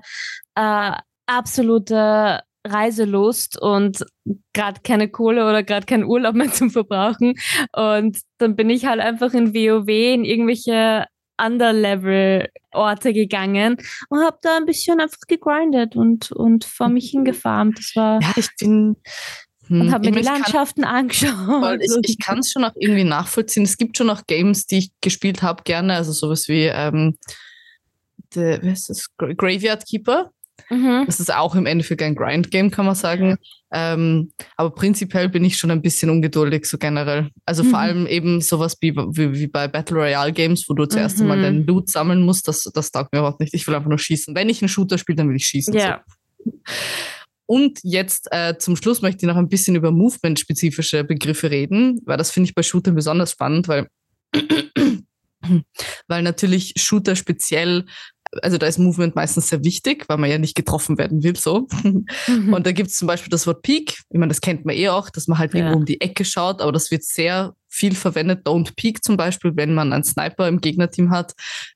äh, 0.55 0.91
absolute 1.27 2.41
Reiselust 2.65 3.59
und 3.61 4.05
gerade 4.53 4.81
keine 4.83 5.09
Kohle 5.09 5.47
oder 5.47 5.63
gerade 5.63 5.85
keinen 5.85 6.03
Urlaub 6.03 6.35
mehr 6.35 6.51
zum 6.51 6.69
Verbrauchen. 6.69 7.35
Und 7.73 8.19
dann 8.37 8.55
bin 8.55 8.69
ich 8.69 8.85
halt 8.85 8.99
einfach 8.99 9.33
in 9.33 9.53
WoW 9.53 9.87
in 9.87 10.25
irgendwelche 10.25 11.05
Underlevel-Orte 11.43 13.13
gegangen 13.13 13.77
und 14.09 14.19
habe 14.19 14.37
da 14.41 14.57
ein 14.57 14.65
bisschen 14.65 14.99
einfach 14.99 15.21
gegrindet 15.27 15.95
und, 15.95 16.31
und 16.31 16.65
vor 16.65 16.89
mich 16.89 17.11
hingefarmt. 17.11 17.79
Das 17.79 17.95
war. 17.95 18.21
Ja, 18.21 18.33
ich 18.35 18.49
bin. 18.59 18.95
Hm, 19.67 19.81
und 19.81 19.91
habe 19.91 20.09
mir 20.09 20.17
die 20.17 20.25
Landschaften 20.25 20.81
kann, 20.81 20.95
angeschaut. 20.95 21.79
Ich, 21.81 22.11
ich 22.11 22.19
kann 22.19 22.39
es 22.39 22.51
schon 22.51 22.63
auch 22.63 22.73
irgendwie 22.75 23.03
nachvollziehen. 23.03 23.63
Es 23.63 23.77
gibt 23.77 23.97
schon 23.97 24.09
auch 24.09 24.25
Games, 24.27 24.65
die 24.65 24.79
ich 24.79 24.91
gespielt 25.01 25.41
habe, 25.43 25.63
gerne. 25.63 25.95
Also 25.95 26.11
sowas 26.11 26.47
wie 26.47 26.65
ähm, 26.65 27.17
the? 28.33 28.57
Graveyard 29.17 29.85
Keeper. 29.85 30.31
Mhm. 30.69 31.03
Das 31.05 31.19
ist 31.19 31.33
auch 31.33 31.55
im 31.55 31.65
Endeffekt 31.65 32.01
ein 32.01 32.15
Grind-Game, 32.15 32.71
kann 32.71 32.85
man 32.85 32.95
sagen. 32.95 33.37
Ähm, 33.71 34.31
aber 34.55 34.71
prinzipiell 34.71 35.29
bin 35.29 35.43
ich 35.43 35.57
schon 35.57 35.71
ein 35.71 35.81
bisschen 35.81 36.09
ungeduldig, 36.09 36.65
so 36.65 36.77
generell. 36.77 37.29
Also 37.45 37.63
mhm. 37.63 37.69
vor 37.69 37.79
allem 37.79 38.07
eben 38.07 38.41
sowas 38.41 38.77
wie, 38.81 38.95
wie, 38.95 39.33
wie 39.33 39.47
bei 39.47 39.67
Battle 39.67 39.97
Royale 39.97 40.33
Games, 40.33 40.65
wo 40.67 40.73
du 40.73 40.85
zuerst 40.85 41.17
mhm. 41.17 41.23
einmal 41.23 41.41
deinen 41.41 41.65
Loot 41.65 41.89
sammeln 41.89 42.23
musst, 42.23 42.47
das, 42.47 42.63
das 42.73 42.91
taugt 42.91 43.13
mir 43.13 43.19
überhaupt 43.19 43.39
nicht. 43.39 43.53
Ich 43.53 43.67
will 43.67 43.75
einfach 43.75 43.89
nur 43.89 43.99
schießen. 43.99 44.35
Wenn 44.35 44.49
ich 44.49 44.61
einen 44.61 44.69
Shooter 44.69 44.97
spiele, 44.97 45.17
dann 45.17 45.29
will 45.29 45.35
ich 45.35 45.45
schießen. 45.45 45.73
Ja. 45.73 46.03
So. 46.43 46.51
Und 47.45 47.79
jetzt 47.81 48.27
äh, 48.31 48.57
zum 48.59 48.75
Schluss 48.75 49.01
möchte 49.01 49.25
ich 49.25 49.27
noch 49.27 49.37
ein 49.37 49.49
bisschen 49.49 49.75
über 49.75 49.91
Movement-spezifische 49.91 51.03
Begriffe 51.03 51.49
reden, 51.49 51.99
weil 52.05 52.17
das 52.17 52.29
finde 52.29 52.47
ich 52.47 52.53
bei 52.53 52.61
Shootern 52.61 52.93
besonders 52.93 53.31
spannend, 53.31 53.67
weil 53.67 53.87
weil 56.07 56.21
natürlich 56.21 56.73
Shooter 56.77 57.15
speziell 57.15 57.85
also 58.41 58.57
da 58.57 58.67
ist 58.67 58.77
Movement 58.77 59.15
meistens 59.15 59.49
sehr 59.49 59.63
wichtig, 59.63 60.07
weil 60.07 60.17
man 60.17 60.29
ja 60.29 60.37
nicht 60.37 60.55
getroffen 60.55 60.97
werden 60.97 61.23
will, 61.23 61.35
so. 61.35 61.67
Mhm. 62.27 62.53
Und 62.53 62.65
da 62.65 62.71
gibt 62.71 62.89
es 62.89 62.97
zum 62.97 63.07
Beispiel 63.07 63.29
das 63.29 63.47
Wort 63.47 63.61
Peak. 63.61 64.01
Ich 64.09 64.19
meine, 64.19 64.29
das 64.29 64.41
kennt 64.41 64.65
man 64.65 64.75
eh 64.75 64.89
auch, 64.89 65.09
dass 65.09 65.27
man 65.27 65.39
halt 65.39 65.53
ja. 65.53 65.59
irgendwo 65.59 65.79
um 65.79 65.85
die 65.85 66.01
Ecke 66.01 66.25
schaut, 66.25 66.61
aber 66.61 66.71
das 66.71 66.91
wird 66.91 67.03
sehr 67.03 67.53
viel 67.69 67.95
verwendet. 67.95 68.45
Don't 68.45 68.75
Peak 68.75 69.03
zum 69.03 69.15
Beispiel, 69.15 69.51
wenn 69.55 69.73
man 69.73 69.93
einen 69.93 70.03
Sniper 70.03 70.47
im 70.47 70.59
Gegnerteam 70.59 71.11
hat. 71.11 71.33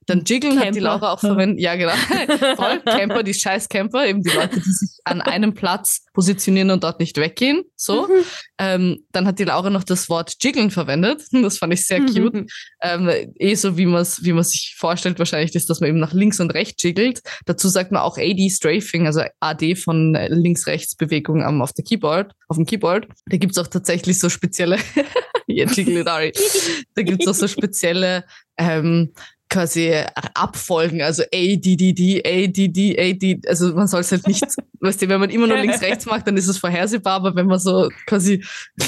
Dann 0.08 0.24
Jiggeln 0.26 0.60
hat 0.60 0.76
die 0.76 0.80
Laura 0.80 1.14
auch 1.14 1.20
verwendet. 1.20 1.60
Ja, 1.60 1.76
genau. 1.76 1.94
Voll. 2.56 2.82
Camper, 2.82 3.24
die 3.24 3.34
scheiß 3.34 3.70
Camper, 3.70 4.06
eben 4.06 4.24
die 4.24 4.32
Leute, 4.32 4.60
die 4.60 4.72
sich 4.72 5.00
an 5.06 5.22
einem 5.22 5.54
Platz 5.54 6.06
positionieren 6.14 6.72
und 6.72 6.84
dort 6.84 7.00
nicht 7.00 7.18
weggehen. 7.18 7.64
So. 7.76 8.08
Mhm. 8.08 8.24
Ähm, 8.58 9.06
dann 9.12 9.28
hat 9.28 9.40
die 9.40 9.44
Laura 9.44 9.70
noch 9.70 9.84
das 9.84 10.10
Wort 10.10 10.36
Jiggeln 10.42 10.72
verwendet. 10.72 11.24
Das 11.44 11.58
fand 11.58 11.74
ich 11.74 11.86
sehr 11.86 12.00
mhm. 12.00 12.06
cute. 12.06 12.52
Ähm, 12.82 13.10
eh 13.38 13.56
so, 13.56 13.78
wie 13.78 13.86
man 13.86 14.02
es 14.02 14.24
wie 14.24 14.32
man 14.32 14.46
sich 14.46 14.76
vorstellt, 14.78 15.20
wahrscheinlich 15.20 15.54
ist, 15.56 15.70
dass 15.70 15.82
man 15.82 15.90
eben 15.90 16.00
nach 16.00 16.14
links 16.14 16.40
und 16.40 16.52
rechts 16.52 16.82
jiggelt. 16.82 17.22
Dazu 17.46 17.68
sagt 17.68 17.92
man 17.92 18.02
auch 18.02 18.18
AD 18.18 18.50
Strafing, 18.50 19.08
also 19.08 19.24
AD 19.42 19.76
von 19.76 20.14
Links-Rechts-Bewegung 20.14 21.44
auf 21.62 21.74
der 21.74 21.84
Keyboard, 21.84 22.34
auf 22.48 22.56
dem 22.56 22.66
Keyboard. 22.66 23.08
Da 23.26 23.36
gibt's 23.36 23.58
auch 23.58 23.68
tatsächlich 23.68 24.20
so 24.20 24.30
spezielle 24.30 24.78
Jiggly 25.48 26.04
Da 26.04 27.02
gibt 27.02 27.22
es 27.22 27.28
auch 27.28 27.34
so 27.34 27.48
spezielle 27.48 28.26
ähm, 28.58 29.14
quasi 29.54 29.94
Abfolgen, 30.34 31.02
also 31.04 31.22
A, 31.24 31.28
D, 31.56 31.76
D, 31.76 31.94
D, 31.94 32.24
A, 32.26 32.48
D, 32.48 32.68
D, 32.70 32.98
A, 33.00 33.14
D. 33.14 33.40
Also 33.48 33.74
man 33.76 33.88
soll 33.88 34.02
es 34.02 34.12
halt 34.12 34.28
nicht, 34.28 34.44
weißt 34.80 35.02
du, 35.02 35.10
wenn 35.10 35.20
man 35.20 35.30
immer 35.30 35.46
nur 35.46 35.58
links, 35.58 35.82
rechts 35.82 36.08
macht, 36.08 36.28
dann 36.28 36.38
ist 36.38 36.48
es 36.48 36.58
vorhersehbar, 36.58 37.14
aber 37.14 37.36
wenn 37.36 37.46
man 37.46 37.60
so 37.60 37.90
quasi 38.08 38.44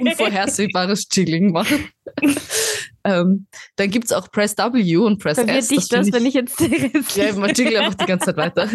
unvorhersehbares 0.00 1.08
Jiggling 1.10 1.50
macht. 1.50 1.74
ähm, 3.04 3.46
dann 3.74 3.90
gibt 3.90 4.06
es 4.06 4.12
auch 4.12 4.30
Press 4.30 4.56
W 4.56 4.96
und 4.98 5.18
Press 5.20 5.38
Verwirrt 5.38 5.58
S. 5.58 5.68
Dich 5.68 5.88
das, 5.88 6.06
das 6.06 6.12
wenn 6.12 6.26
ich 6.26 6.34
jetzt 6.34 6.60
Ja, 7.16 7.32
man 7.34 7.52
jiggelt 7.52 7.76
einfach 7.76 7.94
die 7.94 8.06
ganze 8.06 8.26
Zeit 8.26 8.36
weiter. 8.36 8.68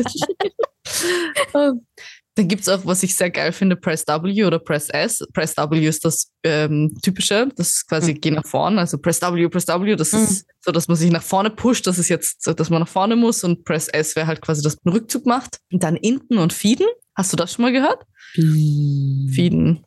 Dann 2.35 2.47
gibt 2.47 2.63
es 2.63 2.69
auch, 2.69 2.83
was 2.85 3.03
ich 3.03 3.15
sehr 3.15 3.29
geil 3.29 3.51
finde, 3.51 3.75
Press 3.75 4.05
W 4.07 4.45
oder 4.45 4.57
Press 4.57 4.89
S. 4.89 5.23
Press 5.33 5.55
W 5.55 5.85
ist 5.85 6.03
das 6.03 6.31
ähm, 6.43 6.95
Typische, 7.03 7.47
das 7.55 7.69
ist 7.69 7.87
quasi 7.87 8.13
mhm. 8.13 8.21
geh 8.21 8.31
nach 8.31 8.45
vorne. 8.45 8.79
Also 8.79 8.97
Press 8.97 9.21
W, 9.21 9.47
Press 9.49 9.67
W, 9.67 9.95
das 9.95 10.13
mhm. 10.13 10.23
ist 10.23 10.45
so, 10.61 10.71
dass 10.71 10.87
man 10.87 10.97
sich 10.97 11.11
nach 11.11 11.21
vorne 11.21 11.51
pusht, 11.51 11.85
das 11.85 11.99
ist 11.99 12.09
jetzt, 12.09 12.43
so, 12.43 12.53
dass 12.53 12.69
man 12.69 12.79
nach 12.79 12.87
vorne 12.87 13.15
muss 13.15 13.43
und 13.43 13.65
Press 13.65 13.87
S 13.87 14.15
wäre 14.15 14.25
halt 14.25 14.41
quasi, 14.41 14.63
dass 14.63 14.77
man 14.83 14.95
Rückzug 14.95 15.25
macht. 15.25 15.59
Und 15.71 15.83
dann 15.83 15.95
Inten 15.95 16.39
und 16.39 16.53
Feeden. 16.53 16.87
Hast 17.15 17.31
du 17.31 17.37
das 17.37 17.53
schon 17.53 17.63
mal 17.63 17.71
gehört? 17.71 18.03
Feeden. 18.33 19.85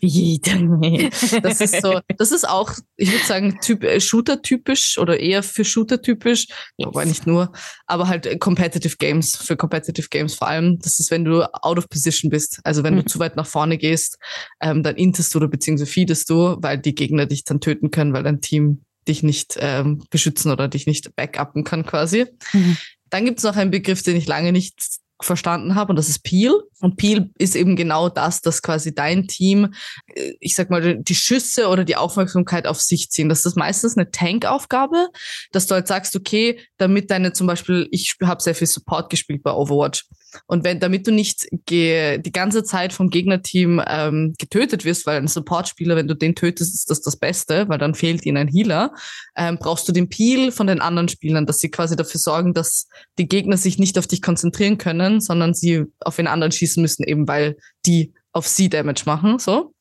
Das 1.42 1.60
ist 1.60 1.82
so, 1.82 2.00
das 2.16 2.32
ist 2.32 2.48
auch, 2.48 2.72
ich 2.96 3.10
würde 3.10 3.24
sagen, 3.24 3.58
typ, 3.60 3.84
äh, 3.84 4.00
Shooter-typisch 4.00 4.98
oder 4.98 5.18
eher 5.18 5.42
für 5.42 5.64
Shooter-typisch, 5.64 6.46
yes. 6.76 6.88
aber 6.88 7.04
nicht 7.04 7.26
nur, 7.26 7.52
aber 7.86 8.08
halt 8.08 8.26
äh, 8.26 8.38
Competitive 8.38 8.96
Games, 8.98 9.36
für 9.36 9.56
Competitive 9.56 10.08
Games 10.08 10.34
vor 10.34 10.48
allem. 10.48 10.78
Das 10.78 10.98
ist, 10.98 11.10
wenn 11.10 11.24
du 11.24 11.42
out 11.42 11.78
of 11.78 11.88
position 11.88 12.30
bist. 12.30 12.60
Also 12.64 12.82
wenn 12.82 12.94
mhm. 12.94 13.00
du 13.00 13.04
zu 13.06 13.18
weit 13.18 13.36
nach 13.36 13.46
vorne 13.46 13.78
gehst, 13.78 14.18
ähm, 14.60 14.82
dann 14.82 14.96
intest 14.96 15.34
du 15.34 15.38
oder 15.38 15.48
beziehungsweise 15.48 15.90
feedest 15.90 16.30
du, 16.30 16.56
weil 16.60 16.78
die 16.78 16.94
Gegner 16.94 17.26
dich 17.26 17.44
dann 17.44 17.60
töten 17.60 17.90
können, 17.90 18.12
weil 18.12 18.22
dein 18.22 18.40
Team 18.40 18.84
dich 19.08 19.22
nicht 19.22 19.56
ähm, 19.60 20.04
beschützen 20.10 20.52
oder 20.52 20.68
dich 20.68 20.86
nicht 20.86 21.16
backuppen 21.16 21.64
kann 21.64 21.84
quasi. 21.84 22.26
Mhm. 22.52 22.76
Dann 23.10 23.24
gibt 23.24 23.38
es 23.38 23.44
noch 23.44 23.56
einen 23.56 23.70
Begriff, 23.70 24.02
den 24.02 24.16
ich 24.16 24.26
lange 24.26 24.52
nicht 24.52 25.00
verstanden 25.20 25.74
habe 25.74 25.90
und 25.90 25.96
das 25.96 26.08
ist 26.08 26.22
Peel. 26.22 26.52
Und 26.80 26.96
Peel 26.96 27.30
ist 27.38 27.56
eben 27.56 27.74
genau 27.76 28.08
das, 28.08 28.40
dass 28.40 28.62
quasi 28.62 28.94
dein 28.94 29.26
Team, 29.26 29.74
äh, 30.14 30.34
ich 30.40 30.54
sag 30.54 30.70
mal, 30.70 30.98
die 30.98 31.14
Schüsse 31.14 31.68
oder 31.68 31.84
die 31.84 31.96
Aufmerksamkeit 31.96 32.66
auf 32.66 32.80
sich 32.80 33.10
ziehen. 33.10 33.28
Das 33.28 33.44
ist 33.44 33.56
meistens 33.56 33.96
eine 33.96 34.10
Tank-Aufgabe, 34.10 35.08
dass 35.52 35.66
du 35.66 35.74
halt 35.74 35.88
sagst, 35.88 36.14
okay, 36.14 36.60
damit 36.76 37.10
deine 37.10 37.32
zum 37.32 37.46
Beispiel, 37.46 37.88
ich 37.90 38.16
habe 38.22 38.42
sehr 38.42 38.54
viel 38.54 38.66
Support 38.66 39.10
gespielt 39.10 39.42
bei 39.42 39.52
Overwatch. 39.52 40.04
Und 40.46 40.64
wenn, 40.64 40.80
damit 40.80 41.06
du 41.06 41.12
nicht 41.12 41.48
die 41.68 42.32
ganze 42.32 42.62
Zeit 42.62 42.92
vom 42.92 43.10
Gegnerteam 43.10 43.82
ähm, 43.86 44.34
getötet 44.38 44.84
wirst, 44.84 45.06
weil 45.06 45.16
ein 45.18 45.28
Support-Spieler, 45.28 45.96
wenn 45.96 46.08
du 46.08 46.14
den 46.14 46.34
tötest, 46.34 46.74
ist 46.74 46.90
das 46.90 47.00
das 47.00 47.16
Beste, 47.16 47.68
weil 47.68 47.78
dann 47.78 47.94
fehlt 47.94 48.24
ihnen 48.24 48.36
ein 48.36 48.48
Healer, 48.48 48.92
ähm, 49.36 49.58
brauchst 49.60 49.88
du 49.88 49.92
den 49.92 50.08
Peel 50.08 50.52
von 50.52 50.66
den 50.66 50.80
anderen 50.80 51.08
Spielern, 51.08 51.46
dass 51.46 51.60
sie 51.60 51.70
quasi 51.70 51.96
dafür 51.96 52.20
sorgen, 52.20 52.54
dass 52.54 52.88
die 53.18 53.28
Gegner 53.28 53.56
sich 53.56 53.78
nicht 53.78 53.98
auf 53.98 54.06
dich 54.06 54.22
konzentrieren 54.22 54.78
können, 54.78 55.20
sondern 55.20 55.54
sie 55.54 55.84
auf 56.00 56.16
den 56.16 56.26
anderen 56.26 56.52
schießen 56.52 56.68
schießen 56.68 56.82
müssen, 56.82 57.04
eben 57.04 57.26
weil 57.26 57.56
die 57.86 58.12
auf 58.32 58.46
sie 58.46 58.68
Damage 58.68 59.02
machen, 59.06 59.38
so. 59.38 59.72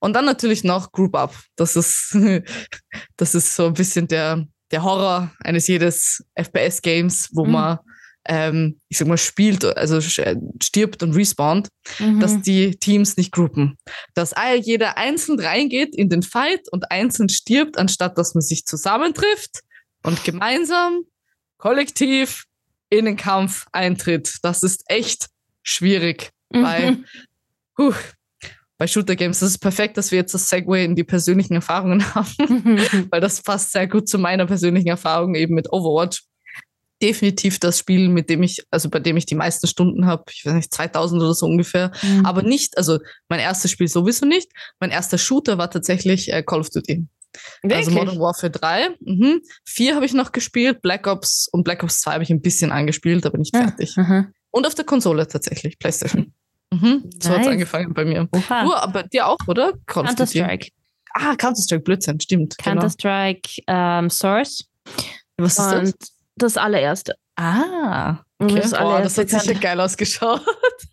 Und 0.00 0.14
dann 0.14 0.24
natürlich 0.24 0.64
noch 0.64 0.92
Group 0.92 1.16
Up. 1.16 1.34
Das 1.56 1.76
ist, 1.76 2.16
das 3.16 3.34
ist 3.34 3.54
so 3.54 3.66
ein 3.66 3.74
bisschen 3.74 4.08
der, 4.08 4.44
der 4.70 4.82
Horror 4.82 5.32
eines 5.40 5.66
jedes 5.68 6.24
FPS-Games, 6.34 7.30
wo 7.32 7.44
mhm. 7.44 7.52
man, 7.52 7.78
ähm, 8.28 8.80
ich 8.88 8.98
sag 8.98 9.08
mal, 9.08 9.18
spielt, 9.18 9.64
also 9.64 10.00
stirbt 10.00 11.02
und 11.02 11.14
respawnt, 11.14 11.68
mhm. 11.98 12.20
dass 12.20 12.40
die 12.42 12.76
Teams 12.76 13.16
nicht 13.16 13.32
groupen. 13.32 13.76
Dass 14.14 14.34
jeder 14.62 14.96
einzeln 14.96 15.40
reingeht 15.40 15.94
in 15.94 16.08
den 16.08 16.22
Fight 16.22 16.68
und 16.70 16.90
einzeln 16.90 17.28
stirbt, 17.28 17.78
anstatt 17.78 18.18
dass 18.18 18.34
man 18.34 18.42
sich 18.42 18.66
zusammentrifft 18.66 19.60
und 20.02 20.24
gemeinsam 20.24 21.02
kollektiv 21.58 22.44
in 22.90 23.04
den 23.04 23.16
Kampf 23.16 23.66
eintritt. 23.72 24.38
Das 24.42 24.62
ist 24.62 24.84
echt 24.86 25.28
schwierig, 25.62 26.30
mhm. 26.50 26.62
weil 26.62 27.04
huh, 27.78 27.94
bei 28.78 28.86
Shooter 28.86 29.16
Games 29.16 29.40
das 29.40 29.50
ist 29.50 29.58
perfekt, 29.58 29.96
dass 29.96 30.10
wir 30.10 30.18
jetzt 30.18 30.34
das 30.34 30.48
Segway 30.48 30.84
in 30.84 30.94
die 30.94 31.04
persönlichen 31.04 31.54
Erfahrungen 31.54 32.02
haben, 32.14 32.34
mhm. 32.38 33.06
weil 33.10 33.20
das 33.20 33.42
passt 33.42 33.72
sehr 33.72 33.88
gut 33.88 34.08
zu 34.08 34.18
meiner 34.18 34.46
persönlichen 34.46 34.88
Erfahrung 34.88 35.34
eben 35.34 35.54
mit 35.54 35.72
Overwatch. 35.72 36.22
Definitiv 37.02 37.58
das 37.58 37.78
Spiel, 37.78 38.08
mit 38.08 38.30
dem 38.30 38.42
ich, 38.42 38.64
also 38.70 38.88
bei 38.88 39.00
dem 39.00 39.16
ich 39.16 39.26
die 39.26 39.34
meisten 39.34 39.66
Stunden 39.66 40.06
habe, 40.06 40.24
ich 40.30 40.46
weiß 40.46 40.54
nicht, 40.54 40.72
2000 40.72 41.20
oder 41.22 41.34
so 41.34 41.46
ungefähr, 41.46 41.92
mhm. 42.02 42.24
aber 42.24 42.42
nicht, 42.42 42.78
also 42.78 42.98
mein 43.28 43.40
erstes 43.40 43.70
Spiel 43.70 43.88
sowieso 43.88 44.24
nicht. 44.24 44.50
Mein 44.80 44.90
erster 44.90 45.18
Shooter 45.18 45.58
war 45.58 45.70
tatsächlich 45.70 46.32
äh, 46.32 46.42
Call 46.42 46.60
of 46.60 46.70
Duty. 46.70 47.06
Wirklich? 47.62 47.78
Also 47.78 47.90
Modern 47.90 48.18
Warfare 48.18 48.50
3. 48.50 48.96
Mhm. 49.00 49.42
Vier 49.64 49.94
habe 49.94 50.06
ich 50.06 50.14
noch 50.14 50.32
gespielt, 50.32 50.82
Black 50.82 51.06
Ops 51.06 51.48
und 51.52 51.64
Black 51.64 51.82
Ops 51.82 52.00
2 52.00 52.12
habe 52.12 52.24
ich 52.24 52.30
ein 52.30 52.40
bisschen 52.40 52.72
angespielt, 52.72 53.26
aber 53.26 53.38
nicht 53.38 53.54
ah, 53.54 53.64
fertig. 53.64 53.96
Mhm. 53.96 54.32
Und 54.50 54.66
auf 54.66 54.74
der 54.74 54.84
Konsole 54.84 55.26
tatsächlich, 55.26 55.78
PlayStation. 55.78 56.32
Mhm. 56.72 57.02
Nice. 57.04 57.12
So 57.20 57.30
hat 57.30 57.40
es 57.42 57.46
angefangen 57.46 57.94
bei 57.94 58.04
mir. 58.04 58.28
Oha. 58.32 58.64
Du, 58.64 58.74
aber 58.74 59.02
dir 59.04 59.26
auch, 59.26 59.38
oder? 59.46 59.74
Counter-Strike. 59.86 60.70
Ah, 61.12 61.34
Counter-Strike, 61.36 61.82
Blödsinn, 61.82 62.20
stimmt. 62.20 62.56
Genau. 62.58 62.80
Counter-Strike 62.80 63.62
genau. 63.66 63.98
ähm, 63.98 64.10
Source. 64.10 64.64
Was 65.38 65.58
ist 65.58 65.72
und 65.72 65.94
das? 66.00 66.15
Das 66.36 66.56
allererste. 66.56 67.14
Ah, 67.36 68.18
okay. 68.38 68.60
Das, 68.60 68.72
Boah, 68.72 69.00
das 69.00 69.18
hat 69.18 69.28
sicher 69.28 69.54
geil 69.54 69.80
ausgeschaut. 69.80 70.42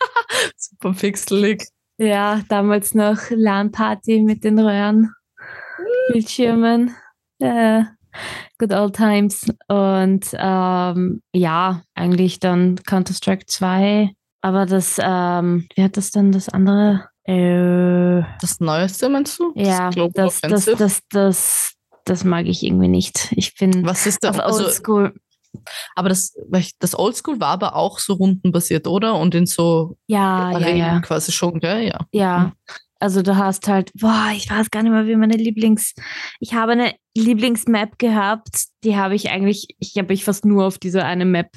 Super 0.58 0.94
pixelig. 0.94 1.68
Ja, 1.98 2.42
damals 2.50 2.96
noch 2.96 3.18
LAN-Party 3.30 4.22
mit 4.22 4.44
den 4.44 4.60
Röhren. 4.60 5.14
Bildschirmen. 6.10 6.96
Äh, 7.40 7.84
good 8.58 8.74
old 8.74 8.96
times. 8.96 9.46
Und 9.68 10.26
ähm, 10.34 11.22
ja, 11.34 11.84
eigentlich 11.96 12.40
dann 12.40 12.78
Counter-Strike 12.84 13.46
2. 13.46 14.12
Aber 14.42 14.66
das, 14.66 14.98
ähm, 15.02 15.68
wie 15.76 15.84
hat 15.84 15.98
das 15.98 16.12
dann 16.12 16.32
das 16.32 16.50
andere? 16.50 17.08
Äh, 17.26 18.24
das 18.42 18.60
Neueste 18.60 19.08
meinst 19.10 19.40
du? 19.40 19.54
Ja, 19.56 19.90
das, 19.90 20.42
das, 20.42 20.66
das, 20.66 20.66
das, 20.66 21.00
das, 21.10 21.74
das 22.06 22.24
mag 22.24 22.48
ich 22.48 22.64
irgendwie 22.64 22.90
nicht. 22.90 23.32
Ich 23.32 23.56
bin 23.56 23.86
Was 23.86 24.06
ist 24.06 24.24
da, 24.24 24.32
auf 24.32 24.40
also, 24.40 24.66
Oldschool. 24.66 25.14
Aber 25.96 26.10
das, 26.10 26.36
das 26.80 26.98
Oldschool 26.98 27.40
war 27.40 27.50
aber 27.50 27.76
auch 27.76 28.00
so 28.00 28.14
rundenbasiert, 28.14 28.88
oder? 28.88 29.16
Und 29.16 29.36
in 29.36 29.46
so 29.46 29.98
ja, 30.08 30.58
ja, 30.58 30.70
ja. 30.70 31.00
quasi 31.00 31.32
schon, 31.32 31.60
gell? 31.60 31.88
Ja. 31.88 32.00
Ja, 32.12 32.44
hm. 32.44 32.52
Also 33.04 33.22
du 33.22 33.36
hast 33.36 33.68
halt, 33.68 33.92
boah, 33.96 34.30
ich 34.34 34.50
weiß 34.50 34.72
gar 34.72 34.82
nicht 34.82 34.94
mehr, 34.94 35.06
wie 35.06 35.18
meine 35.18 35.36
Lieblings, 35.36 35.94
ich 36.40 36.54
habe 36.54 36.72
eine 36.72 36.96
Lieblingsmap 37.18 38.00
gehabt, 38.00 38.68
die 38.86 38.96
habe 38.96 39.14
ich 39.14 39.30
eigentlich, 39.30 39.76
ich 39.80 39.98
habe 39.98 40.08
mich 40.08 40.24
fast 40.24 40.46
nur 40.46 40.66
auf 40.66 40.78
dieser 40.78 41.04
eine 41.04 41.26
Map 41.26 41.50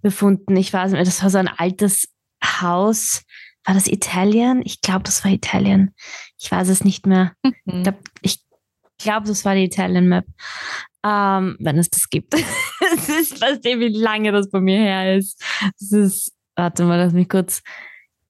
befunden. 0.00 0.56
Ich 0.56 0.72
weiß 0.72 0.92
nicht 0.92 0.96
mehr, 0.96 1.04
das 1.04 1.22
war 1.22 1.28
so 1.28 1.36
ein 1.36 1.48
altes 1.48 2.08
Haus. 2.42 3.24
War 3.66 3.74
das 3.74 3.88
Italien? 3.88 4.62
Ich 4.64 4.80
glaube, 4.80 5.02
das 5.02 5.22
war 5.22 5.30
Italien. 5.30 5.94
Ich 6.38 6.50
weiß 6.50 6.70
es 6.70 6.82
nicht 6.82 7.06
mehr. 7.06 7.32
Mhm. 7.42 7.52
Ich 7.66 7.82
glaube, 7.82 7.98
ich 8.22 8.40
glaub, 8.96 9.24
das 9.24 9.44
war 9.44 9.54
die 9.54 9.64
Italien 9.64 10.08
Map. 10.08 10.24
Ähm, 11.06 11.56
wenn 11.60 11.78
es 11.78 11.90
das 11.90 12.10
gibt. 12.10 12.34
Es 12.92 13.08
ist, 13.08 13.40
weißt 13.40 13.64
du, 13.64 13.80
wie 13.80 13.88
lange 13.88 14.32
das 14.32 14.50
bei 14.50 14.60
mir 14.60 14.78
her 14.78 15.16
ist. 15.16 15.42
Es 15.80 15.92
ist, 15.92 16.32
warte 16.54 16.84
mal, 16.84 16.96
lass 16.96 17.12
mich 17.12 17.28
kurz 17.28 17.62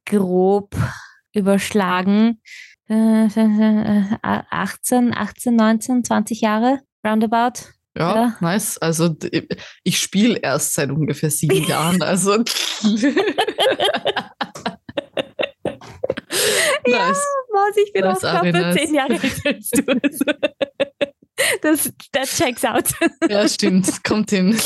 grob 0.06 0.74
überschlagen. 1.32 2.40
18, 2.88 5.14
18, 5.14 5.56
19, 5.56 6.04
20 6.04 6.40
Jahre, 6.40 6.80
roundabout. 7.06 7.68
Ja, 7.96 8.14
ja. 8.14 8.36
nice. 8.40 8.78
Also 8.78 9.14
ich 9.82 9.98
spiele 9.98 10.38
erst 10.38 10.74
seit 10.74 10.90
ungefähr 10.90 11.30
sieben 11.30 11.64
Jahren. 11.68 12.02
Also 12.02 12.32
Ja, 16.88 17.08
was 17.08 17.76
ich 17.76 17.92
bin 17.92 18.04
nice, 18.04 18.24
auch 18.24 18.42
zehn 18.42 18.94
Jahre 18.94 19.14
alt 19.14 19.42
als 19.44 19.70
du. 19.70 19.82
Das, 21.62 21.92
das 22.12 22.36
checks 22.36 22.64
out. 22.64 22.84
Ja, 23.28 23.48
stimmt. 23.48 24.02
Kommt 24.04 24.30
hin. 24.30 24.58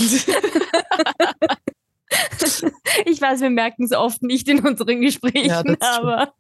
Ich 3.06 3.20
weiß, 3.20 3.40
wir 3.40 3.50
merken 3.50 3.84
es 3.84 3.92
oft 3.92 4.22
nicht 4.22 4.48
in 4.48 4.60
unseren 4.60 5.00
Gesprächen, 5.00 5.48
ja, 5.48 5.62
aber. 5.80 6.32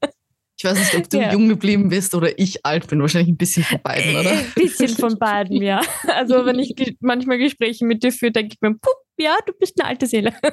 Ich 0.56 0.64
weiß 0.64 0.78
nicht, 0.78 0.94
ob 0.96 1.08
du 1.08 1.20
ja. 1.20 1.32
jung 1.32 1.48
geblieben 1.48 1.88
bist 1.88 2.14
oder 2.14 2.38
ich 2.38 2.66
alt 2.66 2.86
bin. 2.88 3.00
Wahrscheinlich 3.00 3.30
ein 3.30 3.36
bisschen 3.36 3.64
von 3.64 3.80
beiden, 3.82 4.16
oder? 4.16 4.30
Ein 4.30 4.52
bisschen 4.54 4.88
von 4.88 5.18
beiden, 5.18 5.62
ja. 5.62 5.80
Also, 6.06 6.44
wenn 6.44 6.58
ich 6.58 6.74
manchmal 7.00 7.38
Gespräche 7.38 7.86
mit 7.86 8.02
dir 8.02 8.12
führe, 8.12 8.32
denke 8.32 8.54
ich 8.54 8.60
mir, 8.60 8.74
pup, 8.74 8.96
ja, 9.18 9.36
du 9.46 9.52
bist 9.58 9.80
eine 9.80 9.88
alte 9.88 10.06
Seele. 10.06 10.34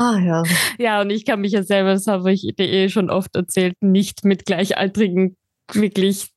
Ah, 0.00 0.18
ja. 0.18 0.42
Ja, 0.78 1.02
und 1.02 1.10
ich 1.10 1.26
kann 1.26 1.42
mich 1.42 1.52
ja 1.52 1.62
selber, 1.62 1.92
das 1.92 2.06
habe 2.06 2.32
ich 2.32 2.54
dir 2.56 2.66
eh 2.66 2.88
schon 2.88 3.10
oft 3.10 3.36
erzählt, 3.36 3.74
nicht 3.82 4.24
mit 4.24 4.46
Gleichaltrigen 4.46 5.36
wirklich. 5.74 6.30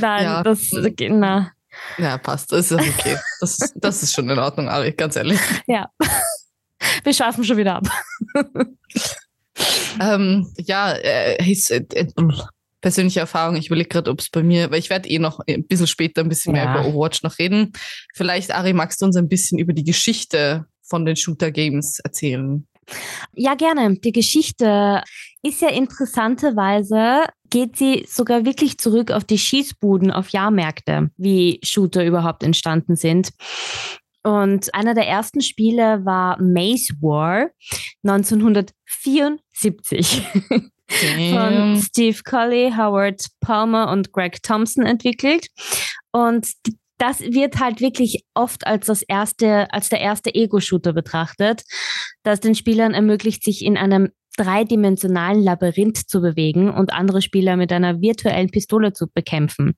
Nein, 0.00 0.24
ja. 0.24 0.42
das, 0.42 0.70
na. 0.72 1.52
Ja, 1.98 2.18
passt. 2.18 2.52
Das 2.52 2.70
ist 2.70 2.80
okay. 2.80 3.16
Das, 3.40 3.58
das 3.74 4.02
ist 4.02 4.14
schon 4.14 4.28
in 4.30 4.38
Ordnung, 4.38 4.68
Ari, 4.68 4.92
ganz 4.92 5.16
ehrlich. 5.16 5.40
Ja. 5.66 5.88
Wir 7.02 7.14
schaffen 7.14 7.44
schon 7.44 7.56
wieder 7.56 7.76
ab. 7.76 7.88
ähm, 10.00 10.52
ja, 10.58 10.92
äh, 10.92 11.36
äh, 11.36 11.84
äh, 11.94 12.06
persönliche 12.80 13.20
Erfahrung. 13.20 13.56
Ich 13.56 13.66
überlege 13.66 13.88
gerade, 13.88 14.10
ob 14.10 14.20
es 14.20 14.30
bei 14.30 14.42
mir, 14.42 14.70
weil 14.70 14.78
ich 14.78 14.90
werde 14.90 15.08
eh 15.08 15.18
noch 15.18 15.40
ein 15.46 15.66
bisschen 15.66 15.86
später 15.86 16.20
ein 16.20 16.28
bisschen 16.28 16.54
ja. 16.54 16.64
mehr 16.64 16.74
über 16.74 16.88
Overwatch 16.88 17.22
noch 17.22 17.38
reden. 17.38 17.72
Vielleicht, 18.14 18.54
Ari, 18.54 18.72
magst 18.72 19.00
du 19.00 19.06
uns 19.06 19.16
ein 19.16 19.28
bisschen 19.28 19.58
über 19.58 19.72
die 19.72 19.84
Geschichte 19.84 20.66
von 20.82 21.04
den 21.04 21.16
Shooter 21.16 21.50
Games 21.50 21.98
erzählen? 22.00 22.66
Ja, 23.34 23.54
gerne. 23.54 23.98
Die 23.98 24.12
Geschichte 24.12 25.02
ist 25.42 25.60
ja 25.60 25.68
interessanterweise, 25.68 27.24
geht 27.50 27.76
sie 27.76 28.06
sogar 28.08 28.44
wirklich 28.44 28.78
zurück 28.78 29.10
auf 29.10 29.24
die 29.24 29.38
Schießbuden, 29.38 30.10
auf 30.10 30.30
Jahrmärkte, 30.30 31.10
wie 31.16 31.60
Shooter 31.62 32.04
überhaupt 32.04 32.42
entstanden 32.42 32.96
sind. 32.96 33.30
Und 34.22 34.74
einer 34.74 34.94
der 34.94 35.06
ersten 35.06 35.42
Spiele 35.42 36.04
war 36.04 36.40
Maze 36.40 36.94
War 37.00 37.50
1974. 38.02 40.22
Von 40.86 41.82
Steve 41.82 42.18
Colley, 42.24 42.72
Howard 42.76 43.26
Palmer 43.40 43.90
und 43.90 44.12
Greg 44.12 44.42
Thompson 44.42 44.86
entwickelt. 44.86 45.48
Und 46.12 46.52
das 46.98 47.20
wird 47.20 47.58
halt 47.58 47.80
wirklich 47.80 48.24
oft 48.34 48.66
als 48.66 48.86
das 48.86 49.02
erste, 49.02 49.72
als 49.72 49.88
der 49.88 50.00
erste 50.00 50.34
Ego-Shooter 50.34 50.92
betrachtet, 50.92 51.64
das 52.22 52.40
den 52.40 52.54
Spielern 52.54 52.94
ermöglicht, 52.94 53.42
sich 53.42 53.64
in 53.64 53.76
einem 53.76 54.10
dreidimensionalen 54.36 55.42
Labyrinth 55.42 56.08
zu 56.08 56.20
bewegen 56.20 56.70
und 56.70 56.92
andere 56.92 57.22
Spieler 57.22 57.56
mit 57.56 57.72
einer 57.72 58.00
virtuellen 58.00 58.50
Pistole 58.50 58.92
zu 58.92 59.06
bekämpfen. 59.12 59.74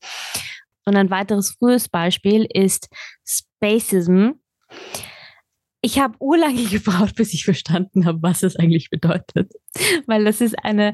Und 0.85 0.97
ein 0.97 1.11
weiteres 1.11 1.57
frühes 1.59 1.89
Beispiel 1.89 2.47
ist 2.49 2.89
Spacism. 3.27 4.31
Ich 5.83 5.99
habe 5.99 6.17
urlange 6.21 6.65
gebraucht, 6.71 7.17
bis 7.17 7.35
ich 7.35 7.45
verstanden 7.45 8.07
habe, 8.07 8.23
was 8.23 8.43
es 8.43 8.57
eigentlich 8.57 8.89
bedeutet. 8.89 9.53
Weil 10.07 10.25
das 10.25 10.41
ist 10.41 10.57
eine 10.63 10.93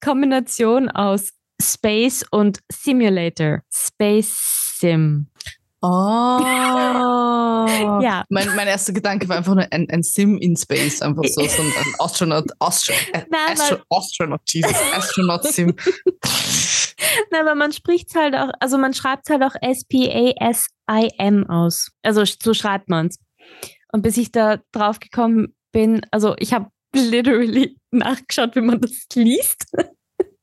Kombination 0.00 0.88
aus 0.88 1.32
Space 1.60 2.24
und 2.30 2.60
Simulator. 2.70 3.62
Space 3.72 4.62
Sim. 4.82 5.28
Oh. 5.82 5.88
ja. 8.00 8.24
Mein, 8.28 8.54
mein 8.54 8.68
erster 8.68 8.92
Gedanke 8.92 9.28
war 9.28 9.36
einfach 9.36 9.54
nur 9.54 9.66
ein, 9.70 9.90
ein 9.90 10.04
Sim 10.04 10.38
in 10.38 10.56
Space, 10.56 11.02
einfach 11.02 11.24
so, 11.24 11.44
so 11.44 11.62
ein 11.62 11.72
Astronaut, 11.98 12.46
Astro, 12.60 12.94
Nein, 13.12 13.52
Astro, 13.52 13.78
Astronaut, 13.90 14.40
Jesus, 14.46 14.76
Astronaut 14.94 15.42
Sim. 15.44 15.74
Na, 17.30 17.40
aber 17.40 17.56
man 17.56 17.72
spricht 17.72 18.14
halt 18.14 18.36
auch, 18.36 18.50
also 18.60 18.78
man 18.78 18.94
schreibt 18.94 19.28
halt 19.28 19.42
auch 19.42 19.56
S-P-A-S-I-M 19.60 21.50
aus. 21.50 21.90
Also 22.02 22.24
so 22.24 22.54
schreibt 22.54 22.88
man 22.88 23.08
es. 23.08 23.18
Und 23.92 24.02
bis 24.02 24.16
ich 24.16 24.30
da 24.30 24.58
drauf 24.70 25.00
gekommen 25.00 25.56
bin, 25.72 26.02
also 26.12 26.36
ich 26.38 26.52
habe 26.52 26.68
literally 26.94 27.76
nachgeschaut, 27.90 28.54
wie 28.54 28.60
man 28.60 28.80
das 28.80 29.06
liest. 29.14 29.66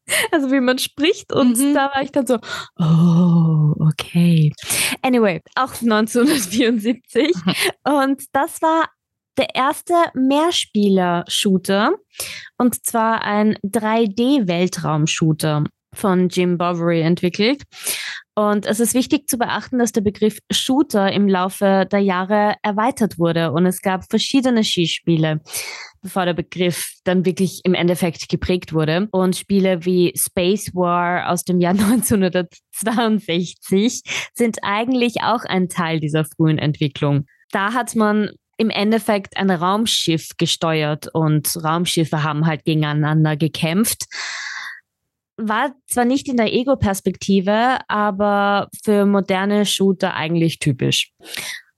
Also 0.32 0.52
wie 0.52 0.60
man 0.60 0.78
spricht 0.78 1.34
und 1.34 1.58
mhm. 1.58 1.74
da 1.74 1.92
war 1.94 2.02
ich 2.02 2.12
dann 2.12 2.28
so, 2.28 2.38
oh, 2.80 3.74
okay. 3.88 4.52
Anyway, 5.02 5.42
auch 5.56 5.74
1974 5.82 7.36
mhm. 7.36 7.54
und 7.84 8.24
das 8.34 8.62
war 8.62 8.90
der 9.38 9.56
erste 9.56 9.94
Mehrspieler-Shooter 10.16 11.94
und 12.58 12.86
zwar 12.86 13.24
ein 13.24 13.56
3D-Weltraum-Shooter. 13.64 15.64
Von 15.94 16.30
Jim 16.30 16.58
Bovary 16.58 17.02
entwickelt. 17.02 17.64
Und 18.36 18.66
es 18.66 18.80
ist 18.80 18.94
wichtig 18.94 19.28
zu 19.28 19.38
beachten, 19.38 19.80
dass 19.80 19.92
der 19.92 20.00
Begriff 20.00 20.38
Shooter 20.50 21.12
im 21.12 21.28
Laufe 21.28 21.86
der 21.92 22.00
Jahre 22.00 22.54
erweitert 22.64 23.20
wurde 23.20 23.52
und 23.52 23.66
es 23.66 23.82
gab 23.82 24.10
verschiedene 24.10 24.64
Skispiele, 24.64 25.42
bevor 26.02 26.24
der 26.26 26.36
Begriff 26.36 26.94
dann 27.04 27.26
wirklich 27.26 27.60
im 27.66 27.74
Endeffekt 27.74 28.30
geprägt 28.30 28.72
wurde. 28.72 29.10
Und 29.12 29.36
Spiele 29.36 29.84
wie 29.84 30.14
Space 30.16 30.74
War 30.74 31.30
aus 31.30 31.44
dem 31.44 31.60
Jahr 31.60 31.74
1962 31.78 34.04
sind 34.34 34.60
eigentlich 34.62 35.22
auch 35.22 35.44
ein 35.44 35.68
Teil 35.68 36.00
dieser 36.00 36.24
frühen 36.24 36.60
Entwicklung. 36.60 37.26
Da 37.52 37.74
hat 37.74 37.94
man 37.96 38.30
im 38.56 38.70
Endeffekt 38.70 39.36
ein 39.38 39.52
Raumschiff 39.52 40.30
gesteuert 40.38 41.10
und 41.14 41.54
Raumschiffe 41.62 42.24
haben 42.24 42.46
halt 42.46 42.64
gegeneinander 42.64 43.36
gekämpft 43.36 44.06
war 45.40 45.76
zwar 45.88 46.06
nicht 46.06 46.28
in 46.28 46.38
der 46.38 46.54
Ego-Perspektive, 46.54 47.80
aber 47.88 48.70
für 48.84 49.06
moderne 49.06 49.66
Shooter 49.66 50.14
eigentlich 50.14 50.60
typisch. 50.60 51.12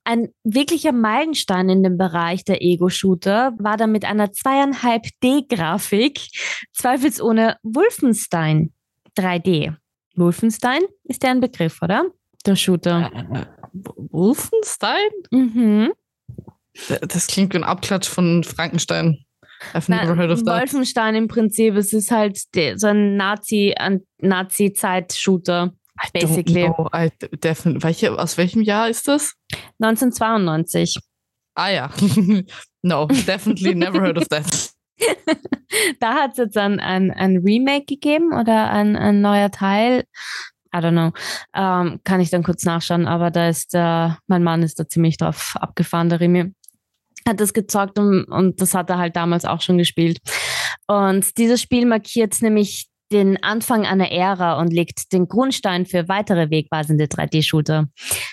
Ein 0.04 0.30
wirklicher 0.43 0.91
Meilenstein 0.91 1.69
in 1.69 1.84
dem 1.84 1.97
Bereich 1.97 2.43
der 2.43 2.62
Ego-Shooter 2.62 3.54
war 3.60 3.78
dann 3.78 3.91
mit 3.91 4.04
einer 4.04 4.32
zweieinhalb 4.32 5.06
D-Grafik 5.24 6.19
zweifelsohne 6.74 7.58
Wolfenstein 7.62 8.74
3D. 9.17 9.76
Wolfenstein 10.15 10.82
ist 11.04 11.24
ja 11.24 11.30
ein 11.30 11.39
Begriff, 11.39 11.82
oder? 11.82 12.06
Der 12.45 12.56
Shooter. 12.56 13.12
Äh, 13.13 13.45
Wolfenstein? 13.74 15.10
Mhm. 15.30 15.93
Das 17.02 17.28
klingt 17.28 17.54
wie 17.54 17.58
ein 17.58 17.63
Abklatsch 17.63 18.08
von 18.08 18.43
Frankenstein. 18.43 19.26
I've 19.74 19.89
never 19.89 20.15
heard 20.15 20.32
of 20.32 20.43
that. 20.43 20.62
Wolfenstein 20.62 21.15
im 21.15 21.28
Prinzip, 21.28 21.76
es 21.76 21.93
ist 21.93 22.12
halt 22.12 22.38
so 22.76 22.88
ein 22.88 23.17
Nazi, 23.17 23.74
ein 23.78 24.02
Nazi-Zeit-Shooter. 24.19 25.74
Basically. 26.13 26.65
Know, 26.65 26.89
I 26.93 27.12
welche, 27.84 28.17
aus 28.17 28.38
welchem 28.38 28.63
Jahr 28.63 28.89
ist 28.89 29.08
das? 29.08 29.36
1992. 29.80 30.97
Ah 31.56 31.69
ja. 31.69 31.89
no, 32.82 33.06
definitely 33.06 33.76
never 33.76 34.02
heard 34.02 34.17
of 34.17 34.28
that. 34.30 34.71
da 36.00 36.13
hat 36.13 36.32
es 36.32 36.38
jetzt 36.38 36.58
ein, 36.58 36.80
ein, 36.80 37.12
ein 37.12 37.38
Remake 37.38 37.86
gegeben 37.86 38.34
oder 38.34 38.71
ein, 38.71 38.95
ein 38.95 39.21
neuer 39.21 39.52
Teil. 39.52 40.06
I 40.74 40.78
don't 40.78 40.91
know. 40.91 41.12
Ähm, 41.54 42.00
kann 42.04 42.21
ich 42.21 42.30
dann 42.30 42.43
kurz 42.43 42.63
nachschauen, 42.63 43.08
aber 43.08 43.30
da 43.30 43.50
ist 43.50 43.74
der, 43.74 44.19
mein 44.28 44.43
Mann 44.43 44.63
ist 44.63 44.80
da 44.80 44.88
ziemlich 44.88 45.17
drauf 45.17 45.56
abgefahren, 45.60 46.10
der 46.10 46.21
Remi 46.21 46.54
hat 47.28 47.40
das 47.40 47.54
gezockt 47.54 48.00
und, 48.00 48.26
und 48.26 48.62
das 48.62 48.74
hat 48.74 48.90
er 48.90 48.98
halt 48.98 49.16
damals 49.16 49.46
auch 49.46 49.62
schon 49.62 49.78
gespielt. 49.78 50.20
Und 50.88 51.38
dieses 51.38 51.62
Spiel 51.62 51.86
markiert 51.86 52.42
nämlich 52.42 52.88
den 53.12 53.42
Anfang 53.44 53.86
einer 53.86 54.12
Ära 54.12 54.60
und 54.60 54.72
legt 54.72 55.12
den 55.12 55.28
Grundstein 55.28 55.86
für 55.86 56.08
weitere 56.08 56.50
wegweisende 56.50 57.06
3D-Shooter. 57.06 57.88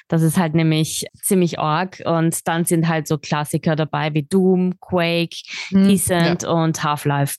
Das 0.06 0.22
ist 0.22 0.38
halt 0.38 0.54
nämlich 0.54 1.06
ziemlich 1.20 1.58
arg 1.58 2.02
und 2.04 2.46
dann 2.46 2.64
sind 2.64 2.88
halt 2.88 3.08
so 3.08 3.18
Klassiker 3.18 3.76
dabei 3.76 4.14
wie 4.14 4.22
Doom, 4.22 4.78
Quake, 4.80 5.36
hm, 5.70 5.88
Descent 5.88 6.42
ja. 6.44 6.50
und 6.50 6.82
Half-Life. 6.82 7.36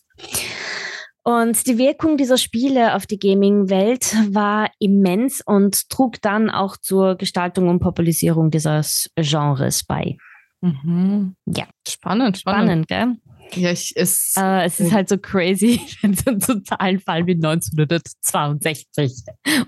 Und 1.23 1.67
die 1.67 1.77
Wirkung 1.77 2.17
dieser 2.17 2.37
Spiele 2.37 2.95
auf 2.95 3.05
die 3.05 3.19
Gaming-Welt 3.19 4.15
war 4.31 4.69
immens 4.79 5.41
und 5.45 5.89
trug 5.89 6.21
dann 6.21 6.49
auch 6.49 6.77
zur 6.77 7.15
Gestaltung 7.15 7.69
und 7.69 7.79
Populisierung 7.79 8.51
dieses 8.51 9.09
Genres 9.15 9.83
bei. 9.83 10.17
Mhm. 10.61 11.35
Ja. 11.45 11.67
Spannend, 11.87 12.37
spannend. 12.37 12.87
Spannend, 12.87 12.87
gell? 12.87 13.15
Ja, 13.55 13.71
ich, 13.71 13.93
es, 13.95 14.33
äh, 14.37 14.65
es 14.65 14.79
ist 14.79 14.93
halt 14.93 15.09
so 15.09 15.17
crazy, 15.17 15.81
wenn 16.01 16.13
so 16.39 16.53
ein 16.53 16.63
Zahlen 16.63 16.99
fallen 16.99 17.25
wie 17.27 17.33
1962. 17.33 19.23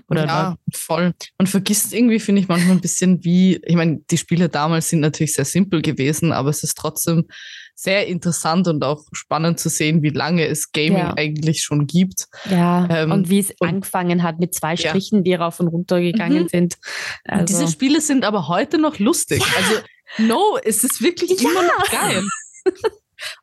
Oder 0.08 0.26
ja, 0.26 0.50
noch. 0.50 0.56
voll. 0.72 1.12
Man 1.38 1.46
vergisst 1.46 1.92
irgendwie, 1.92 2.20
finde 2.20 2.42
ich, 2.42 2.48
manchmal 2.48 2.76
ein 2.76 2.80
bisschen, 2.80 3.24
wie, 3.24 3.60
ich 3.64 3.74
meine, 3.74 4.00
die 4.10 4.18
Spiele 4.18 4.48
damals 4.48 4.88
sind 4.88 5.00
natürlich 5.00 5.34
sehr 5.34 5.44
simpel 5.44 5.82
gewesen, 5.82 6.32
aber 6.32 6.50
es 6.50 6.62
ist 6.62 6.78
trotzdem 6.78 7.26
sehr 7.74 8.06
interessant 8.06 8.68
und 8.68 8.84
auch 8.84 9.02
spannend 9.12 9.58
zu 9.58 9.68
sehen, 9.68 10.02
wie 10.02 10.10
lange 10.10 10.46
es 10.46 10.70
Gaming 10.72 10.98
ja. 10.98 11.14
eigentlich 11.16 11.62
schon 11.62 11.86
gibt. 11.86 12.28
Ja, 12.48 12.86
ähm, 12.88 13.10
und 13.10 13.30
wie 13.30 13.40
es 13.40 13.50
und, 13.58 13.68
angefangen 13.68 14.22
hat 14.22 14.38
mit 14.38 14.54
zwei 14.54 14.76
Strichen, 14.76 15.18
ja. 15.18 15.22
die 15.22 15.34
rauf 15.34 15.58
und 15.58 15.68
runter 15.68 16.00
gegangen 16.00 16.44
mhm. 16.44 16.48
sind. 16.48 16.76
Also. 17.24 17.46
diese 17.46 17.68
Spiele 17.72 18.00
sind 18.00 18.24
aber 18.24 18.46
heute 18.46 18.78
noch 18.78 18.98
lustig. 18.98 19.40
Ja. 19.40 19.46
Also 19.56 19.80
No, 20.18 20.58
es 20.62 20.84
ist 20.84 21.02
wirklich 21.02 21.40
ja. 21.40 21.50
immer 21.50 21.62
noch 21.62 21.90
geil. 21.90 22.24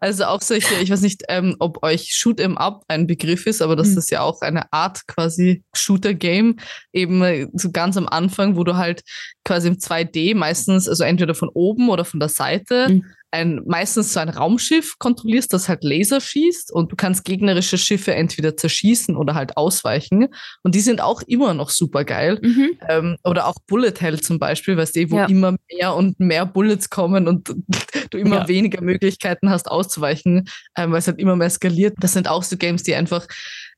Also 0.02 0.26
auch 0.26 0.42
solche, 0.42 0.76
ich 0.82 0.90
weiß 0.90 1.02
nicht, 1.02 1.24
ähm, 1.30 1.56
ob 1.60 1.84
euch 1.84 2.14
Shoot 2.14 2.42
'em 2.42 2.58
Up 2.58 2.84
ein 2.90 3.08
Begriff 3.08 3.46
ist, 3.46 3.62
aber 3.62 3.78
das 3.78 3.92
mhm. 3.92 4.00
ist 4.00 4.12
ja 4.12 4.22
auch 4.22 4.42
eine 4.42 4.74
Art 4.74 5.08
quasi 5.08 5.64
Shooter-Game, 5.74 6.58
eben 6.92 7.22
äh, 7.22 7.48
so 7.54 7.72
ganz 7.72 7.96
am 7.96 8.06
Anfang, 8.08 8.58
wo 8.58 8.66
du 8.66 8.76
halt 8.76 9.04
quasi 9.46 9.70
im 9.70 9.78
2D 9.78 10.36
meistens, 10.36 10.90
also 10.90 11.06
entweder 11.06 11.34
von 11.34 11.48
oben 11.54 11.90
oder 11.90 12.04
von 12.04 12.20
der 12.20 12.28
Seite, 12.28 12.90
mhm 12.90 13.06
ein, 13.32 13.62
meistens 13.66 14.14
so 14.14 14.20
ein 14.20 14.30
Raumschiff 14.30 14.98
kontrollierst, 14.98 15.54
das 15.54 15.70
halt 15.70 15.84
Laser 15.84 16.20
schießt 16.20 16.72
und 16.72 16.92
du 16.92 16.96
kannst 16.96 17.26
gegnerische 17.26 17.78
Schiffe 17.78 18.16
entweder 18.16 18.58
zerschießen 18.58 19.16
oder 19.16 19.36
halt 19.36 19.58
ausweichen. 19.58 20.28
Und 20.64 20.76
die 20.76 20.80
sind 20.80 21.02
auch 21.02 21.22
immer 21.28 21.54
noch 21.54 21.70
super 21.70 22.04
geil. 22.04 22.40
Mhm. 22.42 22.72
Ähm, 22.90 23.18
oder 23.24 23.48
auch 23.48 23.56
Bullet 23.68 23.94
Hell 24.00 24.20
zum 24.20 24.40
Beispiel, 24.40 24.78
weißt 24.78 24.96
du, 24.96 25.12
wo 25.12 25.18
ja. 25.18 25.26
immer 25.26 25.56
mehr 25.72 25.96
und 25.96 26.20
mehr 26.20 26.46
Bullets 26.46 26.90
kommen 26.90 27.28
und 27.28 27.54
du 28.10 28.18
immer 28.18 28.42
ja. 28.42 28.48
weniger 28.48 28.82
Möglichkeiten 28.82 29.50
hast 29.50 29.70
auszuweichen, 29.70 30.50
ähm, 30.76 30.92
weil 30.92 31.00
es 31.00 31.08
halt 31.08 31.20
immer 31.20 31.36
mehr 31.36 31.50
skaliert. 31.50 31.96
Das 32.00 32.14
sind 32.14 32.28
auch 32.28 32.44
so 32.44 32.58
Games, 32.58 32.84
die 32.84 32.96
einfach 32.96 33.28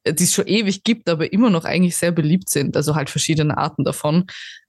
äh, 0.04 0.14
die 0.14 0.24
es 0.24 0.34
schon 0.34 0.48
ewig 0.48 0.84
gibt, 0.84 1.10
aber 1.10 1.32
immer 1.32 1.50
noch 1.50 1.66
eigentlich 1.66 1.98
sehr 1.98 2.12
beliebt 2.12 2.50
sind. 2.50 2.76
Also 2.76 2.96
halt 2.96 3.10
verschiedene 3.10 3.58
Arten 3.58 3.84
davon. 3.84 4.26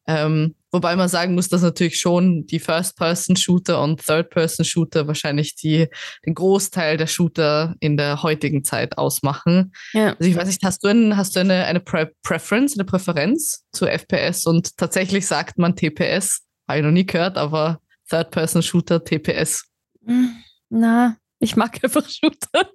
Ähm, 0.06 0.54
wobei 0.72 0.96
man 0.96 1.08
sagen 1.08 1.34
muss, 1.34 1.48
dass 1.48 1.62
natürlich 1.62 1.98
schon 1.98 2.46
die 2.46 2.58
First-Person-Shooter 2.58 3.80
und 3.82 4.04
Third-Person-Shooter 4.04 5.06
wahrscheinlich 5.06 5.54
die, 5.54 5.88
den 6.26 6.34
Großteil 6.34 6.96
der 6.96 7.06
Shooter 7.06 7.74
in 7.80 7.96
der 7.96 8.22
heutigen 8.22 8.64
Zeit 8.64 8.98
ausmachen. 8.98 9.72
Ja. 9.92 10.14
Also 10.14 10.28
ich 10.28 10.36
weiß 10.36 10.48
nicht, 10.48 10.62
hast 10.64 10.82
du, 10.82 10.88
ein, 10.88 11.16
hast 11.16 11.36
du 11.36 11.40
eine, 11.40 11.64
eine 11.66 11.80
Pre 11.80 12.10
Preference, 12.22 12.74
eine 12.74 12.84
Präferenz 12.84 13.64
zu 13.72 13.86
FPS? 13.86 14.46
Und 14.46 14.76
tatsächlich 14.76 15.26
sagt 15.26 15.58
man 15.58 15.76
TPS, 15.76 16.42
habe 16.68 16.78
ich 16.78 16.84
noch 16.84 16.92
nie 16.92 17.06
gehört, 17.06 17.36
aber 17.36 17.80
Third-Person-Shooter, 18.08 19.04
TPS. 19.04 19.64
Hm, 20.04 20.36
na, 20.68 21.16
ich 21.38 21.56
mag 21.56 21.82
einfach 21.82 22.08
Shooter. 22.08 22.70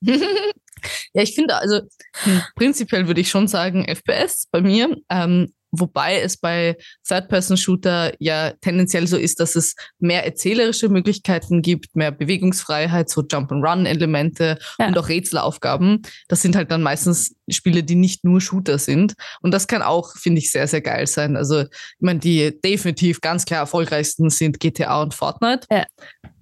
ja, 0.02 1.22
ich 1.22 1.34
finde, 1.34 1.56
also 1.56 1.80
hm, 2.22 2.42
prinzipiell 2.54 3.06
würde 3.06 3.20
ich 3.20 3.30
schon 3.30 3.48
sagen 3.48 3.86
FPS 3.86 4.48
bei 4.50 4.60
mir. 4.60 4.96
Ähm, 5.08 5.52
Wobei 5.78 6.20
es 6.20 6.36
bei 6.36 6.76
Third-Person-Shooter 7.06 8.14
ja 8.18 8.52
tendenziell 8.60 9.06
so 9.06 9.16
ist, 9.16 9.40
dass 9.40 9.56
es 9.56 9.74
mehr 9.98 10.24
erzählerische 10.24 10.88
Möglichkeiten 10.88 11.62
gibt, 11.62 11.96
mehr 11.96 12.12
Bewegungsfreiheit, 12.12 13.08
so 13.08 13.22
Jump-and-Run-Elemente 13.30 14.58
ja. 14.78 14.86
und 14.86 14.98
auch 14.98 15.08
Rätselaufgaben. 15.08 16.02
Das 16.28 16.42
sind 16.42 16.56
halt 16.56 16.70
dann 16.70 16.82
meistens 16.82 17.34
Spiele, 17.48 17.82
die 17.82 17.94
nicht 17.94 18.24
nur 18.24 18.40
Shooter 18.40 18.78
sind. 18.78 19.14
Und 19.40 19.52
das 19.52 19.66
kann 19.66 19.82
auch, 19.82 20.16
finde 20.16 20.40
ich, 20.40 20.50
sehr, 20.50 20.66
sehr 20.66 20.80
geil 20.80 21.06
sein. 21.06 21.36
Also, 21.36 21.60
ich 21.62 21.68
meine, 22.00 22.18
die 22.18 22.58
definitiv 22.60 23.20
ganz 23.20 23.44
klar 23.44 23.60
erfolgreichsten 23.60 24.30
sind 24.30 24.60
GTA 24.60 25.02
und 25.02 25.14
Fortnite. 25.14 25.66
Ja. 25.70 25.84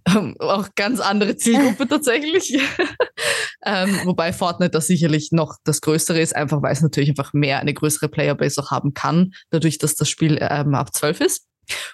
Ähm, 0.06 0.36
auch 0.38 0.68
ganz 0.74 1.00
andere 1.00 1.36
Zielgruppe 1.36 1.88
tatsächlich. 1.88 2.58
ähm, 3.64 4.00
wobei 4.04 4.32
Fortnite 4.32 4.70
das 4.70 4.86
sicherlich 4.86 5.32
noch 5.32 5.56
das 5.64 5.80
Größere 5.80 6.20
ist, 6.20 6.36
einfach 6.36 6.62
weil 6.62 6.72
es 6.72 6.82
natürlich 6.82 7.08
einfach 7.08 7.32
mehr 7.32 7.60
eine 7.60 7.72
größere 7.72 8.08
Playerbase 8.08 8.62
auch 8.62 8.70
haben 8.70 8.92
kann, 8.92 9.32
dadurch, 9.50 9.78
dass 9.78 9.94
das 9.94 10.08
Spiel 10.10 10.38
ähm, 10.40 10.74
ab 10.74 10.94
12 10.94 11.20
ist. 11.20 11.46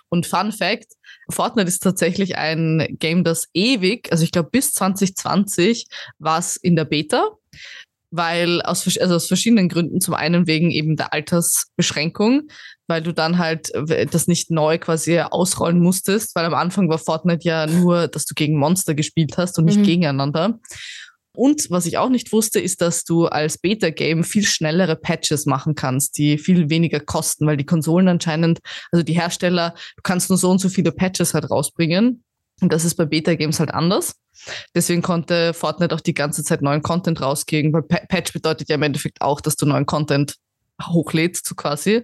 Und 0.08 0.26
Fun 0.26 0.50
Fact, 0.50 0.94
Fortnite 1.30 1.68
ist 1.68 1.84
tatsächlich 1.84 2.36
ein 2.36 2.96
Game, 2.98 3.22
das 3.22 3.46
ewig, 3.54 4.10
also 4.10 4.24
ich 4.24 4.32
glaube 4.32 4.50
bis 4.50 4.72
2020 4.72 5.86
war 6.18 6.40
es 6.40 6.56
in 6.56 6.74
der 6.74 6.86
Beta 6.86 7.28
weil 8.10 8.60
aus, 8.62 8.86
also 8.98 9.14
aus 9.14 9.28
verschiedenen 9.28 9.68
Gründen. 9.68 10.00
Zum 10.00 10.14
einen 10.14 10.46
wegen 10.46 10.70
eben 10.70 10.96
der 10.96 11.12
Altersbeschränkung, 11.12 12.48
weil 12.90 13.02
du 13.02 13.12
dann 13.12 13.38
halt 13.38 13.72
das 14.12 14.26
nicht 14.26 14.50
neu 14.50 14.76
quasi 14.78 15.18
ausrollen 15.20 15.80
musstest, 15.80 16.34
weil 16.34 16.44
am 16.44 16.54
Anfang 16.54 16.90
war 16.90 16.98
Fortnite 16.98 17.44
ja 17.44 17.66
nur, 17.66 18.08
dass 18.08 18.24
du 18.26 18.34
gegen 18.34 18.58
Monster 18.58 18.94
gespielt 18.94 19.38
hast 19.38 19.58
und 19.58 19.64
nicht 19.64 19.78
mhm. 19.78 19.84
gegeneinander. 19.84 20.58
Und 21.32 21.70
was 21.70 21.86
ich 21.86 21.96
auch 21.96 22.08
nicht 22.08 22.32
wusste, 22.32 22.58
ist, 22.58 22.80
dass 22.80 23.04
du 23.04 23.26
als 23.26 23.58
Beta-Game 23.58 24.24
viel 24.24 24.44
schnellere 24.44 24.96
Patches 24.96 25.46
machen 25.46 25.76
kannst, 25.76 26.18
die 26.18 26.36
viel 26.36 26.68
weniger 26.68 26.98
kosten, 26.98 27.46
weil 27.46 27.56
die 27.56 27.64
Konsolen 27.64 28.08
anscheinend, 28.08 28.58
also 28.90 29.04
die 29.04 29.14
Hersteller, 29.14 29.74
du 29.96 30.02
kannst 30.02 30.28
nur 30.28 30.36
so 30.36 30.50
und 30.50 30.58
so 30.58 30.68
viele 30.68 30.90
Patches 30.90 31.32
halt 31.32 31.48
rausbringen. 31.48 32.24
Und 32.60 32.72
das 32.72 32.84
ist 32.84 32.96
bei 32.96 33.06
Beta-Games 33.06 33.60
halt 33.60 33.72
anders. 33.72 34.16
Deswegen 34.74 35.00
konnte 35.00 35.54
Fortnite 35.54 35.94
auch 35.94 36.00
die 36.00 36.14
ganze 36.14 36.42
Zeit 36.42 36.60
neuen 36.60 36.82
Content 36.82 37.22
rausgeben, 37.22 37.72
weil 37.72 37.82
Patch 37.82 38.32
bedeutet 38.32 38.68
ja 38.68 38.74
im 38.74 38.82
Endeffekt 38.82 39.20
auch, 39.22 39.40
dass 39.40 39.54
du 39.54 39.64
neuen 39.64 39.86
Content 39.86 40.34
hochlädst, 40.88 41.46
so 41.46 41.54
quasi. 41.54 42.02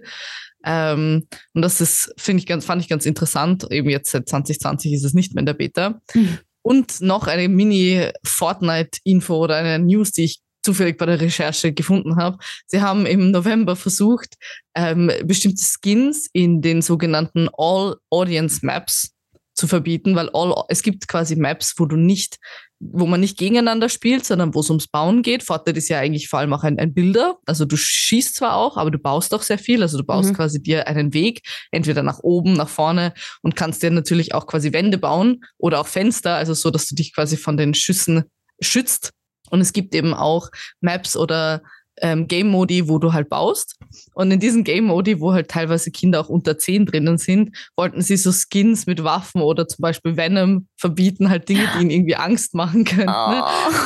Ähm, 0.67 1.27
und 1.53 1.61
das 1.61 1.79
ist, 1.79 2.13
finde 2.17 2.41
ich 2.41 2.45
ganz, 2.45 2.65
fand 2.65 2.81
ich 2.81 2.89
ganz 2.89 3.05
interessant. 3.05 3.65
Eben 3.71 3.89
jetzt 3.89 4.11
seit 4.11 4.27
2020 4.27 4.93
ist 4.93 5.05
es 5.05 5.13
nicht 5.13 5.33
mehr 5.33 5.41
in 5.41 5.45
der 5.45 5.53
Beta. 5.53 6.01
Mhm. 6.13 6.39
Und 6.61 6.99
noch 6.99 7.27
eine 7.27 7.47
Mini-Fortnite-Info 7.47 9.35
oder 9.37 9.55
eine 9.55 9.79
News, 9.79 10.11
die 10.11 10.25
ich 10.25 10.41
zufällig 10.61 10.97
bei 10.97 11.05
der 11.05 11.21
Recherche 11.21 11.71
gefunden 11.71 12.17
habe. 12.17 12.39
Sie 12.65 12.81
haben 12.81 13.05
im 13.05 13.31
November 13.31 13.77
versucht, 13.77 14.35
ähm, 14.75 15.09
bestimmte 15.23 15.63
Skins 15.63 16.27
in 16.33 16.61
den 16.61 16.81
sogenannten 16.81 17.47
All-Audience 17.57 18.65
Maps 18.65 19.13
zu 19.57 19.67
verbieten, 19.67 20.15
weil 20.15 20.29
all, 20.33 20.63
es 20.69 20.83
gibt 20.83 21.07
quasi 21.07 21.35
Maps, 21.35 21.73
wo 21.77 21.85
du 21.85 21.95
nicht, 21.95 22.37
wo 22.79 23.07
man 23.07 23.19
nicht 23.19 23.37
gegeneinander 23.37 23.89
spielt, 23.89 24.25
sondern 24.25 24.53
wo 24.53 24.59
es 24.59 24.69
ums 24.69 24.87
Bauen 24.87 25.23
geht. 25.23 25.43
Fortnite 25.43 25.77
ist 25.77 25.89
ja 25.89 25.99
eigentlich 25.99 26.29
vor 26.29 26.39
allem 26.39 26.53
auch 26.53 26.63
ein, 26.63 26.77
ein 26.79 26.93
Bilder. 26.93 27.37
Also 27.45 27.65
du 27.65 27.75
schießt 27.75 28.35
zwar 28.35 28.55
auch, 28.55 28.77
aber 28.77 28.91
du 28.91 28.99
baust 28.99 29.33
auch 29.33 29.41
sehr 29.41 29.57
viel. 29.57 29.81
Also 29.81 29.97
du 29.97 30.03
baust 30.03 30.29
mhm. 30.29 30.35
quasi 30.35 30.61
dir 30.61 30.87
einen 30.87 31.13
Weg, 31.13 31.41
entweder 31.71 32.03
nach 32.03 32.19
oben, 32.19 32.53
nach 32.53 32.69
vorne 32.69 33.13
und 33.41 33.55
kannst 33.55 33.81
dir 33.81 33.91
natürlich 33.91 34.33
auch 34.33 34.45
quasi 34.45 34.73
Wände 34.73 34.97
bauen 34.97 35.43
oder 35.57 35.79
auch 35.81 35.87
Fenster, 35.87 36.35
also 36.35 36.53
so, 36.53 36.69
dass 36.69 36.87
du 36.87 36.95
dich 36.95 37.13
quasi 37.13 37.35
von 37.35 37.57
den 37.57 37.73
Schüssen 37.73 38.25
schützt. 38.61 39.11
Und 39.49 39.61
es 39.61 39.73
gibt 39.73 39.95
eben 39.95 40.13
auch 40.13 40.49
Maps 40.81 41.15
oder 41.15 41.63
ähm, 42.01 42.27
Game-Modi, 42.27 42.87
wo 42.87 42.99
du 42.99 43.13
halt 43.13 43.29
baust. 43.29 43.77
Und 44.13 44.31
in 44.31 44.39
diesen 44.39 44.63
Game-Modi, 44.63 45.19
wo 45.19 45.33
halt 45.33 45.49
teilweise 45.49 45.91
Kinder 45.91 46.21
auch 46.21 46.29
unter 46.29 46.57
10 46.57 46.85
drinnen 46.85 47.17
sind, 47.17 47.55
wollten 47.75 48.01
sie 48.01 48.17
so 48.17 48.31
Skins 48.31 48.85
mit 48.85 49.03
Waffen 49.03 49.41
oder 49.41 49.67
zum 49.67 49.81
Beispiel 49.81 50.17
Venom 50.17 50.67
verbieten, 50.77 51.29
halt 51.29 51.49
Dinge, 51.49 51.67
die 51.75 51.81
ihnen 51.81 51.89
irgendwie 51.91 52.15
Angst 52.15 52.53
machen 52.53 52.85
können. 52.85 53.09
Oh. 53.09 53.29
Ne? 53.31 53.43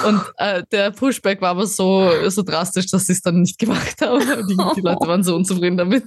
Und 0.08 0.22
äh, 0.38 0.64
der 0.72 0.92
Pushback 0.92 1.42
war 1.42 1.52
aber 1.52 1.68
so, 1.68 2.10
so 2.28 2.44
drastisch, 2.44 2.88
dass 2.88 3.06
sie 3.06 3.14
es 3.14 3.22
dann 3.22 3.42
nicht 3.42 3.60
gemacht 3.60 4.02
haben. 4.02 4.22
Die, 4.48 4.58
die 4.76 4.82
Leute 4.82 5.08
waren 5.08 5.24
so 5.24 5.36
unzufrieden 5.36 5.78
damit. 5.78 6.04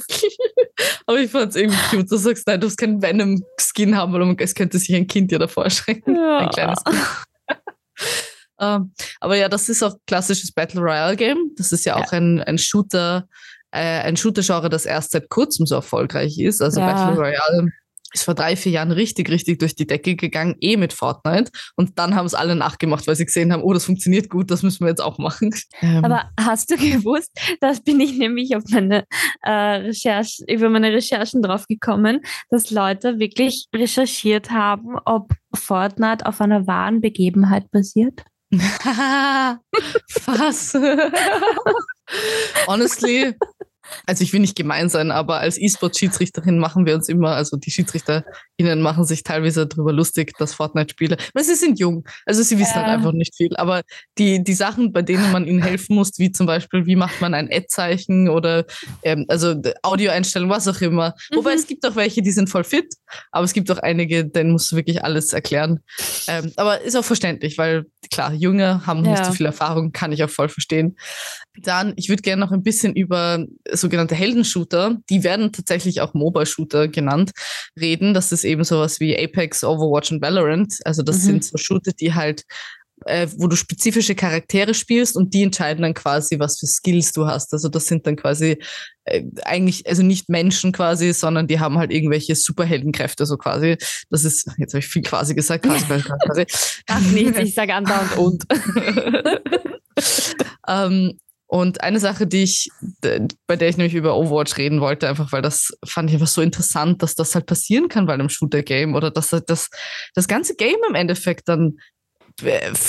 aber 1.06 1.18
ich 1.18 1.30
fand 1.30 1.50
es 1.50 1.56
irgendwie 1.56 1.78
cute. 1.90 2.10
Du 2.10 2.16
sagst, 2.16 2.46
nein, 2.46 2.60
du 2.60 2.66
hast 2.66 2.76
keinen 2.76 3.02
Venom-Skin 3.02 3.96
haben, 3.96 4.12
weil 4.12 4.36
es 4.38 4.54
könnte 4.54 4.78
sich 4.78 4.94
ein 4.94 5.06
Kind 5.06 5.32
ja 5.32 5.38
davor 5.38 5.64
erschrecken. 5.64 6.16
Ja. 6.16 6.38
Ein 6.38 6.50
kleines 6.50 6.84
Kind. 6.84 6.98
Ähm, 8.60 8.92
aber 9.20 9.36
ja, 9.36 9.48
das 9.48 9.68
ist 9.68 9.82
auch 9.82 9.94
klassisches 10.06 10.52
Battle 10.52 10.80
Royale 10.80 11.16
Game. 11.16 11.52
Das 11.56 11.72
ist 11.72 11.84
ja 11.84 11.96
auch 11.96 12.12
ja. 12.12 12.18
ein, 12.18 12.40
ein 12.42 12.58
Shooter, 12.58 13.26
äh, 13.70 14.00
ein 14.02 14.16
Shooter-Genre, 14.16 14.68
das 14.68 14.86
erst 14.86 15.12
seit 15.12 15.28
kurzem 15.28 15.66
so 15.66 15.74
erfolgreich 15.74 16.38
ist. 16.38 16.62
Also 16.62 16.80
ja. 16.80 16.92
Battle 16.92 17.20
Royale 17.20 17.72
ist 18.14 18.24
vor 18.24 18.34
drei, 18.34 18.56
vier 18.56 18.72
Jahren 18.72 18.92
richtig, 18.92 19.28
richtig 19.28 19.58
durch 19.58 19.74
die 19.74 19.86
Decke 19.86 20.14
gegangen, 20.14 20.54
eh 20.60 20.76
mit 20.76 20.92
Fortnite. 20.92 21.50
Und 21.76 21.98
dann 21.98 22.14
haben 22.14 22.26
es 22.26 22.34
alle 22.34 22.54
nachgemacht, 22.54 23.06
weil 23.06 23.16
sie 23.16 23.26
gesehen 23.26 23.52
haben, 23.52 23.62
oh, 23.62 23.72
das 23.72 23.84
funktioniert 23.84 24.30
gut, 24.30 24.50
das 24.50 24.62
müssen 24.62 24.84
wir 24.84 24.88
jetzt 24.88 25.02
auch 25.02 25.18
machen. 25.18 25.52
Ähm. 25.82 26.04
Aber 26.04 26.30
hast 26.38 26.70
du 26.70 26.76
gewusst, 26.78 27.36
das 27.60 27.82
bin 27.82 28.00
ich 28.00 28.16
nämlich 28.16 28.56
auf 28.56 28.62
meine 28.70 29.04
äh, 29.42 29.50
Recherche, 29.50 30.44
über 30.48 30.70
meine 30.70 30.92
Recherchen 30.92 31.42
drauf 31.42 31.66
gekommen, 31.66 32.20
dass 32.50 32.70
Leute 32.70 33.18
wirklich 33.18 33.66
recherchiert 33.74 34.50
haben, 34.50 34.96
ob 35.04 35.32
Fortnite 35.52 36.26
auf 36.26 36.40
einer 36.40 36.66
wahren 36.66 37.00
Begebenheit 37.00 37.70
basiert? 37.70 38.22
Was? 40.26 40.74
Honestly, 42.66 43.34
also 44.06 44.22
ich 44.22 44.32
will 44.32 44.40
nicht 44.40 44.56
gemein 44.56 44.88
sein, 44.88 45.10
aber 45.10 45.38
als 45.40 45.60
E-Sport-Schiedsrichterin 45.60 46.58
machen 46.58 46.86
wir 46.86 46.94
uns 46.94 47.08
immer, 47.08 47.34
also 47.34 47.56
die 47.56 47.70
SchiedsrichterInnen 48.54 48.82
machen 48.82 49.04
sich 49.04 49.22
teilweise 49.22 49.66
darüber 49.66 49.92
lustig, 49.92 50.32
dass 50.38 50.54
Fortnite-Spieler, 50.54 51.16
weil 51.32 51.44
sie 51.44 51.54
sind 51.54 51.78
jung, 51.78 52.04
also 52.26 52.42
sie 52.42 52.58
wissen 52.58 52.74
halt 52.74 52.86
einfach 52.86 53.12
nicht 53.12 53.34
viel, 53.36 53.56
aber 53.56 53.82
die, 54.18 54.42
die 54.42 54.54
Sachen, 54.54 54.92
bei 54.92 55.02
denen 55.02 55.32
man 55.32 55.46
ihnen 55.46 55.62
helfen 55.62 55.96
muss, 55.96 56.12
wie 56.18 56.32
zum 56.32 56.46
Beispiel, 56.46 56.86
wie 56.86 56.96
macht 56.96 57.20
man 57.20 57.34
ein 57.34 57.48
Ad-Zeichen 57.50 58.28
oder 58.28 58.64
ähm, 59.02 59.24
also 59.28 59.54
Audioeinstellung, 59.82 60.50
was 60.50 60.68
auch 60.68 60.80
immer. 60.80 61.14
Mhm. 61.30 61.36
Wobei 61.36 61.54
es 61.54 61.66
gibt 61.66 61.86
auch 61.86 61.96
welche, 61.96 62.22
die 62.22 62.30
sind 62.30 62.48
voll 62.48 62.64
fit, 62.64 62.94
aber 63.32 63.44
es 63.44 63.52
gibt 63.52 63.70
auch 63.70 63.78
einige, 63.78 64.24
denen 64.24 64.52
musst 64.52 64.70
du 64.72 64.76
wirklich 64.76 65.04
alles 65.04 65.32
erklären. 65.32 65.80
Ähm, 66.28 66.52
aber 66.56 66.80
ist 66.82 66.96
auch 66.96 67.04
verständlich, 67.04 67.58
weil 67.58 67.86
klar, 68.10 68.32
Junge 68.32 68.86
haben 68.86 69.04
ja. 69.04 69.12
nicht 69.12 69.24
so 69.24 69.32
viel 69.32 69.46
Erfahrung, 69.46 69.92
kann 69.92 70.12
ich 70.12 70.22
auch 70.22 70.30
voll 70.30 70.48
verstehen. 70.48 70.96
Dann, 71.56 71.92
ich 71.96 72.08
würde 72.08 72.22
gerne 72.22 72.40
noch 72.40 72.52
ein 72.52 72.62
bisschen 72.62 72.94
über 72.94 73.44
sogenannte 73.72 74.14
Heldenshooter, 74.14 74.96
die 75.08 75.22
werden 75.24 75.52
tatsächlich 75.52 76.00
auch 76.00 76.14
Mobile-Shooter 76.14 76.88
genannt, 76.88 77.32
reden. 77.78 78.14
Das 78.14 78.32
ist 78.32 78.43
eben 78.44 78.64
sowas 78.64 79.00
wie 79.00 79.16
Apex, 79.16 79.64
Overwatch 79.64 80.12
und 80.12 80.22
Valorant. 80.22 80.78
Also 80.84 81.02
das 81.02 81.18
mhm. 81.18 81.22
sind 81.22 81.44
so 81.44 81.56
Shooter, 81.56 81.92
die 81.92 82.14
halt 82.14 82.44
äh, 83.06 83.26
wo 83.36 83.48
du 83.48 83.56
spezifische 83.56 84.14
Charaktere 84.14 84.74
spielst 84.74 85.16
und 85.16 85.34
die 85.34 85.42
entscheiden 85.42 85.82
dann 85.82 85.94
quasi, 85.94 86.38
was 86.38 86.58
für 86.58 86.66
Skills 86.66 87.12
du 87.12 87.26
hast. 87.26 87.52
Also 87.52 87.68
das 87.68 87.86
sind 87.86 88.06
dann 88.06 88.16
quasi 88.16 88.58
äh, 89.04 89.22
eigentlich, 89.44 89.86
also 89.86 90.02
nicht 90.02 90.28
Menschen 90.28 90.72
quasi, 90.72 91.12
sondern 91.12 91.46
die 91.46 91.60
haben 91.60 91.78
halt 91.78 91.92
irgendwelche 91.92 92.34
Superheldenkräfte, 92.34 93.26
so 93.26 93.36
quasi. 93.36 93.76
Das 94.10 94.24
ist, 94.24 94.48
jetzt 94.58 94.72
habe 94.72 94.80
ich 94.80 94.88
viel 94.88 95.02
quasi 95.02 95.34
gesagt, 95.34 95.64
quasi, 95.66 95.84
quasi. 95.84 96.46
Ach 96.86 97.00
nichts, 97.00 97.38
ich 97.38 97.54
sage 97.54 97.74
andauernd 97.74 98.16
und. 98.16 98.44
ähm, 100.68 101.18
und 101.54 101.82
eine 101.82 102.00
Sache, 102.00 102.26
die 102.26 102.42
ich, 102.42 102.68
bei 103.46 103.54
der 103.54 103.68
ich 103.68 103.76
nämlich 103.76 103.94
über 103.94 104.16
Overwatch 104.16 104.56
reden 104.56 104.80
wollte, 104.80 105.08
einfach 105.08 105.30
weil 105.30 105.40
das 105.40 105.70
fand 105.86 106.10
ich 106.10 106.16
einfach 106.16 106.26
so 106.26 106.42
interessant, 106.42 107.00
dass 107.00 107.14
das 107.14 107.32
halt 107.36 107.46
passieren 107.46 107.88
kann 107.88 108.06
bei 108.06 108.12
einem 108.12 108.28
Shooter-Game 108.28 108.96
oder 108.96 109.12
dass 109.12 109.28
das, 109.46 109.70
das 110.14 110.26
ganze 110.26 110.56
Game 110.56 110.80
im 110.88 110.96
Endeffekt 110.96 111.48
dann 111.48 111.76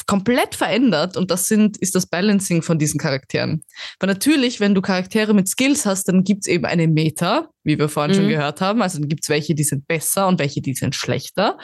komplett 0.07 0.55
verändert 0.55 1.17
und 1.17 1.29
das 1.29 1.45
sind, 1.47 1.77
ist 1.77 1.93
das 1.93 2.07
Balancing 2.07 2.61
von 2.61 2.79
diesen 2.79 2.99
Charakteren. 2.99 3.63
Weil 3.99 4.07
natürlich, 4.07 4.59
wenn 4.59 4.73
du 4.73 4.81
Charaktere 4.81 5.33
mit 5.33 5.47
Skills 5.47 5.85
hast, 5.85 6.07
dann 6.07 6.23
gibt's 6.23 6.47
eben 6.47 6.65
eine 6.65 6.87
Meta, 6.87 7.49
wie 7.63 7.77
wir 7.77 7.87
vorhin 7.87 8.15
mhm. 8.15 8.21
schon 8.21 8.29
gehört 8.29 8.61
haben. 8.61 8.81
Also 8.81 8.99
dann 8.99 9.07
gibt's 9.07 9.29
welche, 9.29 9.53
die 9.53 9.63
sind 9.63 9.87
besser 9.87 10.27
und 10.27 10.39
welche, 10.39 10.61
die 10.61 10.73
sind 10.73 10.95
schlechter. 10.95 11.57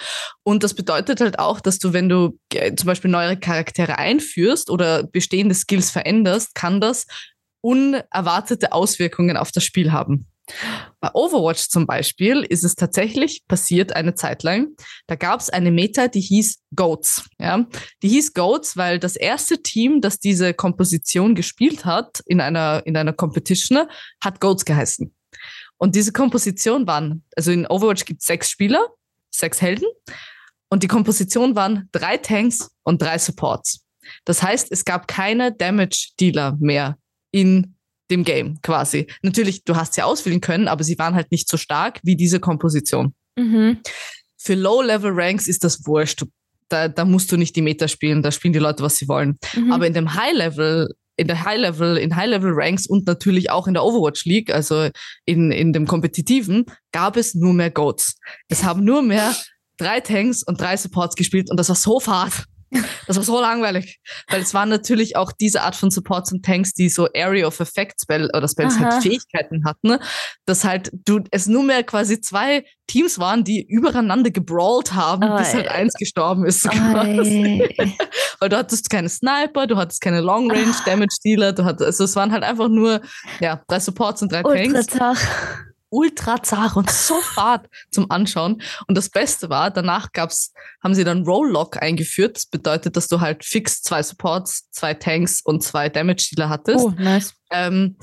Und 0.43 0.63
das 0.63 0.75
bedeutet 0.75 1.21
halt 1.21 1.39
auch, 1.39 1.59
dass 1.59 1.79
du, 1.79 1.91
wenn 1.93 2.07
du 2.07 2.37
äh, 2.53 2.75
zum 2.75 2.87
Beispiel 2.87 3.09
neue 3.09 3.37
Charaktere 3.37 3.97
einführst 3.97 4.69
oder 4.69 5.03
bestehende 5.03 5.55
Skills 5.55 5.89
veränderst, 5.89 6.53
kann 6.53 6.81
das 6.81 7.07
unerwartete 7.61 8.73
Auswirkungen 8.73 9.37
auf 9.37 9.51
das 9.51 9.63
Spiel 9.63 9.91
haben. 9.91 10.27
Bei 10.99 11.09
Overwatch 11.13 11.69
zum 11.69 11.85
Beispiel 11.85 12.43
ist 12.43 12.63
es 12.63 12.75
tatsächlich 12.75 13.43
passiert 13.47 13.95
eine 13.95 14.15
Zeit 14.15 14.43
lang. 14.43 14.75
Da 15.07 15.15
gab 15.15 15.39
es 15.39 15.49
eine 15.49 15.71
Meta, 15.71 16.07
die 16.07 16.21
hieß 16.21 16.59
Goats. 16.75 17.29
Ja? 17.39 17.65
Die 18.01 18.09
hieß 18.09 18.33
Goats, 18.33 18.75
weil 18.77 18.99
das 18.99 19.15
erste 19.15 19.61
Team, 19.61 20.01
das 20.01 20.19
diese 20.19 20.53
Komposition 20.53 21.35
gespielt 21.35 21.85
hat 21.85 22.21
in 22.25 22.41
einer, 22.41 22.81
in 22.85 22.97
einer 22.97 23.13
Competition, 23.13 23.87
hat 24.23 24.41
Goats 24.41 24.65
geheißen. 24.65 25.13
Und 25.77 25.95
diese 25.95 26.11
Komposition 26.11 26.85
waren, 26.85 27.23
also 27.35 27.51
in 27.51 27.65
Overwatch 27.65 28.05
gibt 28.05 28.21
es 28.21 28.27
sechs 28.27 28.49
Spieler, 28.49 28.87
sechs 29.31 29.61
Helden. 29.61 29.87
Und 30.69 30.83
die 30.83 30.87
Komposition 30.87 31.55
waren 31.55 31.89
drei 31.91 32.17
Tanks 32.17 32.69
und 32.83 33.01
drei 33.01 33.17
Supports. 33.17 33.83
Das 34.25 34.43
heißt, 34.43 34.71
es 34.71 34.85
gab 34.85 35.07
keine 35.07 35.51
Damage-Dealer 35.51 36.57
mehr 36.59 36.97
in 37.31 37.75
dem 38.11 38.23
Game 38.23 38.61
quasi. 38.61 39.07
Natürlich, 39.23 39.63
du 39.63 39.75
hast 39.75 39.93
sie 39.93 40.03
auswählen 40.03 40.41
können, 40.41 40.67
aber 40.67 40.83
sie 40.83 40.99
waren 40.99 41.15
halt 41.15 41.31
nicht 41.31 41.49
so 41.49 41.57
stark 41.57 41.99
wie 42.03 42.15
diese 42.15 42.39
Komposition. 42.39 43.15
Mhm. 43.37 43.79
Für 44.37 44.55
Low-Level-Ranks 44.55 45.47
ist 45.47 45.63
das 45.63 45.85
wurscht. 45.85 46.23
Da, 46.69 46.87
da 46.87 47.05
musst 47.05 47.31
du 47.31 47.37
nicht 47.37 47.55
die 47.55 47.61
Meta 47.61 47.87
spielen, 47.87 48.21
da 48.21 48.31
spielen 48.31 48.53
die 48.53 48.59
Leute, 48.59 48.83
was 48.83 48.97
sie 48.97 49.07
wollen. 49.07 49.37
Mhm. 49.55 49.71
Aber 49.71 49.87
in 49.87 49.93
dem 49.93 50.13
High-Level, 50.13 50.93
in 51.17 51.27
der 51.27 51.43
High-Level, 51.43 51.97
in 51.97 52.15
High-Level-Ranks 52.15 52.87
und 52.87 53.07
natürlich 53.07 53.49
auch 53.49 53.67
in 53.67 53.73
der 53.73 53.83
Overwatch 53.83 54.25
League, 54.25 54.53
also 54.53 54.89
in, 55.25 55.51
in 55.51 55.73
dem 55.73 55.85
Kompetitiven, 55.85 56.65
gab 56.91 57.17
es 57.17 57.35
nur 57.35 57.53
mehr 57.53 57.71
Goats. 57.71 58.15
Es 58.47 58.63
haben 58.63 58.83
nur 58.83 59.01
mehr 59.01 59.35
drei 59.77 59.99
Tanks 59.99 60.43
und 60.43 60.61
drei 60.61 60.77
Supports 60.77 61.15
gespielt 61.15 61.49
und 61.49 61.57
das 61.57 61.69
war 61.69 61.75
so 61.75 61.99
fad. 61.99 62.45
Das 63.07 63.17
war 63.17 63.23
so 63.23 63.41
langweilig. 63.41 63.99
Weil 64.29 64.41
es 64.41 64.53
waren 64.53 64.69
natürlich 64.69 65.15
auch 65.15 65.31
diese 65.31 65.61
Art 65.61 65.75
von 65.75 65.91
Supports 65.91 66.31
und 66.31 66.45
Tanks, 66.45 66.73
die 66.73 66.89
so 66.89 67.07
Area 67.15 67.47
of 67.47 67.59
Effect 67.59 68.01
Spell 68.01 68.29
oder 68.35 68.47
Spells 68.47 68.79
halt 68.79 69.03
Fähigkeiten 69.03 69.65
hatten, 69.65 69.97
dass 70.45 70.63
halt 70.63 70.91
du 71.05 71.19
es 71.31 71.47
nur 71.47 71.63
mehr 71.63 71.83
quasi 71.83 72.21
zwei 72.21 72.63
Teams 72.87 73.19
waren, 73.19 73.43
die 73.43 73.65
übereinander 73.65 74.31
gebrawlt 74.31 74.93
haben, 74.93 75.23
oh, 75.23 75.37
bis 75.37 75.53
halt 75.53 75.67
eins 75.67 75.93
gestorben 75.93 76.45
ist. 76.45 76.65
Weil 76.65 78.49
du 78.49 78.57
hattest 78.57 78.89
keine 78.89 79.09
Sniper, 79.09 79.67
du 79.67 79.77
hattest 79.77 80.01
keine 80.01 80.21
Long 80.21 80.51
Range 80.51 80.75
Damage 80.85 81.17
Dealer, 81.23 81.53
du 81.53 81.63
hattest, 81.63 81.85
also 81.85 82.03
es 82.03 82.15
waren 82.15 82.31
halt 82.31 82.43
einfach 82.43 82.69
nur 82.69 83.01
ja, 83.39 83.61
drei 83.67 83.79
Supports 83.79 84.21
und 84.21 84.31
drei 84.31 84.43
Tanks 84.43 84.87
ultra 85.91 86.41
zart 86.41 86.75
und 86.75 86.89
so 86.89 87.15
fad 87.21 87.69
zum 87.91 88.09
Anschauen. 88.09 88.61
Und 88.87 88.97
das 88.97 89.09
Beste 89.09 89.49
war, 89.49 89.69
danach 89.69 90.11
gab's, 90.11 90.53
haben 90.83 90.95
sie 90.95 91.03
dann 91.03 91.23
Roll-Lock 91.23 91.81
eingeführt. 91.81 92.37
Das 92.37 92.45
bedeutet, 92.47 92.95
dass 92.95 93.07
du 93.07 93.21
halt 93.21 93.45
fix 93.45 93.83
zwei 93.83 94.01
Supports, 94.01 94.69
zwei 94.71 94.93
Tanks 94.93 95.41
und 95.41 95.61
zwei 95.61 95.89
Damage-Dealer 95.89 96.49
hattest. 96.49 96.79
Oh, 96.83 96.93
nice. 96.97 97.33
Ähm, 97.51 97.97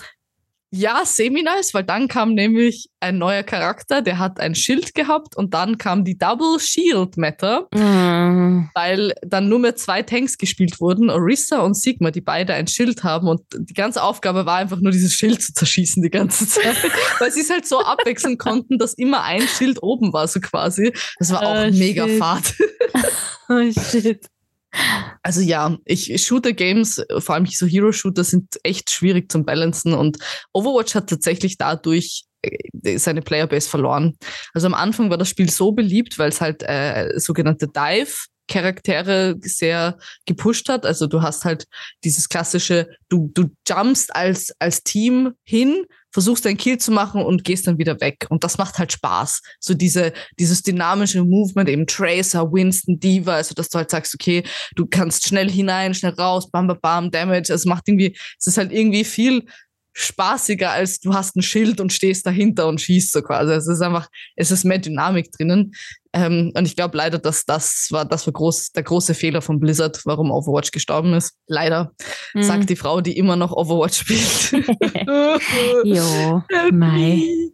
ja, 0.71 1.03
semi-nice, 1.05 1.73
weil 1.73 1.85
dann 1.85 2.09
kam 2.09 2.35
nämlich 2.35 2.91
ein 3.01 3.17
neuer 3.17 3.43
Charakter, 3.43 4.03
der 4.03 4.19
hat 4.19 4.39
ein 4.39 4.55
Schild 4.55 4.95
gehabt 4.95 5.35
und 5.35 5.55
dann 5.55 5.79
kam 5.79 6.05
die 6.05 6.19
Double 6.19 6.61
Shield 6.61 7.17
Meta, 7.17 7.67
mm. 7.73 8.71
weil 8.75 9.15
dann 9.23 9.49
nur 9.49 9.61
mehr 9.61 9.77
zwei 9.77 10.03
Tanks 10.03 10.37
gespielt 10.37 10.79
wurden, 10.79 11.09
Orisa 11.09 11.61
und 11.61 11.75
Sigma, 11.75 12.11
die 12.11 12.21
beide 12.21 12.53
ein 12.53 12.67
Schild 12.67 13.03
haben 13.03 13.29
und 13.29 13.41
die 13.57 13.73
ganze 13.73 14.03
Aufgabe 14.03 14.45
war 14.45 14.57
einfach 14.57 14.81
nur 14.81 14.93
dieses 14.93 15.15
Schild 15.15 15.41
zu 15.43 15.55
zerschießen 15.55 16.03
die 16.03 16.11
ganze 16.11 16.47
Zeit, 16.47 16.77
weil 17.19 17.33
sie 17.33 17.41
es 17.41 17.51
halt 17.51 17.67
so 17.67 17.81
abwechseln 17.81 18.37
konnten, 18.37 18.79
dass 18.79 18.93
immer 18.95 19.23
ein 19.23 19.49
Schild 19.49 19.83
oben 19.83 20.13
war, 20.13 20.29
so 20.29 20.41
quasi. 20.41 20.93
Das 21.19 21.31
war 21.31 21.43
auch 21.43 21.67
oh, 21.67 21.71
mega 21.71 22.07
shit. 22.07 22.19
fad. 22.19 22.55
oh 23.49 23.73
shit. 23.73 24.29
Also 25.23 25.41
ja, 25.41 25.77
ich 25.85 26.25
Shooter-Games, 26.25 27.05
vor 27.19 27.35
allem 27.35 27.47
so 27.47 27.67
Hero-Shooter, 27.67 28.25
sind 28.25 28.59
echt 28.63 28.91
schwierig 28.91 29.31
zum 29.31 29.45
Balancen 29.45 29.95
und 29.95 30.19
Overwatch 30.53 30.95
hat 30.95 31.09
tatsächlich 31.09 31.57
dadurch 31.59 32.25
äh, 32.43 32.99
seine 32.99 33.23
Playerbase 33.23 33.69
verloren. 33.69 34.17
Also 34.55 34.67
am 34.67 34.75
Anfang 34.75 35.11
war 35.11 35.19
das 35.19 35.29
Spiel 35.29 35.51
so 35.51 35.73
beliebt, 35.73 36.19
weil 36.19 36.29
es 36.29 36.41
halt 36.41 36.63
äh, 36.63 37.19
sogenannte 37.19 37.69
Dive 37.69 38.15
Charaktere 38.49 39.37
sehr 39.41 39.99
gepusht 40.27 40.69
hat. 40.69 40.85
Also 40.85 41.07
du 41.07 41.23
hast 41.23 41.45
halt 41.45 41.67
dieses 42.05 42.29
klassische, 42.29 42.89
du, 43.09 43.31
du 43.35 43.51
jumpst 43.69 44.15
als, 44.15 44.53
als 44.59 44.83
Team 44.83 45.35
hin, 45.45 45.85
versuchst 46.11 46.45
dein 46.45 46.57
Kill 46.57 46.79
zu 46.79 46.91
machen 46.91 47.23
und 47.23 47.45
gehst 47.45 47.67
dann 47.67 47.79
wieder 47.79 48.01
weg. 48.01 48.27
Und 48.31 48.43
das 48.43 48.59
macht 48.59 48.79
halt 48.79 48.93
Spaß. 48.93 49.43
So 49.61 49.75
diese, 49.75 50.13
dieses 50.39 50.63
dynamische 50.63 51.23
Movement, 51.23 51.69
eben 51.69 51.87
Tracer, 51.87 52.51
Winston, 52.51 52.99
Diva, 52.99 53.35
also 53.35 53.55
dass 53.55 53.69
du 53.69 53.79
halt 53.79 53.91
sagst, 53.91 54.15
okay, 54.15 54.43
du 54.75 54.87
kannst 54.87 55.29
schnell 55.29 55.51
hinein, 55.51 55.95
schnell 55.95 56.15
raus, 56.15 56.51
bam, 56.51 56.67
bam, 56.67 56.79
bam, 56.81 57.11
Damage. 57.11 57.53
Also 57.53 57.55
es 57.55 57.65
macht 57.67 57.89
irgendwie, 57.89 58.17
es 58.39 58.47
ist 58.47 58.59
halt 58.59 58.73
irgendwie 58.73 59.05
viel 59.05 59.45
spaßiger, 59.99 60.71
als 60.71 61.01
du 61.01 61.13
hast 61.13 61.35
ein 61.37 61.43
Schild 61.43 61.81
und 61.81 61.93
stehst 61.93 62.25
dahinter 62.25 62.69
und 62.69 62.81
schießt 62.81 63.13
so 63.13 63.21
quasi. 63.21 63.53
Es 63.53 63.67
ist 63.67 63.81
einfach, 63.81 64.09
es 64.37 64.53
ist 64.53 64.65
mehr 64.65 64.79
Dynamik 64.79 65.33
drinnen. 65.33 65.73
Ähm, 66.13 66.53
und 66.55 66.67
ich 66.67 66.77
glaube 66.77 66.97
leider, 66.97 67.19
dass 67.19 67.45
das 67.45 67.89
war, 67.91 68.05
das 68.05 68.25
war 68.27 68.33
groß, 68.33 68.71
der 68.73 68.85
große 68.85 69.15
Fehler 69.15 69.43
von 69.43 69.59
Blizzard, 69.59 70.01
warum 70.05 70.31
Overwatch 70.31 70.71
gestorben 70.71 71.15
ist. 71.15 71.35
Leider, 71.49 71.93
mhm. 72.33 72.43
sagt 72.45 72.71
die 72.71 72.77
Frau, 72.77 73.01
die 73.01 73.19
immer 73.19 73.35
noch 73.35 73.51
Overwatch 73.51 73.99
spielt. 73.99 74.53
jo, 75.85 76.43
Mai. 76.71 77.51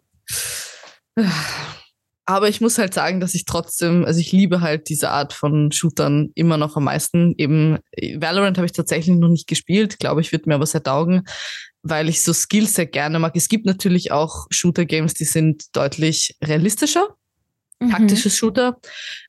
Aber 2.27 2.47
ich 2.47 2.61
muss 2.61 2.77
halt 2.77 2.93
sagen, 2.93 3.19
dass 3.19 3.33
ich 3.33 3.45
trotzdem, 3.45 4.05
also 4.05 4.19
ich 4.19 4.31
liebe 4.31 4.61
halt 4.61 4.89
diese 4.89 5.09
Art 5.09 5.33
von 5.33 5.71
Shootern 5.71 6.29
immer 6.35 6.57
noch 6.57 6.75
am 6.77 6.83
meisten. 6.85 7.33
Eben 7.37 7.79
Valorant 8.17 8.57
habe 8.57 8.65
ich 8.65 8.71
tatsächlich 8.71 9.15
noch 9.15 9.29
nicht 9.29 9.47
gespielt, 9.47 9.99
glaube 9.99 10.21
ich, 10.21 10.31
wird 10.31 10.45
mir 10.45 10.55
aber 10.55 10.65
sehr 10.65 10.83
taugen 10.83 11.23
weil 11.87 12.09
ich 12.09 12.23
so 12.23 12.33
Skills 12.33 12.73
sehr 12.73 12.87
gerne 12.87 13.19
mag. 13.19 13.35
Es 13.35 13.47
gibt 13.47 13.65
natürlich 13.67 14.11
auch 14.11 14.47
Shooter-Games, 14.49 15.13
die 15.13 15.23
sind 15.23 15.63
deutlich 15.75 16.35
realistischer, 16.43 17.15
mhm. 17.79 17.91
taktische 17.91 18.31
Shooter. 18.31 18.77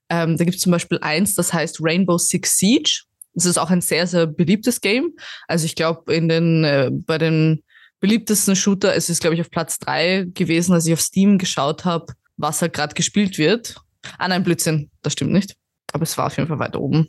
Ähm, 0.09 0.39
da 0.39 0.45
gibt 0.45 0.57
es 0.57 0.63
zum 0.63 0.73
Beispiel 0.73 0.99
eins, 1.03 1.35
das 1.35 1.53
heißt 1.53 1.79
Rainbow 1.83 2.17
Six 2.17 2.57
Siege. 2.57 3.03
Das 3.35 3.45
ist 3.45 3.59
auch 3.59 3.69
ein 3.69 3.83
sehr, 3.83 4.07
sehr 4.07 4.27
beliebtes 4.27 4.81
Game. 4.81 5.13
Also 5.47 5.67
ich 5.67 5.75
glaube, 5.75 6.15
in 6.15 6.31
den, 6.31 6.65
äh, 6.65 6.91
bei 6.91 7.19
den 7.19 7.63
beliebtesten 8.01 8.57
Shooter 8.57 8.95
ist 8.95 9.11
es, 9.11 9.21
glaube 9.21 9.35
ich, 9.35 9.43
auf 9.43 9.51
Platz 9.51 9.79
drei 9.79 10.25
gewesen, 10.33 10.73
als 10.73 10.87
ich 10.87 10.95
auf 10.95 11.01
Steam 11.03 11.37
geschaut 11.37 11.85
habe, 11.85 12.15
was 12.39 12.63
halt 12.63 12.73
gerade 12.73 12.95
gespielt 12.95 13.37
wird. 13.37 13.77
Ah 14.17 14.29
nein, 14.29 14.45
Blödsinn, 14.45 14.91
das 15.03 15.13
stimmt 15.13 15.33
nicht 15.33 15.57
aber 15.97 16.05
es 16.05 16.17
war 16.17 16.27
auf 16.27 16.37
jeden 16.37 16.49
Fall 16.49 16.59
weiter 16.59 16.81
oben. 16.81 17.09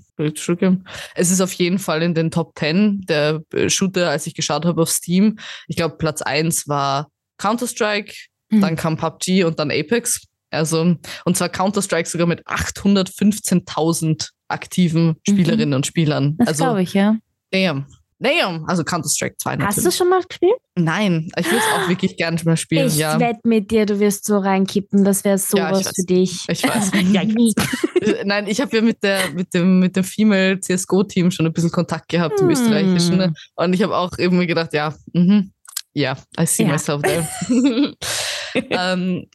Es 1.14 1.30
ist 1.30 1.42
auf 1.42 1.54
jeden 1.54 1.78
Fall 1.78 2.02
in 2.02 2.14
den 2.14 2.32
Top 2.32 2.58
10 2.58 3.02
der 3.08 3.44
äh, 3.54 3.70
Shooter, 3.70 4.10
als 4.10 4.26
ich 4.26 4.34
geschaut 4.34 4.66
habe 4.66 4.82
auf 4.82 4.90
Steam. 4.90 5.38
Ich 5.68 5.76
glaube, 5.76 5.98
Platz 5.98 6.22
1 6.22 6.68
war 6.68 7.10
Counter-Strike, 7.38 8.14
mhm. 8.50 8.62
dann 8.62 8.76
kam 8.76 8.98
PUBG 8.98 9.44
und 9.44 9.60
dann 9.60 9.72
Apex. 9.72 10.26
Also, 10.50 10.96
und 11.26 11.38
zwar 11.38 11.50
Counter-Strike 11.50 12.10
sogar 12.10 12.26
mit 12.26 12.48
815.000 12.48 14.30
aktiven 14.48 15.08
mhm. 15.08 15.16
Spielerinnen 15.28 15.70
mhm. 15.70 15.76
und 15.76 15.86
Spielern. 15.86 16.38
Das 16.38 16.48
also, 16.48 16.64
glaube 16.64 16.84
ich, 16.84 16.94
ja. 16.94 17.18
Damn. 17.52 17.86
Damn, 18.20 18.66
also 18.66 18.84
Counter-Strike 18.84 19.36
2 19.38 19.58
natürlich. 19.58 19.78
Hast 19.78 19.86
du 19.86 19.92
schon 19.92 20.10
mal 20.10 20.24
gespielt? 20.24 20.58
Nein, 20.76 21.30
ich 21.38 21.52
will 21.52 21.60
es 21.60 21.64
auch 21.76 21.88
wirklich 21.88 22.18
gerne 22.18 22.42
mal 22.46 22.58
spielen. 22.58 22.88
Ich 22.88 22.98
ja. 22.98 23.20
wette 23.20 23.42
mit 23.44 23.70
dir, 23.70 23.86
du 23.86 24.00
wirst 24.00 24.26
so 24.26 24.40
reinkippen, 24.40 25.04
das 25.04 25.24
wäre 25.24 25.38
sowas 25.38 25.84
ja, 25.84 25.92
für 25.96 26.06
dich. 26.06 26.46
Ich 26.50 26.64
weiß. 26.64 26.92
ja, 27.12 27.22
ich 27.22 27.36
weiß. 27.36 28.26
Nein, 28.26 28.48
ich 28.48 28.60
habe 28.60 28.76
ja 28.76 28.82
mit, 28.82 29.04
der, 29.04 29.32
mit, 29.34 29.54
dem, 29.54 29.80
mit 29.80 29.96
dem 29.96 30.04
Female 30.04 30.60
CSGO-Team 30.60 31.30
schon 31.30 31.46
ein 31.46 31.54
bisschen 31.54 31.72
Kontakt 31.72 32.10
gehabt, 32.10 32.40
hm. 32.40 32.46
im 32.46 32.52
österreichischen. 32.54 33.36
Und 33.56 33.74
ich 33.74 33.84
habe 33.84 33.96
auch 33.96 34.18
eben 34.18 34.46
gedacht, 34.48 34.74
ja, 34.74 34.96
mhm, 35.14 35.52
ja, 35.94 36.18
I 36.40 36.46
see 36.46 36.64
ja. 36.64 36.70
myself 36.70 37.04
there. 37.04 37.28
ähm, 38.56 39.28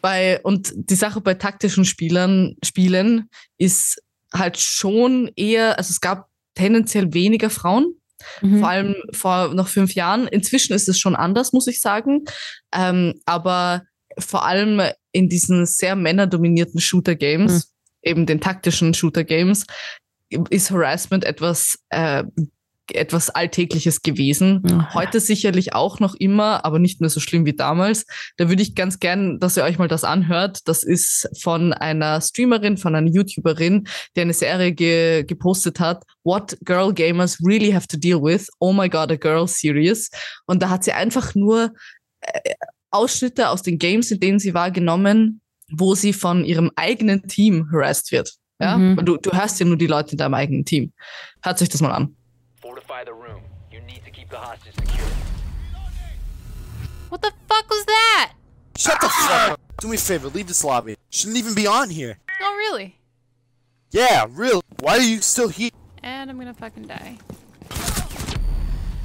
bei, 0.00 0.40
und 0.42 0.72
die 0.74 0.94
Sache 0.94 1.20
bei 1.20 1.34
taktischen 1.34 1.84
Spielern, 1.84 2.56
Spielen 2.64 3.28
ist 3.58 4.02
halt 4.32 4.58
schon 4.58 5.30
eher, 5.36 5.76
also 5.76 5.90
es 5.90 6.00
gab 6.00 6.28
tendenziell 6.54 7.12
weniger 7.12 7.50
Frauen 7.50 7.99
Mhm. 8.40 8.58
Vor 8.60 8.68
allem 8.68 8.94
vor 9.12 9.54
noch 9.54 9.68
fünf 9.68 9.94
Jahren. 9.94 10.26
Inzwischen 10.28 10.74
ist 10.74 10.88
es 10.88 10.98
schon 10.98 11.16
anders, 11.16 11.52
muss 11.52 11.66
ich 11.66 11.80
sagen. 11.80 12.24
Ähm, 12.74 13.14
aber 13.26 13.82
vor 14.18 14.44
allem 14.44 14.82
in 15.12 15.28
diesen 15.28 15.66
sehr 15.66 15.96
männerdominierten 15.96 16.80
Shooter-Games, 16.80 17.52
mhm. 17.52 18.10
eben 18.10 18.26
den 18.26 18.40
taktischen 18.40 18.94
Shooter-Games, 18.94 19.66
ist 20.50 20.70
Harassment 20.70 21.24
etwas 21.24 21.78
äh, 21.90 22.24
etwas 22.94 23.30
Alltägliches 23.30 24.02
gewesen. 24.02 24.62
Mhm. 24.62 24.94
Heute 24.94 25.20
sicherlich 25.20 25.74
auch 25.74 26.00
noch 26.00 26.14
immer, 26.14 26.64
aber 26.64 26.78
nicht 26.78 27.00
mehr 27.00 27.10
so 27.10 27.20
schlimm 27.20 27.46
wie 27.46 27.52
damals. 27.52 28.06
Da 28.36 28.48
würde 28.48 28.62
ich 28.62 28.74
ganz 28.74 28.98
gern, 28.98 29.38
dass 29.38 29.56
ihr 29.56 29.64
euch 29.64 29.78
mal 29.78 29.88
das 29.88 30.04
anhört. 30.04 30.60
Das 30.66 30.82
ist 30.82 31.28
von 31.40 31.72
einer 31.72 32.20
Streamerin, 32.20 32.76
von 32.76 32.94
einer 32.94 33.10
YouTuberin, 33.10 33.86
die 34.16 34.20
eine 34.20 34.32
Serie 34.32 34.72
ge 34.72 35.24
gepostet 35.24 35.80
hat. 35.80 36.04
What 36.24 36.56
Girl 36.64 36.92
Gamers 36.92 37.38
Really 37.44 37.72
Have 37.72 37.86
to 37.88 37.96
Deal 37.96 38.22
With. 38.22 38.48
Oh 38.58 38.72
my 38.72 38.88
God, 38.88 39.10
a 39.12 39.16
Girl 39.16 39.46
Series. 39.46 40.10
Und 40.46 40.62
da 40.62 40.70
hat 40.70 40.84
sie 40.84 40.92
einfach 40.92 41.34
nur 41.34 41.72
äh, 42.20 42.54
Ausschnitte 42.90 43.48
aus 43.48 43.62
den 43.62 43.78
Games, 43.78 44.10
in 44.10 44.20
denen 44.20 44.38
sie 44.38 44.54
war, 44.54 44.70
genommen, 44.70 45.40
wo 45.70 45.94
sie 45.94 46.12
von 46.12 46.44
ihrem 46.44 46.70
eigenen 46.76 47.26
Team 47.28 47.68
harassed 47.72 48.12
wird. 48.12 48.34
Ja, 48.60 48.76
mhm. 48.76 49.04
du, 49.04 49.16
du 49.16 49.32
hörst 49.32 49.58
ja 49.58 49.66
nur 49.66 49.78
die 49.78 49.86
Leute 49.86 50.12
in 50.12 50.18
deinem 50.18 50.34
eigenen 50.34 50.64
Team. 50.64 50.92
Hört 51.42 51.58
sich 51.58 51.70
das 51.70 51.80
mal 51.80 51.92
an. 51.92 52.16
The 54.30 54.38
hostage 54.38 54.74
secure. 54.74 55.06
What 57.08 57.22
the 57.22 57.32
fuck 57.48 57.68
was 57.68 57.84
that? 57.86 58.32
Shut 58.76 59.00
the 59.00 59.08
fuck 59.08 59.30
up. 59.50 59.60
Do 59.80 59.88
me 59.88 59.96
a 59.96 59.98
favor, 59.98 60.28
leave 60.28 60.46
this 60.46 60.64
lobby. 60.64 60.96
Shouldn't 61.10 61.36
even 61.36 61.54
be 61.54 61.66
on 61.66 61.90
here. 61.90 62.18
Oh, 62.40 62.54
really? 62.56 62.96
Yeah, 63.90 64.26
really. 64.30 64.62
Why 64.78 64.92
are 64.92 65.00
you 65.00 65.20
still 65.20 65.48
here? 65.48 65.70
And 66.02 66.30
I'm 66.30 66.38
gonna 66.38 66.54
fucking 66.54 66.86
die. 66.86 67.18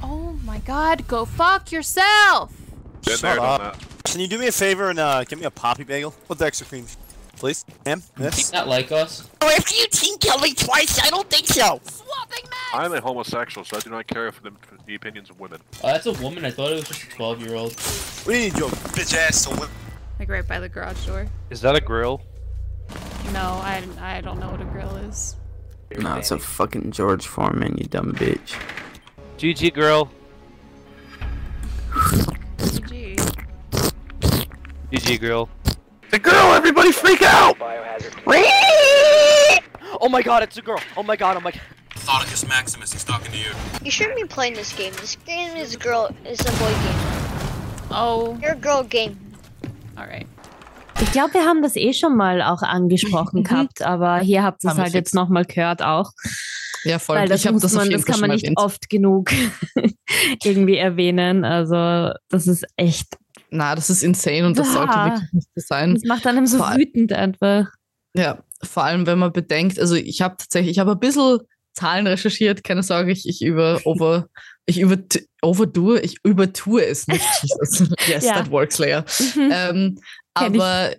Oh 0.02 0.38
my 0.44 0.58
god, 0.60 1.08
go 1.08 1.24
fuck 1.24 1.72
yourself! 1.72 2.52
Shut 3.02 3.38
up. 3.38 3.78
Can 4.04 4.20
you 4.20 4.28
do 4.28 4.38
me 4.38 4.46
a 4.46 4.52
favor 4.52 4.88
and 4.88 4.98
uh, 4.98 5.24
get 5.24 5.38
me 5.38 5.44
a 5.44 5.50
poppy 5.50 5.84
bagel 5.84 6.14
with 6.28 6.38
the 6.38 6.46
extra 6.46 6.66
cream, 6.66 6.86
please? 7.36 7.64
Ma'am, 7.84 8.02
miss? 8.18 8.52
Not 8.52 8.68
like 8.68 8.90
us. 8.92 9.28
Oh, 9.40 9.48
after 9.48 9.74
you 9.74 9.86
team 9.88 10.18
killed 10.18 10.42
me 10.42 10.54
twice, 10.54 10.98
I 11.00 11.10
don't 11.10 11.28
think 11.30 11.46
so. 11.46 11.80
Swapping 11.84 12.44
I'm 12.74 12.92
a 12.92 13.00
homosexual, 13.00 13.64
so 13.64 13.76
I 13.76 13.80
do 13.80 13.90
not 13.90 14.06
care 14.06 14.30
for 14.32 14.42
the, 14.42 14.50
for 14.60 14.76
the 14.86 14.94
opinions 14.94 15.30
of 15.30 15.40
women. 15.40 15.60
Oh, 15.82 15.88
that's 15.88 16.06
a 16.06 16.12
woman. 16.12 16.44
I 16.44 16.50
thought 16.50 16.72
it 16.72 16.74
was 16.74 16.88
just 16.88 17.04
a 17.04 17.10
12 17.10 17.40
year 17.42 17.54
old. 17.54 17.74
We 18.26 18.34
need 18.34 18.58
your 18.58 18.68
bitch 18.68 19.16
ass 19.16 19.44
to 19.46 19.50
win. 19.58 19.68
Like 20.18 20.28
right 20.28 20.46
by 20.46 20.60
the 20.60 20.68
garage 20.68 21.06
door. 21.06 21.26
Is 21.50 21.60
that 21.60 21.76
a 21.76 21.80
grill? 21.80 22.22
No, 23.32 23.40
I, 23.40 23.82
I 24.00 24.20
don't 24.20 24.40
know 24.40 24.50
what 24.50 24.60
a 24.60 24.64
grill 24.64 24.96
is. 24.96 25.36
No, 25.98 26.16
it's 26.16 26.30
a 26.30 26.38
fucking 26.38 26.90
George 26.90 27.26
Foreman, 27.26 27.76
you 27.78 27.84
dumb 27.84 28.12
bitch. 28.12 28.58
GG, 29.38 29.72
girl. 29.74 30.10
GG. 32.58 33.16
GG, 34.90 35.20
girl. 35.20 35.48
The 36.10 36.18
girl! 36.18 36.54
Everybody 36.54 36.92
freak 36.92 37.22
out! 37.22 37.56
oh 40.00 40.08
my 40.08 40.22
god, 40.22 40.42
it's 40.44 40.56
a 40.56 40.62
girl! 40.62 40.80
Oh 40.96 41.02
my 41.02 41.16
god, 41.16 41.36
oh 41.36 41.40
my 41.40 41.50
god. 41.50 41.60
Thoticus 41.96 42.46
Maximus, 42.48 42.92
he's 42.92 43.02
talking 43.02 43.32
to 43.32 43.38
you. 43.38 43.50
You 43.82 43.90
shouldn't 43.90 44.16
be 44.16 44.24
playing 44.24 44.54
this 44.54 44.72
game. 44.72 44.92
This 45.00 45.16
game 45.26 45.56
is 45.56 45.74
a 45.74 45.78
girl, 45.78 46.14
is 46.24 46.40
a 46.40 46.52
boy 46.52 46.70
game. 46.70 47.16
Oh. 47.90 48.38
You're 48.40 48.52
a 48.52 48.56
girl 48.56 48.84
game. 48.84 49.16
Alright. 49.98 50.26
Ich 51.00 51.10
glaube, 51.12 51.34
wir 51.34 51.44
haben 51.44 51.62
das 51.62 51.74
eh 51.76 51.92
schon 51.92 52.16
mal 52.16 52.40
auch 52.40 52.62
angesprochen 52.62 53.42
gehabt, 53.44 53.82
aber 53.82 54.20
hier 54.20 54.44
habt 54.44 54.64
ihr 54.64 54.70
es 54.70 54.78
halt 54.78 54.94
jetzt 54.94 55.14
nochmal 55.14 55.44
gehört 55.44 55.82
auch. 55.82 56.12
Ja, 56.84 57.00
voll. 57.00 57.16
Weil 57.16 57.28
das, 57.28 57.44
ich 57.44 57.50
muss 57.50 57.72
man, 57.72 57.90
das 57.90 58.04
kann 58.04 58.20
man 58.20 58.30
nicht 58.30 58.44
erwähnt. 58.44 58.58
oft 58.58 58.88
genug 58.88 59.32
irgendwie 60.44 60.76
erwähnen. 60.76 61.44
Also, 61.44 62.12
das 62.28 62.46
ist 62.46 62.64
echt. 62.76 63.18
Na, 63.50 63.74
das 63.74 63.90
ist 63.90 64.02
insane 64.02 64.46
und 64.46 64.58
das 64.58 64.68
ja, 64.68 64.72
sollte 64.72 64.94
wirklich 64.94 65.32
nicht 65.32 65.48
so 65.54 65.62
sein. 65.66 65.94
Das 65.94 66.04
macht 66.04 66.26
einem 66.26 66.46
so 66.46 66.58
vor 66.58 66.76
wütend 66.76 67.12
einfach. 67.12 67.68
Ja, 68.14 68.42
vor 68.62 68.84
allem, 68.84 69.06
wenn 69.06 69.18
man 69.18 69.32
bedenkt, 69.32 69.78
also 69.78 69.94
ich 69.94 70.22
habe 70.22 70.36
tatsächlich, 70.38 70.72
ich 70.72 70.78
habe 70.78 70.92
ein 70.92 71.00
bisschen 71.00 71.38
Zahlen 71.74 72.06
recherchiert, 72.06 72.64
keine 72.64 72.82
Sorge, 72.82 73.12
ich, 73.12 73.28
ich 73.28 73.42
über, 73.42 73.80
over, 73.84 74.28
ich 74.64 74.80
über, 74.80 74.96
overdo, 75.42 75.96
ich 75.96 76.16
übertue 76.24 76.84
es 76.84 77.06
nicht. 77.06 77.24
yes, 78.08 78.24
ja. 78.24 78.34
that 78.34 78.50
works, 78.50 78.78
Leia. 78.78 79.04
Mhm. 79.34 79.50
Ähm, 79.52 79.98
aber 80.34 80.94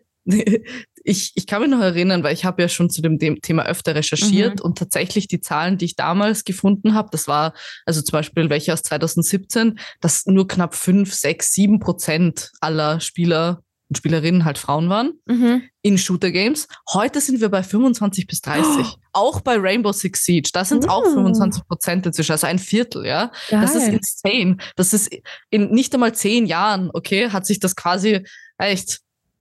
ich, 1.07 1.31
ich 1.35 1.47
kann 1.47 1.61
mich 1.61 1.71
noch 1.71 1.79
erinnern, 1.79 2.21
weil 2.21 2.33
ich 2.33 2.43
habe 2.43 2.61
ja 2.61 2.67
schon 2.67 2.89
zu 2.89 3.01
dem, 3.01 3.17
Thema 3.17 3.65
öfter 3.65 3.95
recherchiert 3.95 4.59
mhm. 4.59 4.65
und 4.65 4.77
tatsächlich 4.77 5.27
die 5.27 5.39
Zahlen, 5.39 5.77
die 5.77 5.85
ich 5.85 5.95
damals 5.95 6.43
gefunden 6.43 6.93
habe, 6.93 7.07
das 7.11 7.27
war 7.29 7.53
also 7.85 8.01
zum 8.01 8.11
Beispiel 8.11 8.49
welche 8.49 8.73
aus 8.73 8.83
2017, 8.83 9.79
dass 10.01 10.25
nur 10.25 10.47
knapp 10.47 10.75
fünf, 10.75 11.13
sechs, 11.13 11.53
sieben 11.53 11.79
Prozent 11.79 12.51
aller 12.59 12.99
Spieler 12.99 13.63
und 13.89 13.95
Spielerinnen 13.95 14.43
halt 14.43 14.57
Frauen 14.57 14.89
waren 14.89 15.13
Mhm. 15.27 15.61
in 15.81 15.97
Shooter 15.97 16.31
Games. 16.31 16.67
Heute 16.91 17.21
sind 17.21 17.39
wir 17.39 17.47
bei 17.47 17.63
25 17.63 18.27
bis 18.27 18.41
30. 18.41 18.85
Auch 19.13 19.39
bei 19.39 19.55
Rainbow 19.57 19.93
Six 19.93 20.25
Siege. 20.25 20.49
Da 20.51 20.65
sind 20.65 20.83
es 20.83 20.89
auch 20.89 21.05
Oh. 21.05 21.13
25 21.13 21.65
Prozent 21.65 22.05
inzwischen, 22.05 22.33
also 22.33 22.47
ein 22.47 22.59
Viertel, 22.59 23.05
ja. 23.05 23.31
Das 23.49 23.73
ist 23.75 23.85
Geil. 23.85 23.93
insane. 23.97 24.57
Das 24.75 24.93
ist 24.93 25.09
in 25.49 25.71
nicht 25.71 25.93
einmal 25.93 26.13
zehn 26.13 26.45
Jahren, 26.45 26.91
okay, 26.93 27.29
hat 27.29 27.45
sich 27.45 27.59
das 27.61 27.77
quasi 27.77 28.25
echt 28.57 28.99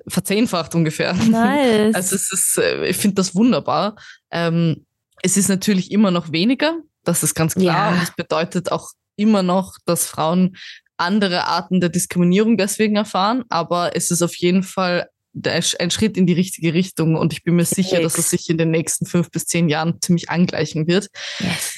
verzehnfacht 0.08 0.74
ungefähr. 0.74 1.12
Nice. 1.14 1.94
Also 1.94 2.16
es 2.16 2.32
ist, 2.32 2.58
äh, 2.58 2.86
ich 2.86 2.96
finde 2.96 3.16
das 3.16 3.34
wunderbar. 3.34 3.96
Ähm, 4.30 4.86
es 5.22 5.36
ist 5.36 5.48
natürlich 5.48 5.90
immer 5.90 6.10
noch 6.10 6.32
weniger, 6.32 6.78
das 7.04 7.22
ist 7.22 7.34
ganz 7.34 7.54
klar. 7.54 7.90
Ja. 7.90 7.96
Und 7.96 8.02
es 8.02 8.10
bedeutet 8.10 8.70
auch 8.70 8.90
immer 9.16 9.42
noch, 9.42 9.76
dass 9.86 10.06
Frauen 10.06 10.56
andere 10.98 11.46
Arten 11.46 11.80
der 11.80 11.88
Diskriminierung 11.88 12.56
deswegen 12.56 12.96
erfahren. 12.96 13.44
Aber 13.48 13.96
es 13.96 14.10
ist 14.10 14.22
auf 14.22 14.34
jeden 14.36 14.62
Fall 14.62 15.08
ein 15.44 15.90
Schritt 15.90 16.16
in 16.16 16.26
die 16.26 16.32
richtige 16.32 16.74
Richtung. 16.74 17.16
Und 17.16 17.32
ich 17.32 17.42
bin 17.42 17.56
mir 17.56 17.64
sicher, 17.64 18.00
dass 18.00 18.18
es 18.18 18.30
sich 18.30 18.48
in 18.48 18.58
den 18.58 18.70
nächsten 18.70 19.06
fünf 19.06 19.30
bis 19.30 19.44
zehn 19.46 19.68
Jahren 19.68 20.00
ziemlich 20.00 20.30
angleichen 20.30 20.86
wird. 20.86 21.08
yes. 21.38 21.76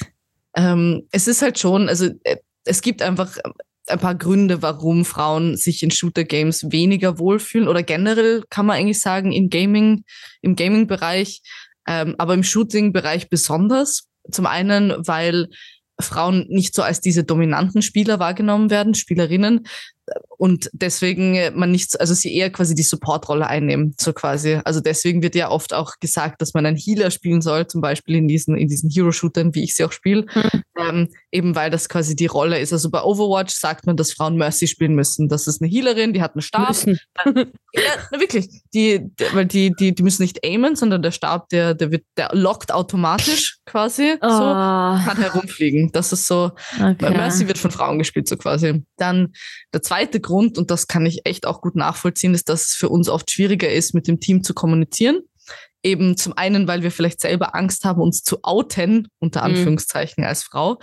Ähm, 0.55 1.07
es 1.11 1.27
ist 1.27 1.41
halt 1.41 1.59
schon, 1.59 1.89
also 1.89 2.09
äh, 2.23 2.37
es 2.65 2.81
gibt 2.81 3.01
einfach 3.01 3.37
ein 3.89 3.99
paar 3.99 4.15
Gründe, 4.15 4.61
warum 4.61 5.05
Frauen 5.05 5.57
sich 5.57 5.83
in 5.83 5.91
Shooter-Games 5.91 6.71
weniger 6.71 7.19
wohlfühlen 7.19 7.67
oder 7.67 7.83
generell 7.83 8.43
kann 8.49 8.65
man 8.65 8.77
eigentlich 8.77 9.01
sagen 9.01 9.31
im 9.31 9.49
Gaming, 9.49 10.03
im 10.41 10.55
Gaming-Bereich, 10.55 11.41
ähm, 11.87 12.15
aber 12.17 12.33
im 12.33 12.43
Shooting-Bereich 12.43 13.29
besonders. 13.29 14.07
Zum 14.31 14.45
einen, 14.45 14.95
weil 15.07 15.47
Frauen 15.99 16.45
nicht 16.49 16.73
so 16.75 16.81
als 16.81 17.01
diese 17.01 17.23
dominanten 17.23 17.81
Spieler 17.81 18.19
wahrgenommen 18.19 18.69
werden, 18.69 18.93
Spielerinnen, 18.93 19.67
und 20.39 20.69
deswegen 20.71 21.35
äh, 21.35 21.51
man 21.51 21.69
nicht, 21.69 21.99
also 21.99 22.13
sie 22.13 22.33
eher 22.33 22.49
quasi 22.49 22.73
die 22.73 22.83
Support-Rolle 22.83 23.45
einnehmen, 23.45 23.93
so 23.99 24.13
quasi. 24.13 24.61
Also 24.63 24.79
deswegen 24.79 25.21
wird 25.21 25.35
ja 25.35 25.51
oft 25.51 25.73
auch 25.73 25.95
gesagt, 25.99 26.41
dass 26.41 26.53
man 26.53 26.65
einen 26.65 26.77
Healer 26.77 27.11
spielen 27.11 27.41
soll, 27.41 27.67
zum 27.67 27.81
Beispiel 27.81 28.15
in 28.15 28.29
diesen, 28.29 28.57
in 28.57 28.69
diesen 28.69 28.89
Hero-Shootern, 28.89 29.53
wie 29.53 29.65
ich 29.65 29.75
sie 29.75 29.83
auch 29.83 29.91
spiele, 29.91 30.25
ähm, 30.79 31.09
eben 31.33 31.55
weil 31.55 31.69
das 31.69 31.89
quasi 31.89 32.15
die 32.15 32.27
Rolle 32.27 32.57
ist. 32.57 32.71
Also 32.71 32.89
bei 32.89 33.03
Overwatch 33.03 33.53
sagt 33.53 33.85
man, 33.85 33.97
dass 33.97 34.13
Frauen 34.13 34.37
Mercy 34.37 34.67
spielen 34.67 34.95
müssen. 34.95 35.27
Das 35.27 35.45
ist 35.45 35.61
eine 35.61 35.69
Healerin, 35.69 36.13
die 36.13 36.21
hat 36.21 36.35
einen 36.35 36.41
Stab. 36.41 36.69
Müssen. 36.69 36.99
Ja, 37.71 37.81
na, 38.11 38.19
wirklich. 38.19 38.47
Die, 38.73 39.11
weil 39.33 39.45
die, 39.45 39.71
die, 39.75 39.93
die 39.93 40.01
müssen 40.01 40.23
nicht 40.23 40.43
aimen, 40.43 40.75
sondern 40.75 41.03
der 41.03 41.11
Stab, 41.11 41.49
der, 41.49 41.75
der 41.75 41.91
wird, 41.91 42.03
der 42.17 42.31
lockt 42.33 42.71
automatisch 42.71 43.59
quasi 43.65 44.15
so, 44.21 44.27
Oh, 44.27 44.97
kann 45.05 45.17
herumfliegen. 45.17 45.91
Das 45.91 46.11
ist 46.11 46.25
so, 46.25 46.51
okay. 46.73 47.11
Mercy 47.11 47.47
wird 47.47 47.59
von 47.59 47.69
Frauen 47.69 47.99
gespielt, 47.99 48.27
so 48.27 48.37
quasi. 48.37 48.83
Dann 48.97 49.33
der 49.71 49.83
zweite 49.83 50.19
Grund, 50.29 50.59
und 50.59 50.69
das 50.69 50.85
kann 50.85 51.07
ich 51.07 51.25
echt 51.25 51.47
auch 51.47 51.61
gut 51.61 51.75
nachvollziehen, 51.75 52.35
ist, 52.35 52.49
dass 52.49 52.67
es 52.67 52.73
für 52.75 52.89
uns 52.89 53.09
oft 53.09 53.31
schwieriger 53.31 53.71
ist, 53.71 53.95
mit 53.95 54.07
dem 54.07 54.19
Team 54.19 54.43
zu 54.43 54.53
kommunizieren. 54.53 55.21
Eben 55.81 56.17
zum 56.17 56.37
einen, 56.37 56.67
weil 56.67 56.83
wir 56.83 56.91
vielleicht 56.91 57.19
selber 57.19 57.55
Angst 57.55 57.83
haben, 57.83 57.99
uns 57.99 58.21
zu 58.21 58.39
outen, 58.43 59.07
unter 59.19 59.39
Mhm. 59.39 59.45
Anführungszeichen, 59.47 60.23
als 60.23 60.43
Frau. 60.43 60.77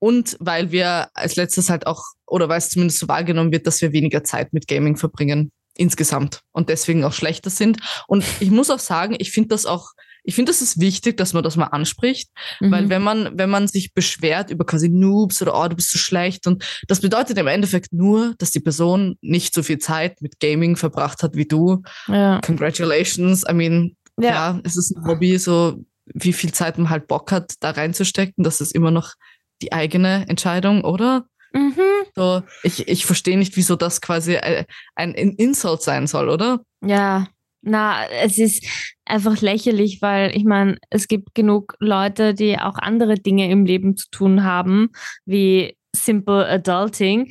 Und 0.00 0.36
weil 0.40 0.72
wir 0.72 1.10
als 1.14 1.36
letztes 1.36 1.70
halt 1.70 1.86
auch, 1.86 2.02
oder 2.26 2.48
weil 2.48 2.58
es 2.58 2.70
zumindest 2.70 2.98
so 2.98 3.06
wahrgenommen 3.06 3.52
wird, 3.52 3.68
dass 3.68 3.80
wir 3.80 3.92
weniger 3.92 4.24
Zeit 4.24 4.52
mit 4.52 4.66
Gaming 4.66 4.96
verbringen 4.96 5.52
insgesamt 5.76 6.40
und 6.50 6.68
deswegen 6.68 7.04
auch 7.04 7.12
schlechter 7.12 7.50
sind. 7.50 7.78
Und 8.08 8.24
ich 8.40 8.50
muss 8.50 8.68
auch 8.70 8.80
sagen, 8.80 9.14
ich 9.18 9.30
finde 9.30 9.50
das 9.50 9.64
auch, 9.64 9.92
ich 10.24 10.34
finde, 10.34 10.50
das 10.50 10.62
ist 10.62 10.80
wichtig, 10.80 11.16
dass 11.16 11.32
man 11.32 11.42
das 11.42 11.56
mal 11.56 11.66
anspricht, 11.66 12.30
weil 12.60 12.82
Mhm. 12.84 12.88
wenn 12.90 13.02
man, 13.02 13.38
wenn 13.38 13.50
man 13.50 13.66
sich 13.68 13.92
beschwert 13.92 14.50
über 14.50 14.64
quasi 14.64 14.88
Noobs 14.88 15.42
oder 15.42 15.58
oh, 15.60 15.66
du 15.68 15.74
bist 15.76 15.90
so 15.90 15.98
schlecht 15.98 16.46
und 16.46 16.64
das 16.88 17.00
bedeutet 17.00 17.38
im 17.38 17.46
Endeffekt 17.48 17.92
nur, 17.92 18.34
dass 18.38 18.50
die 18.52 18.60
Person 18.60 19.16
nicht 19.20 19.52
so 19.54 19.62
viel 19.62 19.78
Zeit 19.78 20.20
mit 20.22 20.38
Gaming 20.40 20.76
verbracht 20.76 21.22
hat 21.22 21.34
wie 21.34 21.46
du. 21.46 21.82
ja. 22.08 22.40
Congratulations. 22.40 23.44
I 23.48 23.52
mean, 23.52 23.96
Ja. 24.20 24.30
ja, 24.30 24.60
es 24.64 24.76
ist 24.76 24.96
ein 24.96 25.04
Hobby, 25.06 25.38
so 25.38 25.84
wie 26.06 26.32
viel 26.32 26.52
Zeit 26.52 26.78
man 26.78 26.90
halt 26.90 27.06
Bock 27.08 27.32
hat, 27.32 27.54
da 27.60 27.70
reinzustecken. 27.70 28.44
Das 28.44 28.60
ist 28.60 28.74
immer 28.74 28.90
noch 28.90 29.14
die 29.62 29.72
eigene 29.72 30.28
Entscheidung, 30.28 30.82
oder? 30.84 31.24
Mhm. 31.54 31.74
So, 32.16 32.42
ich, 32.62 32.88
ich 32.88 33.06
verstehe 33.06 33.38
nicht, 33.38 33.56
wieso 33.56 33.76
das 33.76 34.00
quasi 34.00 34.36
ein, 34.36 34.66
ein 34.96 35.14
Insult 35.14 35.82
sein 35.82 36.06
soll, 36.06 36.28
oder? 36.28 36.60
Ja, 36.84 37.28
na, 37.62 38.06
es 38.08 38.38
ist 38.38 38.64
einfach 39.12 39.42
lächerlich, 39.42 40.00
weil 40.00 40.34
ich 40.34 40.44
meine, 40.44 40.78
es 40.88 41.06
gibt 41.06 41.34
genug 41.34 41.76
Leute, 41.80 42.32
die 42.32 42.58
auch 42.58 42.78
andere 42.78 43.16
Dinge 43.16 43.50
im 43.50 43.66
Leben 43.66 43.94
zu 43.94 44.08
tun 44.10 44.42
haben, 44.42 44.88
wie 45.26 45.76
simple 45.94 46.48
adulting. 46.48 47.30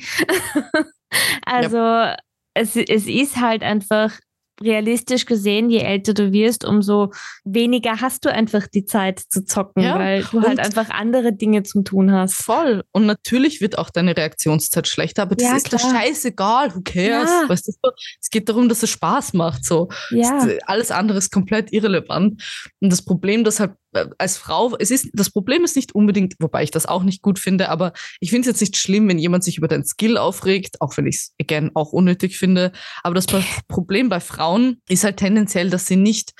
also 1.44 2.14
es, 2.54 2.76
es 2.76 3.08
ist 3.08 3.40
halt 3.40 3.64
einfach 3.64 4.12
realistisch 4.60 5.26
gesehen, 5.26 5.70
je 5.70 5.78
älter 5.78 6.14
du 6.14 6.32
wirst, 6.32 6.64
umso 6.64 7.12
weniger 7.44 8.00
hast 8.00 8.24
du 8.24 8.32
einfach 8.32 8.66
die 8.66 8.84
Zeit 8.84 9.18
zu 9.18 9.44
zocken, 9.44 9.82
Ja, 9.82 9.98
weil 9.98 10.22
du 10.30 10.42
halt 10.42 10.58
einfach 10.60 10.90
andere 10.90 11.32
Dinge 11.32 11.62
zum 11.62 11.84
tun 11.84 12.12
hast. 12.12 12.34
Voll. 12.34 12.82
Und 12.92 13.06
natürlich 13.06 13.60
wird 13.60 13.78
auch 13.78 13.90
deine 13.90 14.16
Reaktionszeit 14.16 14.86
schlechter, 14.86 15.22
aber 15.22 15.34
das 15.36 15.48
Ja, 15.48 15.56
ist 15.56 15.72
doch 15.72 15.78
klar. 15.78 15.94
scheißegal. 16.02 16.74
Who 16.74 16.80
cares? 16.84 17.30
Ja. 17.30 17.48
Weißt 17.48 17.68
du, 17.68 17.72
es 18.20 18.30
geht 18.30 18.48
darum, 18.48 18.68
dass 18.68 18.82
es 18.82 18.90
Spaß 18.90 19.32
macht. 19.32 19.64
So. 19.64 19.88
Ja, 20.10 20.44
Es- 20.46 20.58
Alles 20.66 20.90
andere 20.90 21.18
ist 21.18 21.30
komplett 21.32 21.72
irrelevant. 21.72 22.42
Und 22.80 22.90
das 22.92 23.02
Problem, 23.04 23.44
das 23.44 23.58
halt 23.60 23.72
als 24.18 24.36
Frau, 24.38 24.76
es 24.78 24.90
ist, 24.90 25.08
das 25.12 25.30
Problem 25.30 25.64
ist 25.64 25.76
nicht 25.76 25.94
unbedingt, 25.94 26.34
wobei 26.38 26.62
ich 26.62 26.70
das 26.70 26.86
auch 26.86 27.02
nicht 27.02 27.22
gut 27.22 27.38
finde, 27.38 27.68
aber 27.68 27.92
ich 28.20 28.30
finde 28.30 28.42
es 28.42 28.54
jetzt 28.54 28.60
nicht 28.60 28.76
schlimm, 28.76 29.08
wenn 29.08 29.18
jemand 29.18 29.44
sich 29.44 29.58
über 29.58 29.68
deinen 29.68 29.84
Skill 29.84 30.16
aufregt, 30.16 30.80
auch 30.80 30.96
wenn 30.96 31.06
ich 31.06 31.16
es, 31.16 31.34
again, 31.40 31.70
auch 31.74 31.92
unnötig 31.92 32.38
finde. 32.38 32.72
Aber 33.02 33.14
das 33.14 33.26
Pro- 33.26 33.42
Problem 33.68 34.08
bei 34.08 34.20
Frauen 34.20 34.80
ist 34.88 35.04
halt 35.04 35.18
tendenziell, 35.18 35.70
dass 35.70 35.86
sie 35.86 35.96
nicht 35.96 36.32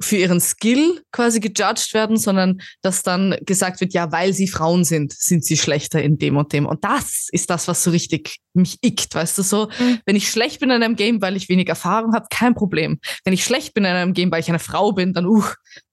für 0.00 0.16
ihren 0.16 0.40
Skill 0.40 1.02
quasi 1.10 1.40
gejudged 1.40 1.92
werden, 1.92 2.16
sondern 2.16 2.60
dass 2.82 3.02
dann 3.02 3.36
gesagt 3.44 3.80
wird, 3.80 3.94
ja, 3.94 4.12
weil 4.12 4.32
sie 4.32 4.46
Frauen 4.46 4.84
sind, 4.84 5.12
sind 5.12 5.44
sie 5.44 5.56
schlechter 5.56 6.00
in 6.00 6.18
dem 6.18 6.36
und 6.36 6.52
dem. 6.52 6.66
Und 6.66 6.84
das 6.84 7.28
ist 7.32 7.50
das, 7.50 7.66
was 7.66 7.82
so 7.82 7.90
richtig 7.90 8.38
mich 8.54 8.78
ickt, 8.82 9.14
weißt 9.14 9.38
du 9.38 9.42
so. 9.42 9.68
Mhm. 9.78 9.98
Wenn 10.06 10.14
ich 10.14 10.30
schlecht 10.30 10.60
bin 10.60 10.70
in 10.70 10.82
einem 10.82 10.94
Game, 10.94 11.20
weil 11.20 11.36
ich 11.36 11.48
wenig 11.48 11.68
Erfahrung 11.68 12.14
habe, 12.14 12.26
kein 12.30 12.54
Problem. 12.54 13.00
Wenn 13.24 13.32
ich 13.32 13.42
schlecht 13.44 13.74
bin 13.74 13.84
in 13.84 13.90
einem 13.90 14.14
Game, 14.14 14.30
weil 14.30 14.40
ich 14.40 14.48
eine 14.48 14.60
Frau 14.60 14.92
bin, 14.92 15.14
dann, 15.14 15.26
uh, 15.26 15.42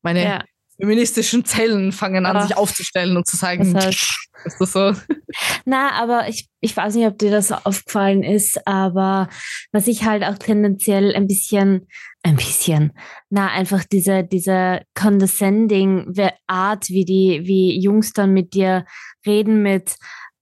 meine 0.03 0.24
ja. 0.24 0.43
Feministischen 0.80 1.46
Zellen 1.46 1.92
fangen 1.92 2.26
an, 2.26 2.36
Ah. 2.38 2.42
sich 2.48 2.58
aufzustellen 2.58 3.16
und 3.18 3.28
zu 3.28 3.38
sagen, 3.38 3.74
Das 3.74 3.86
heißt, 3.86 4.30
ist 4.46 4.60
das 4.60 4.72
so? 4.74 4.92
Na, 5.66 5.92
aber 5.94 6.28
ich, 6.30 6.48
ich 6.62 6.76
weiß 6.76 6.96
nicht, 6.96 7.08
ob 7.08 7.18
dir 7.18 7.32
das 7.32 7.52
aufgefallen 7.52 8.24
ist, 8.24 8.66
aber 8.68 9.28
was 9.72 9.88
ich 9.88 10.04
halt 10.06 10.24
auch 10.24 10.38
tendenziell 10.38 11.16
ein 11.16 11.28
bisschen, 11.28 11.88
ein 12.24 12.36
bisschen, 12.36 12.94
na, 13.30 13.48
einfach 13.50 13.84
diese, 13.84 14.24
diese 14.24 14.82
condescending 14.94 16.14
Art, 16.48 16.90
wie 16.90 17.06
die, 17.06 17.42
wie 17.46 17.80
Jungs 17.82 18.14
dann 18.14 18.34
mit 18.34 18.54
dir 18.54 18.86
reden 19.26 19.62
mit, 19.62 19.96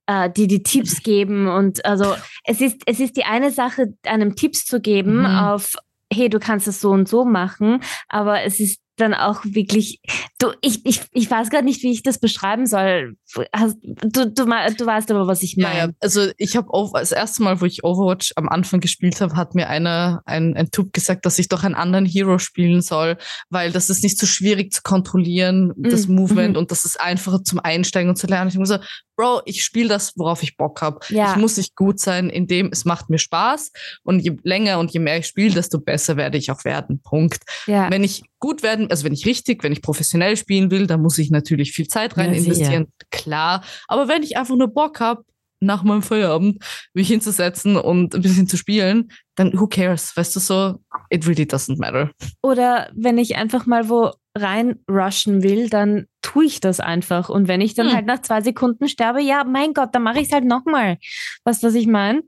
äh, 0.06 0.30
die 0.30 0.46
die 0.46 0.62
Tipps 0.62 1.02
geben 1.02 1.48
und 1.48 1.84
also 1.84 2.14
es 2.44 2.60
ist, 2.60 2.82
es 2.86 3.00
ist 3.00 3.16
die 3.16 3.24
eine 3.24 3.50
Sache, 3.50 3.94
einem 4.04 4.36
Tipps 4.36 4.64
zu 4.66 4.80
geben 4.80 5.20
Mhm. 5.20 5.26
auf, 5.26 5.74
hey, 6.12 6.28
du 6.28 6.38
kannst 6.38 6.68
es 6.68 6.80
so 6.80 6.90
und 6.90 7.08
so 7.08 7.24
machen, 7.24 7.80
aber 8.08 8.42
es 8.42 8.60
ist 8.60 8.80
dann 8.96 9.14
auch 9.14 9.44
wirklich, 9.44 10.00
du, 10.38 10.52
ich, 10.60 10.84
ich, 10.86 11.02
ich 11.12 11.30
weiß 11.30 11.50
gerade 11.50 11.64
nicht, 11.64 11.82
wie 11.82 11.92
ich 11.92 12.02
das 12.02 12.18
beschreiben 12.18 12.66
soll. 12.66 13.16
Hast, 13.52 13.76
du, 13.82 14.30
du, 14.30 14.46
du 14.46 14.46
weißt 14.86 15.10
aber, 15.10 15.26
was 15.26 15.42
ich 15.42 15.54
Ja, 15.56 15.68
meine. 15.68 15.78
ja. 15.78 15.88
Also 16.00 16.28
ich 16.36 16.56
habe 16.56 16.68
das 16.92 17.12
erste 17.12 17.42
Mal, 17.42 17.60
wo 17.60 17.64
ich 17.64 17.84
Overwatch 17.84 18.32
am 18.36 18.48
Anfang 18.48 18.80
gespielt 18.80 19.20
habe, 19.20 19.36
hat 19.36 19.54
mir 19.54 19.68
einer, 19.68 20.22
ein, 20.26 20.56
ein 20.56 20.70
Typ 20.70 20.92
gesagt, 20.92 21.26
dass 21.26 21.38
ich 21.38 21.48
doch 21.48 21.64
einen 21.64 21.74
anderen 21.74 22.06
Hero 22.06 22.38
spielen 22.38 22.82
soll, 22.82 23.16
weil 23.50 23.72
das 23.72 23.90
ist 23.90 24.02
nicht 24.02 24.18
so 24.18 24.26
schwierig 24.26 24.72
zu 24.72 24.82
kontrollieren, 24.82 25.72
das 25.76 26.06
Mm, 26.08 26.14
Movement 26.14 26.52
mhm. 26.54 26.58
und 26.58 26.70
das 26.70 26.84
ist 26.84 27.00
einfacher 27.00 27.42
zum 27.44 27.60
Einsteigen 27.60 28.10
und 28.10 28.16
zu 28.16 28.26
lernen. 28.26 28.50
Ich 28.50 28.58
muss 28.58 28.68
so, 28.68 28.78
Bro, 29.16 29.42
ich 29.44 29.62
spiele 29.62 29.88
das, 29.88 30.12
worauf 30.16 30.42
ich 30.42 30.56
Bock 30.56 30.82
habe. 30.82 30.98
Ja. 31.08 31.30
Ich 31.30 31.36
muss 31.36 31.56
nicht 31.56 31.76
gut 31.76 32.00
sein, 32.00 32.30
indem 32.30 32.70
es 32.72 32.84
macht 32.84 33.10
mir 33.10 33.18
Spaß 33.18 33.70
und 34.02 34.20
je 34.20 34.36
länger 34.42 34.80
und 34.80 34.90
je 34.92 34.98
mehr 34.98 35.18
ich 35.18 35.26
spiele, 35.26 35.54
desto 35.54 35.78
besser 35.78 36.16
werde 36.16 36.36
ich 36.36 36.50
auch 36.50 36.64
werden. 36.64 37.00
Punkt. 37.00 37.42
Ja. 37.66 37.88
Wenn 37.90 38.02
ich 38.02 38.24
gut 38.40 38.62
werden, 38.62 38.90
also 38.90 39.04
wenn 39.04 39.12
ich 39.12 39.24
richtig, 39.24 39.62
wenn 39.62 39.72
ich 39.72 39.82
professionell 39.82 40.36
spielen 40.36 40.70
will, 40.70 40.86
dann 40.86 41.00
muss 41.00 41.18
ich 41.18 41.30
natürlich 41.30 41.72
viel 41.72 41.86
Zeit 41.86 42.16
rein 42.16 42.32
Ja, 42.32 42.38
investieren, 42.38 42.88
klar. 43.24 43.64
Aber 43.88 44.08
wenn 44.08 44.22
ich 44.22 44.36
einfach 44.36 44.56
nur 44.56 44.68
Bock 44.68 45.00
habe, 45.00 45.24
nach 45.60 45.82
meinem 45.82 46.02
Feierabend 46.02 46.62
mich 46.92 47.08
hinzusetzen 47.08 47.76
und 47.76 48.14
ein 48.14 48.22
bisschen 48.22 48.46
zu 48.46 48.56
spielen, 48.56 49.10
dann 49.34 49.58
who 49.58 49.66
cares? 49.66 50.16
Weißt 50.16 50.36
du 50.36 50.40
so, 50.40 50.78
it 51.10 51.26
really 51.26 51.44
doesn't 51.44 51.78
matter. 51.78 52.10
Oder 52.42 52.90
wenn 52.94 53.18
ich 53.18 53.36
einfach 53.36 53.66
mal 53.66 53.88
wo 53.88 54.12
rein 54.36 54.80
rushen 54.90 55.42
will, 55.42 55.68
dann 55.68 56.06
tue 56.34 56.44
ich 56.46 56.58
das 56.60 56.80
einfach. 56.80 57.28
Und 57.28 57.46
wenn 57.48 57.60
ich 57.60 57.74
dann 57.74 57.86
Hm. 57.88 57.94
halt 57.94 58.06
nach 58.06 58.20
zwei 58.22 58.40
Sekunden 58.42 58.88
sterbe, 58.88 59.20
ja, 59.22 59.44
mein 59.44 59.72
Gott, 59.72 59.90
dann 59.94 60.02
mache 60.02 60.18
ich 60.18 60.26
es 60.26 60.32
halt 60.32 60.44
nochmal. 60.44 60.98
Weißt 61.44 61.62
du, 61.62 61.68
was 61.68 61.74
ich 61.74 61.86
meine? 61.86 62.22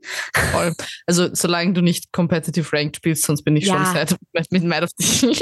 Voll. 0.51 0.73
Also 1.05 1.27
solange 1.33 1.73
du 1.73 1.81
nicht 1.81 2.13
competitive 2.13 2.71
ranked 2.71 2.95
spielst, 2.97 3.23
sonst 3.25 3.43
bin 3.43 3.57
ich 3.57 3.65
Ja. 3.65 3.73
schon 3.75 3.85
seit 3.85 4.15
mit, 4.51 4.63
mad 4.63 4.83
auf 4.85 4.93
dich. 4.93 5.23
ich 5.23 5.37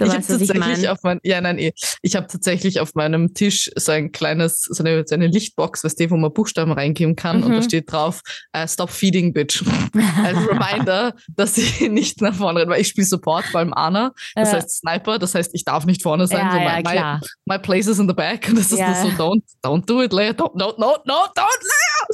habe 0.00 0.10
was 0.10 0.28
ich 0.30 0.48
tatsächlich 0.48 0.58
mein. 0.82 0.86
auf 0.88 0.98
mein, 1.04 1.20
ja 1.22 1.40
nein 1.40 1.58
eh, 1.58 1.72
ich 2.02 2.16
habe 2.16 2.26
tatsächlich 2.26 2.80
auf 2.80 2.94
meinem 2.96 3.34
Tisch 3.34 3.70
so 3.76 3.92
ein 3.92 4.10
kleines 4.10 4.62
so 4.62 4.82
eine, 4.82 5.04
so 5.06 5.14
eine 5.14 5.28
Lichtbox, 5.28 5.84
weißt 5.84 6.00
du, 6.00 6.10
wo 6.10 6.16
man 6.16 6.32
Buchstaben 6.32 6.72
reingeben 6.72 7.14
kann 7.14 7.44
und 7.44 7.52
da 7.52 7.58
Mhm. 7.60 7.62
steht 7.62 7.92
drauf 7.92 8.20
äh, 8.52 8.66
Stop 8.66 8.90
feeding 8.90 9.32
bitch. 9.32 9.62
Als 10.24 10.38
Reminder, 10.48 11.14
dass 11.36 11.56
ich 11.56 11.80
nicht 11.88 12.20
nach 12.20 12.34
vorne 12.34 12.60
renne, 12.60 12.72
weil 12.72 12.80
ich 12.80 12.88
spiele 12.88 13.06
Support, 13.06 13.44
vor 13.44 13.60
allem 13.60 13.72
Ana, 13.74 14.12
das 14.34 14.50
Ja. 14.50 14.56
heißt 14.56 14.70
Sniper, 14.78 15.18
das 15.20 15.34
heißt 15.36 15.50
ich 15.54 15.64
darf 15.64 15.86
nicht 15.86 16.02
vorne 16.02 16.26
sein, 16.26 16.46
Ja, 16.46 16.52
so 16.52 16.58
ja, 16.58 16.64
my, 16.76 16.82
my, 16.82 16.92
klar. 16.92 17.20
my 17.46 17.58
place 17.60 17.86
is 17.86 18.00
in 18.00 18.07
the 18.08 18.14
back 18.14 18.48
und 18.48 18.58
das 18.58 18.72
ist 18.72 18.78
nur 18.78 18.94
so 18.94 19.08
don't 19.08 19.42
don't 19.62 19.86
do 19.86 20.02
it, 20.02 20.12
Leia, 20.12 20.30
don't 20.32 20.56
no 20.56 20.74
no 20.78 20.96
no 21.04 21.26
don't 21.34 21.62
Leia. 21.62 22.06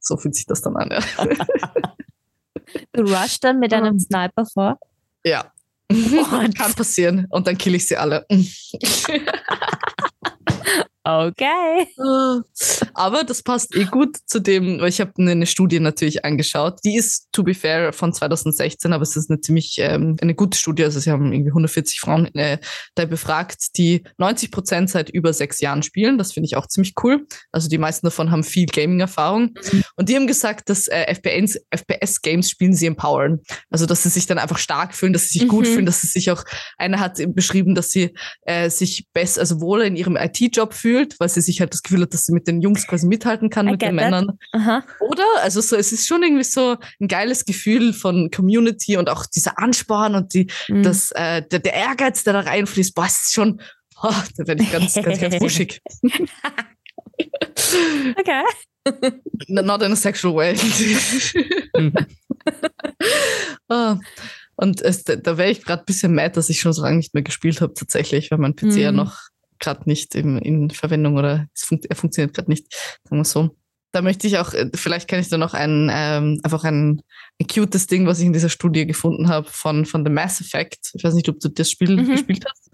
So 0.00 0.16
fühlt 0.16 0.34
sich 0.34 0.46
das 0.46 0.62
dann 0.62 0.76
an, 0.76 0.90
ja. 0.90 1.00
Du 2.92 3.02
rushst 3.02 3.42
dann 3.42 3.58
mit 3.58 3.72
einem 3.72 3.98
Sniper 3.98 4.46
vor. 4.46 4.78
Ja. 5.24 5.52
Kann 5.90 6.74
passieren. 6.74 7.26
Und 7.30 7.46
dann 7.46 7.58
kill 7.58 7.74
ich 7.74 7.88
sie 7.88 7.96
alle. 7.96 8.24
Okay. 11.02 11.86
Aber 12.94 13.24
das 13.24 13.42
passt 13.42 13.74
eh 13.74 13.84
gut 13.84 14.18
zu 14.26 14.38
dem, 14.38 14.80
weil 14.80 14.90
ich 14.90 15.00
habe 15.00 15.12
eine 15.18 15.46
Studie 15.46 15.80
natürlich 15.80 16.24
angeschaut. 16.26 16.80
Die 16.84 16.96
ist, 16.96 17.28
to 17.32 17.42
be 17.42 17.54
fair, 17.54 17.92
von 17.94 18.12
2016, 18.12 18.92
aber 18.92 19.02
es 19.02 19.16
ist 19.16 19.30
eine 19.30 19.40
ziemlich 19.40 19.78
ähm, 19.78 20.16
eine 20.20 20.34
gute 20.34 20.58
Studie. 20.58 20.84
Also 20.84 21.00
sie 21.00 21.10
haben 21.10 21.32
irgendwie 21.32 21.50
140 21.50 22.00
Frauen 22.00 22.26
äh, 22.34 22.58
da 22.96 23.06
befragt, 23.06 23.78
die 23.78 24.02
90 24.18 24.50
Prozent 24.50 24.90
seit 24.90 25.08
über 25.08 25.32
sechs 25.32 25.60
Jahren 25.60 25.82
spielen. 25.82 26.18
Das 26.18 26.32
finde 26.32 26.46
ich 26.46 26.56
auch 26.56 26.66
ziemlich 26.66 26.92
cool. 27.02 27.26
Also 27.50 27.68
die 27.68 27.78
meisten 27.78 28.06
davon 28.06 28.30
haben 28.30 28.44
viel 28.44 28.66
Gaming-Erfahrung. 28.66 29.54
Und 29.96 30.08
die 30.08 30.16
haben 30.16 30.26
gesagt, 30.26 30.68
dass 30.68 30.86
äh, 30.88 31.06
FPS, 31.14 31.58
FPS-Games 31.70 32.50
spielen 32.50 32.74
sie 32.74 32.86
empowern. 32.86 33.40
Also 33.70 33.86
dass 33.86 34.02
sie 34.02 34.10
sich 34.10 34.26
dann 34.26 34.38
einfach 34.38 34.58
stark 34.58 34.94
fühlen, 34.94 35.14
dass 35.14 35.28
sie 35.28 35.38
sich 35.38 35.48
gut 35.48 35.60
Mhm. 35.66 35.72
fühlen, 35.72 35.86
dass 35.86 36.02
sie 36.02 36.08
sich 36.08 36.30
auch, 36.30 36.44
einer 36.76 37.00
hat 37.00 37.18
beschrieben, 37.34 37.74
dass 37.74 37.90
sie 37.90 38.14
äh, 38.42 38.68
sich 38.68 39.06
besser, 39.12 39.40
also 39.40 39.60
wohler 39.60 39.84
in 39.84 39.96
ihrem 39.96 40.16
IT-Job 40.16 40.74
fühlt, 41.00 41.18
weil 41.20 41.28
sie 41.28 41.40
sich 41.40 41.60
halt 41.60 41.72
das 41.72 41.82
Gefühl 41.82 42.02
hat, 42.02 42.12
dass 42.14 42.26
sie 42.26 42.32
mit 42.32 42.46
den 42.46 42.60
Jungs 42.60 42.86
quasi 42.86 43.06
mithalten 43.06 43.50
kann, 43.50 43.68
I 43.68 43.72
mit 43.72 43.82
den 43.82 43.96
that. 43.96 44.10
Männern. 44.10 44.38
Aha. 44.52 44.84
Oder? 45.00 45.24
Also 45.42 45.60
so, 45.60 45.76
es 45.76 45.92
ist 45.92 46.06
schon 46.06 46.22
irgendwie 46.22 46.44
so 46.44 46.76
ein 47.00 47.08
geiles 47.08 47.44
Gefühl 47.44 47.92
von 47.92 48.30
Community 48.30 48.96
und 48.96 49.08
auch 49.10 49.26
dieser 49.26 49.58
Ansporn 49.58 50.14
und 50.14 50.34
die, 50.34 50.50
Mhm. 50.68 50.82
das, 50.82 51.10
äh, 51.12 51.42
der, 51.50 51.58
der 51.60 51.74
Ehrgeiz, 51.74 52.24
der 52.24 52.32
da 52.34 52.40
reinfließt, 52.40 52.94
boah, 52.94 53.06
es 53.06 53.22
ist 53.24 53.32
schon, 53.34 53.60
oh, 54.02 54.12
da 54.36 54.46
werde 54.46 54.62
ich 54.62 54.70
ganz, 54.72 54.94
ganz, 54.94 55.20
ganz 55.20 55.34
wuschig. 55.40 55.80
Okay. 58.16 58.42
Not 59.48 59.82
in 59.82 59.92
a 59.92 59.96
sexual 59.96 60.34
way. 60.34 60.56
Ah, 63.68 63.98
Und 64.56 64.82
es, 64.82 65.04
da, 65.04 65.38
wäre 65.38 65.50
ich 65.50 65.62
gerade 65.64 65.82
ein 65.82 65.86
bisschen 65.86 66.14
mad, 66.14 66.34
dass 66.36 66.50
ich 66.50 66.60
schon 66.60 66.72
so 66.72 66.82
lange 66.82 66.96
nicht 66.96 67.14
mehr 67.14 67.22
gespielt 67.22 67.60
habe, 67.60 67.72
tatsächlich, 67.74 68.30
weil 68.30 68.38
mein 68.38 68.56
PC 68.56 68.76
ja 68.80 68.90
Mhm. 68.90 68.96
noch 68.98 69.16
gerade 69.60 69.82
nicht 69.86 70.14
in, 70.14 70.38
in 70.38 70.70
Verwendung 70.70 71.16
oder 71.16 71.46
es 71.54 71.62
funkt, 71.64 71.86
er 71.86 71.96
funktioniert 71.96 72.34
gerade 72.34 72.50
nicht, 72.50 72.66
sagen 73.04 73.20
wir 73.20 73.24
so. 73.24 73.56
Da 73.92 74.02
möchte 74.02 74.28
ich 74.28 74.38
auch, 74.38 74.54
äh, 74.54 74.70
vielleicht 74.74 75.08
kann 75.08 75.18
ich 75.18 75.28
da 75.30 75.36
noch 75.36 75.52
ein, 75.52 75.90
ähm, 75.92 76.40
einfach 76.44 76.62
ein, 76.62 77.02
ein 77.40 77.46
cutes 77.48 77.88
Ding, 77.88 78.06
was 78.06 78.20
ich 78.20 78.26
in 78.26 78.32
dieser 78.32 78.48
Studie 78.48 78.86
gefunden 78.86 79.28
habe 79.28 79.48
von, 79.50 79.84
von 79.84 80.04
The 80.04 80.12
Mass 80.12 80.40
Effect. 80.40 80.92
Ich 80.94 81.02
weiß 81.02 81.14
nicht, 81.14 81.28
ob 81.28 81.40
du 81.40 81.48
das 81.48 81.68
Spiel 81.70 81.96
Mhm. 81.96 82.08
gespielt 82.08 82.44
hast. 82.48 82.70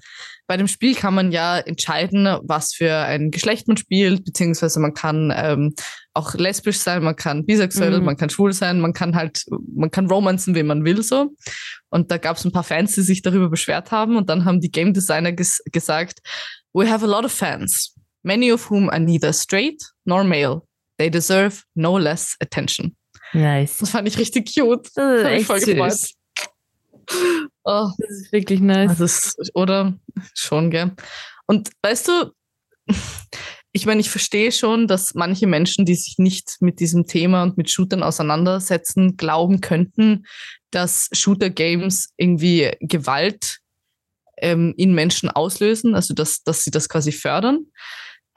Bei 0.46 0.56
dem 0.58 0.68
Spiel 0.68 0.94
kann 0.94 1.14
man 1.14 1.32
ja 1.32 1.58
entscheiden, 1.58 2.26
was 2.42 2.74
für 2.74 2.94
ein 2.98 3.30
Geschlecht 3.30 3.66
man 3.66 3.78
spielt, 3.78 4.24
beziehungsweise 4.24 4.78
man 4.78 4.92
kann 4.94 5.32
ähm, 5.34 5.74
auch 6.12 6.34
lesbisch 6.34 6.78
sein, 6.78 7.02
man 7.02 7.16
kann 7.16 7.46
bisexuell, 7.46 7.98
Mhm. 7.98 8.04
man 8.04 8.16
kann 8.18 8.30
schwul 8.30 8.52
sein, 8.52 8.78
man 8.80 8.92
kann 8.92 9.16
halt, 9.16 9.42
man 9.74 9.90
kann 9.90 10.06
romanzen, 10.08 10.54
wen 10.54 10.66
man 10.66 10.84
will, 10.84 11.02
so. 11.02 11.34
Und 11.88 12.10
da 12.10 12.18
gab 12.18 12.36
es 12.36 12.44
ein 12.44 12.52
paar 12.52 12.62
Fans, 12.62 12.94
die 12.94 13.02
sich 13.02 13.22
darüber 13.22 13.48
beschwert 13.48 13.90
haben 13.90 14.16
und 14.16 14.28
dann 14.28 14.44
haben 14.44 14.60
die 14.60 14.70
Game 14.70 14.92
Designer 14.92 15.32
ges 15.32 15.62
gesagt, 15.72 16.20
we 16.76 16.86
have 16.86 17.02
a 17.02 17.06
lot 17.06 17.24
of 17.24 17.32
fans, 17.32 17.94
many 18.22 18.50
of 18.52 18.70
whom 18.70 18.90
are 18.90 19.00
neither 19.00 19.32
straight 19.32 19.82
nor 20.04 20.24
male. 20.24 20.60
They 20.98 21.08
deserve 21.10 21.64
no 21.74 21.98
less 21.98 22.36
attention. 22.40 22.94
Nice. 23.32 23.78
Das 23.78 23.90
fand 23.90 24.06
ich 24.06 24.18
richtig 24.18 24.54
cute. 24.54 24.90
Das 24.94 25.20
ist 25.20 25.26
echt 25.26 25.46
voll 25.46 25.60
gefreut. 25.60 25.92
süß. 25.92 26.14
Oh, 27.64 27.88
Das 27.98 28.10
ist 28.10 28.32
wirklich 28.32 28.60
nice. 28.60 28.90
also 28.90 29.04
es, 29.04 29.36
oder 29.54 29.98
schon, 30.34 30.70
gell? 30.70 30.92
Und 31.46 31.70
weißt 31.82 32.08
du, 32.08 32.32
ich 33.72 33.86
meine, 33.86 34.00
ich 34.00 34.10
verstehe 34.10 34.52
schon, 34.52 34.86
dass 34.86 35.14
manche 35.14 35.46
Menschen, 35.46 35.84
die 35.84 35.94
sich 35.94 36.16
nicht 36.18 36.56
mit 36.60 36.80
diesem 36.80 37.06
Thema 37.06 37.42
und 37.42 37.56
mit 37.56 37.70
Shootern 37.70 38.02
auseinandersetzen, 38.02 39.16
glauben 39.16 39.60
könnten, 39.60 40.24
dass 40.70 41.08
Shooter-Games 41.12 42.10
irgendwie 42.16 42.72
Gewalt 42.80 43.60
ähm, 44.38 44.74
in 44.76 44.94
Menschen 44.94 45.30
auslösen, 45.30 45.94
also 45.94 46.14
dass, 46.14 46.42
dass 46.42 46.62
sie 46.62 46.70
das 46.70 46.88
quasi 46.88 47.12
fördern. 47.12 47.66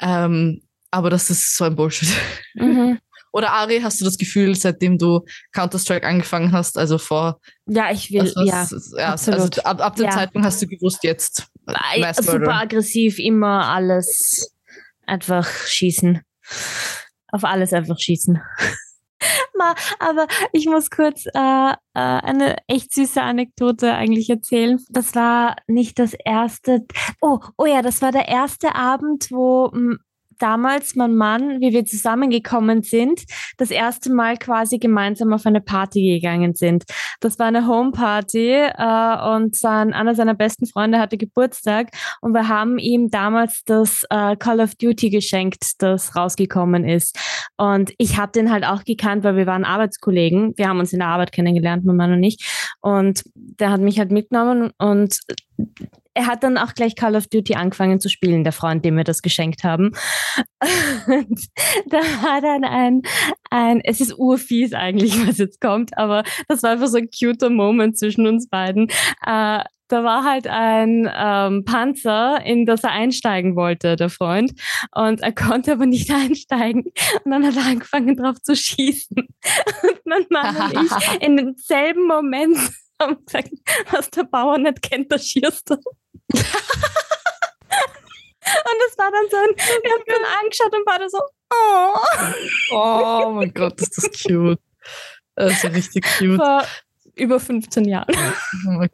Ähm, 0.02 0.62
aber 0.92 1.10
das 1.10 1.30
ist 1.30 1.56
so 1.58 1.66
ein 1.66 1.76
Bullshit. 1.76 2.10
Mhm. 2.56 3.00
Oder 3.32 3.52
Ari, 3.52 3.80
hast 3.82 4.02
du 4.02 4.06
das 4.06 4.18
Gefühl, 4.18 4.56
seitdem 4.56 4.98
du 4.98 5.24
Counter-Strike 5.54 6.06
angefangen 6.06 6.52
hast, 6.52 6.78
also 6.80 6.98
vor 6.98 7.40
Ja, 7.68 7.92
ich 7.92 8.12
will, 8.12 8.32
was, 8.36 8.72
ja. 8.96 9.00
ja 9.00 9.12
also 9.12 9.62
ab, 9.64 9.82
ab 9.82 9.96
dem 9.96 10.06
Ja. 10.06 10.12
Zeitpunkt 10.12 10.48
hast 10.48 10.62
du 10.62 10.68
gewusst, 10.68 11.04
jetzt 11.04 11.48
super 12.18 12.56
aggressiv, 12.56 13.20
immer 13.20 13.68
alles 13.68 14.52
einfach 15.06 15.48
schießen. 15.48 16.22
Auf 17.32 17.44
alles 17.44 17.72
einfach 17.74 18.00
schießen. 18.00 18.42
Ma, 19.58 19.76
aber 20.00 20.28
ich 20.54 20.66
muss 20.68 20.90
kurz 20.90 21.26
äh, 21.26 21.30
äh, 21.34 21.76
eine 21.94 22.58
echt 22.68 22.94
süße 22.94 23.22
Anekdote 23.22 23.94
eigentlich 23.94 24.30
erzählen. 24.30 24.84
Das 24.90 25.16
war 25.16 25.56
nicht 25.68 26.00
das 26.00 26.14
erste. 26.14 26.86
Oh, 27.22 27.40
oh 27.58 27.66
ja, 27.66 27.82
das 27.82 28.02
war 28.02 28.12
der 28.12 28.28
erste 28.28 28.76
Abend, 28.76 29.32
wo 29.32 29.68
m, 29.74 30.00
damals 30.40 30.96
mein 30.96 31.16
Mann, 31.16 31.62
wie 31.62 31.74
wir 31.74 31.86
zusammengekommen 31.86 32.82
sind, 32.82 33.24
das 33.58 33.72
erste 33.72 34.12
Mal 34.12 34.38
quasi 34.38 34.80
gemeinsam 34.80 35.34
auf 35.34 35.46
eine 35.46 35.62
Party 35.62 36.20
gegangen 36.20 36.56
sind. 36.56 36.86
Das 37.20 37.38
war 37.40 37.48
eine 37.48 37.68
Homeparty 37.68 38.52
äh, 38.52 39.36
und 39.36 39.56
sein, 39.56 39.94
einer 39.94 40.16
seiner 40.16 40.34
besten 40.34 40.66
Freunde 40.66 41.00
hatte 41.00 41.18
Geburtstag 41.18 41.90
und 42.22 42.34
wir 42.34 42.48
haben 42.48 42.78
ihm 42.78 43.10
damals 43.10 43.64
das 43.66 44.06
äh, 44.10 44.36
Call 44.36 44.60
of 44.60 44.76
Duty 44.76 45.10
geschenkt, 45.10 45.82
das 45.82 46.16
rausgekommen 46.16 46.88
ist. 46.88 47.18
Und 47.58 47.94
ich 47.98 48.18
habe 48.18 48.32
den 48.32 48.52
halt 48.52 48.66
auch 48.66 48.84
gekannt, 48.84 49.24
weil 49.24 49.36
wir 49.36 49.48
waren 49.48 49.66
Arbeitskollegen. 49.66 50.54
Wir 50.56 50.70
haben 50.70 50.80
uns 50.80 50.94
in 50.94 51.00
der 51.00 51.10
Arbeit 51.10 51.32
kennengelernt, 51.32 51.86
mein 51.86 51.96
Mann 51.96 52.14
und 52.14 52.24
ich. 52.24 52.38
Und 52.82 53.24
der 53.36 53.72
hat 53.72 53.82
mich 53.82 54.00
halt 54.00 54.12
mitgenommen 54.12 54.72
und 54.78 55.20
er 56.14 56.28
hat 56.28 56.44
dann 56.44 56.58
auch 56.58 56.74
gleich 56.74 56.96
Call 56.96 57.16
of 57.16 57.28
Duty 57.28 57.56
angefangen 57.56 58.00
zu 58.00 58.10
spielen, 58.10 58.44
der 58.44 58.54
Freund, 58.54 58.84
dem 58.84 58.98
wir 58.98 59.04
das 59.04 59.22
geschenkt 59.22 59.64
haben. 59.64 59.92
Und 61.08 61.48
da 61.88 61.98
war 61.98 62.42
dann 62.42 62.64
ein, 62.64 63.02
ein, 63.50 63.82
es 63.84 64.02
ist 64.02 64.18
urfies 64.18 64.74
eigentlich, 64.74 65.28
was 65.28 65.38
jetzt 65.38 65.62
kommt, 65.62 65.98
aber 65.98 66.24
das 66.48 66.64
war 66.64 66.72
einfach 66.72 66.88
so 66.88 66.98
ein 66.98 67.10
cuter 67.10 67.50
Moment 67.50 67.98
zwischen 67.98 68.28
uns 68.28 68.50
beiden. 68.50 68.90
Äh, 69.26 69.64
da 69.90 70.04
war 70.04 70.24
halt 70.24 70.48
ein 70.48 71.12
ähm, 71.14 71.66
Panzer, 71.66 72.46
in 72.46 72.66
das 72.66 72.84
er 72.84 72.92
einsteigen 72.92 73.56
wollte, 73.56 73.96
der 73.96 74.10
Freund. 74.10 74.52
Und 74.94 75.22
er 75.22 75.34
konnte 75.34 75.72
aber 75.74 75.88
nicht 75.88 76.12
einsteigen. 76.14 76.84
Und 77.24 77.32
dann 77.32 77.46
hat 77.46 77.58
er 77.58 77.66
angefangen, 77.66 78.16
drauf 78.16 78.40
zu 78.42 78.56
schießen. 78.56 79.18
Und 79.18 80.00
mein 80.06 80.26
Mann 80.30 80.56
und 80.56 80.86
ich 80.86 81.22
in 81.22 81.38
demselben 81.38 82.08
Moment 82.08 82.58
haben 83.00 83.26
gesagt, 83.26 83.50
was 83.92 84.10
der 84.10 84.24
Bauer 84.24 84.58
nicht 84.58 84.82
kennt, 84.82 85.12
der 85.12 85.20
schießt 85.20 85.72
er. 85.72 85.78
Und 88.50 88.80
es 88.88 88.98
war 88.98 89.12
dann 89.12 89.30
so 89.30 89.38
ein, 89.38 89.56
wir 89.84 89.92
haben 89.92 90.04
dann 90.08 90.26
angeschaut 90.42 90.74
und 90.74 90.86
beide 90.86 91.08
so, 91.08 91.20
oh. 91.54 91.96
Oh 92.72 93.32
mein 93.32 93.54
Gott, 93.54 93.80
ist 93.80 93.96
das 93.96 94.10
cute. 94.12 94.60
Das 95.36 95.64
ist 95.64 95.76
richtig 95.76 96.04
cute. 96.18 96.38
Vor 96.38 96.66
über 97.20 97.40
15 97.40 97.86
Jahren. 97.86 98.16
Oh. 98.68 98.86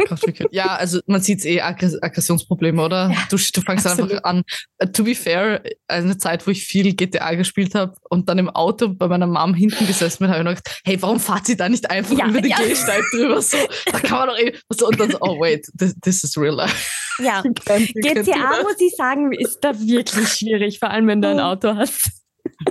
Ja, 0.52 0.76
also 0.76 1.00
man 1.08 1.22
sieht 1.22 1.46
eh 1.46 1.62
Aggres 1.62 2.02
Aggressionsprobleme, 2.02 2.82
oder? 2.82 3.10
Ja, 3.12 3.18
du, 3.30 3.38
du 3.38 3.62
fangst 3.62 3.88
absolut. 3.88 4.12
einfach 4.12 4.24
an. 4.24 4.44
Uh, 4.82 4.88
to 4.88 5.04
be 5.04 5.16
fair, 5.16 5.62
eine 5.88 6.18
Zeit, 6.18 6.46
wo 6.46 6.52
ich 6.52 6.66
viel 6.66 6.94
GTA 6.96 7.36
gespielt 7.36 7.76
habe 7.76 7.96
und 8.10 8.28
dann 8.28 8.38
im 8.38 8.50
Auto 8.50 8.90
bei 8.90 9.08
meiner 9.08 9.28
Mom 9.28 9.54
hinten 9.54 9.88
gesessen 9.88 10.20
bin, 10.20 10.30
habe 10.30 10.40
ich 10.40 10.46
noch 10.46 10.56
gedacht, 10.56 10.82
hey, 10.84 11.02
warum 11.02 11.20
fahrt 11.20 11.46
sie 11.46 11.56
da 11.56 11.70
nicht 11.70 11.90
einfach 11.90 12.18
Ja, 12.18 12.28
über 12.28 12.42
den 12.42 12.52
ja. 12.52 12.58
Gehsteig 12.58 13.04
drüber? 13.12 13.42
So, 13.42 13.58
da 13.92 14.00
kann 14.00 14.20
man 14.20 14.30
doch 14.30 14.38
eh. 14.38 14.54
So, 14.70 14.88
und 14.88 15.00
dann 15.00 15.12
so, 15.12 15.18
oh 15.22 15.40
wait, 15.40 15.66
this, 15.78 15.96
this 16.02 16.24
is 16.24 16.38
real 16.38 16.56
life. 16.56 16.76
Ja, 17.20 17.42
GTA 17.64 18.64
muss 18.64 18.80
ich 18.80 18.94
sagen, 18.98 19.32
ist 19.32 19.60
da 19.62 19.80
wirklich 19.80 20.28
schwierig, 20.28 20.80
vor 20.80 20.90
allem 20.90 21.08
wenn 21.08 21.22
du 21.22 21.30
ein. 21.30 21.40
Auto 21.46 21.76
hast. 21.76 22.25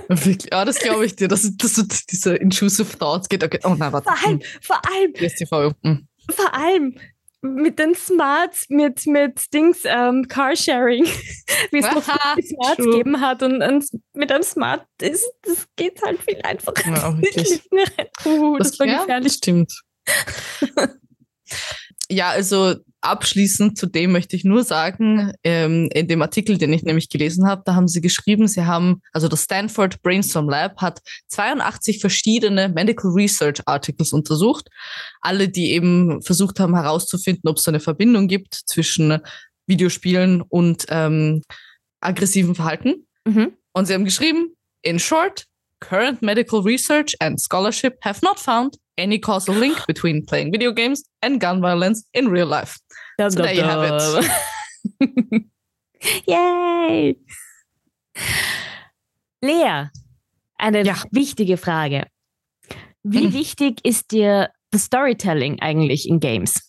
Wirklich, 0.07 0.51
ja, 0.51 0.65
das 0.65 0.79
glaube 0.79 1.05
ich 1.05 1.15
dir, 1.15 1.27
dass, 1.27 1.49
dass 1.57 1.73
du 1.73 1.83
diese 2.09 2.35
intrusive 2.35 2.97
Thoughts 2.97 3.29
geht. 3.29 3.43
Okay. 3.43 3.59
Oh 3.63 3.75
nein, 3.77 3.91
warte. 3.91 4.07
Vor 4.09 4.27
allem, 4.27 4.41
vor 4.61 4.81
allem, 4.89 5.13
Hm, 5.13 5.13
PSTV. 5.13 5.71
Hm. 5.83 6.07
vor 6.29 6.53
allem, 6.53 6.97
mit 7.41 7.77
den 7.79 7.93
Smarts, 7.95 8.65
mit, 8.69 9.05
mit 9.05 9.53
Dings, 9.53 9.79
ähm, 9.85 10.27
Carsharing, 10.27 11.05
wie 11.71 11.79
es 11.79 11.85
noch 11.85 12.03
Smarts 12.03 12.49
true. 12.75 12.85
gegeben 12.91 13.21
hat 13.21 13.43
und, 13.43 13.61
und 13.61 13.85
mit 14.13 14.31
einem 14.31 14.43
Smart 14.43 14.85
ist, 15.01 15.25
das 15.43 15.67
geht 15.75 16.01
halt 16.01 16.19
viel 16.21 16.41
einfacher. 16.41 16.89
Ja, 16.89 17.15
wirklich. 17.21 17.61
einem 17.71 18.07
Puh, 18.23 18.57
das, 18.57 18.79
war 18.79 18.87
ja, 18.87 18.99
gefährlich. 19.01 19.33
stimmt. 19.33 19.71
ja, 22.09 22.29
also 22.29 22.75
abschließend 23.05 23.77
zu 23.77 23.85
dem 23.85 24.11
möchte 24.11 24.35
ich 24.35 24.43
nur 24.43 24.63
sagen, 24.63 25.31
ähm, 25.43 25.89
in 25.93 26.07
dem 26.07 26.21
Artikel, 26.21 26.57
den 26.57 26.73
ich 26.73 26.83
nämlich 26.83 27.09
gelesen 27.09 27.47
habe, 27.47 27.61
da 27.65 27.75
haben 27.75 27.87
sie 27.87 28.01
geschrieben, 28.01 28.47
sie 28.47 28.65
haben, 28.65 29.01
also 29.13 29.27
das 29.27 29.43
Stanford 29.43 30.01
Brainstorm 30.01 30.49
Lab 30.49 30.81
hat 30.81 31.01
82 31.27 31.99
verschiedene 31.99 32.69
Medical 32.69 33.11
Research 33.11 33.61
Articles 33.65 34.13
untersucht, 34.13 34.69
alle, 35.21 35.47
die 35.47 35.71
eben 35.71 36.21
versucht 36.21 36.59
haben 36.59 36.75
herauszufinden, 36.75 37.49
ob 37.49 37.57
es 37.57 37.67
eine 37.67 37.79
Verbindung 37.79 38.27
gibt 38.27 38.55
zwischen 38.65 39.19
Videospielen 39.67 40.41
und 40.41 40.85
ähm, 40.89 41.41
aggressiven 42.01 42.55
Verhalten. 42.55 43.07
Mhm. 43.25 43.53
Und 43.73 43.85
sie 43.85 43.93
haben 43.93 44.05
geschrieben, 44.05 44.55
in 44.81 44.99
short, 44.99 45.45
current 45.79 46.21
medical 46.21 46.61
research 46.61 47.15
and 47.19 47.39
scholarship 47.41 47.97
have 48.03 48.21
not 48.23 48.39
found 48.39 48.77
any 48.97 49.19
causal 49.19 49.55
link 49.55 49.85
between 49.87 50.25
playing 50.25 50.51
video 50.51 50.71
games 50.71 51.03
and 51.21 51.39
gun 51.39 51.61
violence 51.61 52.05
in 52.13 52.27
real 52.27 52.47
life. 52.47 52.79
Dum, 53.17 53.29
So 53.29 53.41
there 53.43 53.53
you 53.55 53.63
have 53.63 53.83
it. 53.83 54.25
Yay! 56.27 57.17
Lea, 59.41 59.89
eine 60.57 60.83
Ja. 60.83 60.95
wichtige 61.11 61.57
Frage. 61.57 62.07
Wie 63.03 63.27
Mhm. 63.27 63.33
wichtig 63.33 63.79
ist 63.83 64.11
dir 64.11 64.49
das 64.71 64.85
Storytelling 64.85 65.59
eigentlich 65.61 66.07
in 66.09 66.19
Games? 66.19 66.61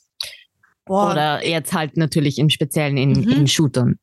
Boah, 0.84 1.12
Oder 1.12 1.44
jetzt 1.46 1.72
halt 1.72 1.96
natürlich 1.96 2.38
im 2.38 2.48
Speziellen 2.50 2.96
in, 2.96 3.10
Mhm. 3.20 3.28
in 3.32 3.46
Shootern. 3.48 3.98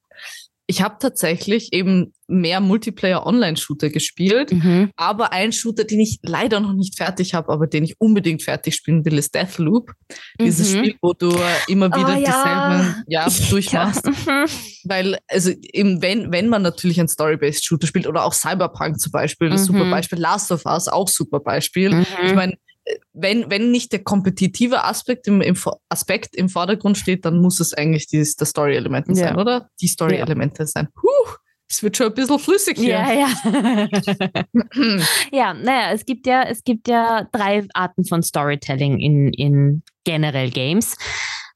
Ich 0.67 0.81
habe 0.81 0.95
tatsächlich 0.99 1.73
eben 1.73 2.13
mehr 2.27 2.61
Multiplayer-Online-Shooter 2.61 3.89
gespielt, 3.89 4.51
Mhm. 4.53 4.91
aber 4.95 5.33
ein 5.33 5.51
Shooter, 5.51 5.83
den 5.83 5.99
ich 5.99 6.19
leider 6.23 6.59
noch 6.61 6.73
nicht 6.73 6.95
fertig 6.97 7.33
habe, 7.33 7.51
aber 7.51 7.67
den 7.67 7.83
ich 7.83 7.99
unbedingt 7.99 8.41
fertig 8.43 8.75
spielen 8.75 9.03
will, 9.05 9.17
ist 9.17 9.35
Deathloop. 9.35 9.91
Dieses 10.39 10.73
Mhm. 10.73 10.77
Spiel, 10.79 10.95
wo 11.01 11.13
du 11.13 11.35
immer 11.67 11.87
wieder 11.89 12.15
Oh, 12.17 12.19
ja. 12.19 12.77
dieselben 12.79 13.03
ja, 13.07 13.27
durchmachst. 13.49 14.05
Mhm. 14.05 14.45
Weil, 14.85 15.17
also 15.27 15.51
eben, 15.73 16.01
wenn, 16.01 16.31
wenn 16.31 16.47
man 16.47 16.61
natürlich 16.61 16.99
ein 16.99 17.07
Story-Based 17.09 17.65
Shooter 17.65 17.87
spielt 17.87 18.07
oder 18.07 18.23
auch 18.23 18.33
Cyberpunk 18.33 18.99
zum 18.99 19.11
Beispiel, 19.11 19.49
das 19.49 19.61
ist 19.61 19.67
super 19.67 19.83
Mhm. 19.85 19.91
Beispiel, 19.91 20.19
Last 20.19 20.51
of 20.51 20.65
Us 20.65 20.87
auch 20.87 21.09
super 21.09 21.39
Beispiel. 21.41 21.89
Mhm. 21.93 22.05
Ich 22.25 22.33
meine, 22.33 22.57
wenn, 23.13 23.49
wenn 23.49 23.71
nicht 23.71 23.91
der 23.91 24.03
kompetitive 24.03 24.83
Aspekt 24.83 25.27
im, 25.27 25.41
im 25.41 25.55
Aspekt 25.89 26.35
im 26.35 26.49
Vordergrund 26.49 26.97
steht, 26.97 27.25
dann 27.25 27.39
muss 27.39 27.59
es 27.59 27.73
eigentlich 27.73 28.07
dieses, 28.07 28.35
das 28.35 28.49
Story-Elemente 28.49 29.11
Ja. 29.11 29.27
sein, 29.27 29.37
oder? 29.37 29.69
Die 29.81 29.87
Story-Elemente 29.87 30.67
sein. 30.67 30.89
Puh, 30.93 31.07
es 31.69 31.81
wird 31.81 31.97
schon 31.97 32.07
ein 32.07 32.13
bisschen 32.13 32.39
flüssig 32.39 32.77
hier. 32.77 32.89
Ja, 32.89 33.11
ja. 33.13 33.87
ja, 35.31 35.53
naja, 35.53 35.91
es 35.93 36.05
gibt 36.05 36.27
ja, 36.27 36.43
es 36.43 36.63
gibt 36.63 36.87
ja 36.87 37.27
drei 37.31 37.65
Arten 37.73 38.05
von 38.05 38.21
Storytelling 38.21 38.99
in, 38.99 39.33
in 39.33 39.83
generell 40.03 40.49
Games. 40.51 40.95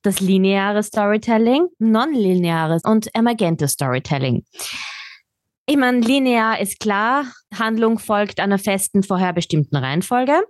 Das 0.04 0.22
lineare 0.22 0.84
Storytelling, 0.84 1.68
nonlineares 1.80 2.84
und 2.86 3.14
emergentes 3.14 3.74
Storytelling. 3.74 4.46
Ich 5.66 5.76
meine, 5.76 6.00
linear 6.00 6.62
ist 6.62 6.80
klar, 6.80 7.26
Handlung 7.54 8.00
folgt 8.00 8.40
einer 8.40 8.58
festen, 8.58 9.04
vorherbestimmten 9.04 9.78
Reihenfolge. 9.78 10.42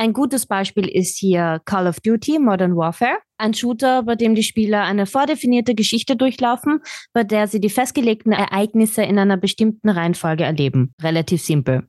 Ein 0.00 0.14
gutes 0.14 0.46
Beispiel 0.46 0.88
ist 0.88 1.18
hier 1.18 1.60
Call 1.66 1.86
of 1.86 2.00
Duty 2.00 2.38
Modern 2.38 2.74
Warfare, 2.74 3.18
ein 3.36 3.52
Shooter, 3.52 4.02
bei 4.02 4.14
dem 4.14 4.34
die 4.34 4.42
Spieler 4.42 4.84
eine 4.84 5.04
vordefinierte 5.04 5.74
Geschichte 5.74 6.16
durchlaufen, 6.16 6.80
bei 7.12 7.22
der 7.22 7.48
sie 7.48 7.60
die 7.60 7.68
festgelegten 7.68 8.32
Ereignisse 8.32 9.02
in 9.02 9.18
einer 9.18 9.36
bestimmten 9.36 9.90
Reihenfolge 9.90 10.44
erleben. 10.44 10.94
Relativ 11.02 11.42
simpel. 11.42 11.86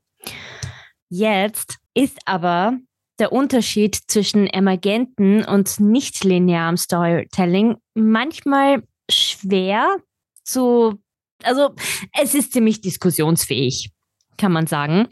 Jetzt 1.09 1.77
ist 1.93 2.19
aber 2.25 2.77
der 3.19 3.31
Unterschied 3.31 3.95
zwischen 4.07 4.47
emergenten 4.47 5.45
und 5.45 5.79
nicht 5.79 6.23
linearem 6.23 6.75
Storytelling 6.75 7.75
manchmal 7.93 8.83
schwer 9.09 9.97
zu, 10.43 10.95
also 11.43 11.69
es 12.19 12.33
ist 12.33 12.51
ziemlich 12.51 12.81
diskussionsfähig, 12.81 13.91
kann 14.41 14.51
man 14.51 14.67
sagen, 14.67 15.07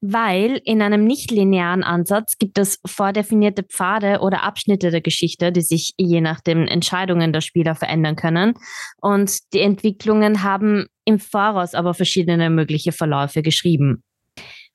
weil 0.00 0.60
in 0.64 0.82
einem 0.82 1.04
nicht-linearen 1.04 1.84
Ansatz 1.84 2.38
gibt 2.38 2.58
es 2.58 2.80
vordefinierte 2.84 3.62
Pfade 3.62 4.20
oder 4.20 4.42
Abschnitte 4.42 4.90
der 4.90 5.02
Geschichte, 5.02 5.52
die 5.52 5.60
sich 5.60 5.94
je 5.96 6.20
nach 6.20 6.40
den 6.40 6.66
Entscheidungen 6.66 7.32
der 7.32 7.42
Spieler 7.42 7.76
verändern 7.76 8.16
können. 8.16 8.54
Und 9.00 9.52
die 9.52 9.60
Entwicklungen 9.60 10.42
haben 10.42 10.86
im 11.04 11.20
Voraus 11.20 11.74
aber 11.74 11.94
verschiedene 11.94 12.50
mögliche 12.50 12.92
Verläufe 12.92 13.42
geschrieben. 13.42 14.02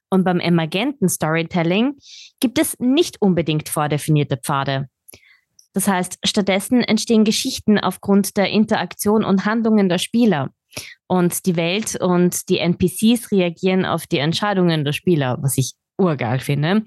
Und 0.09 0.23
beim 0.23 0.39
emergenten 0.39 1.09
Storytelling 1.09 1.95
gibt 2.39 2.59
es 2.59 2.79
nicht 2.79 3.21
unbedingt 3.21 3.67
vordefinierte 3.67 4.37
Pfade. 4.37 4.87
Das 5.73 5.87
heißt, 5.87 6.19
stattdessen 6.23 6.81
entstehen 6.81 7.23
Geschichten 7.23 7.77
aufgrund 7.77 8.37
der 8.37 8.49
Interaktion 8.49 9.25
und 9.25 9.45
Handlungen 9.45 9.89
der 9.89 9.97
Spieler. 9.97 10.51
Und 11.07 11.45
die 11.45 11.55
Welt 11.55 11.95
und 11.99 12.49
die 12.49 12.59
NPCs 12.59 13.31
reagieren 13.31 13.85
auf 13.85 14.07
die 14.07 14.19
Entscheidungen 14.19 14.83
der 14.83 14.93
Spieler, 14.93 15.37
was 15.41 15.57
ich 15.57 15.73
urgeil 15.97 16.39
finde. 16.39 16.83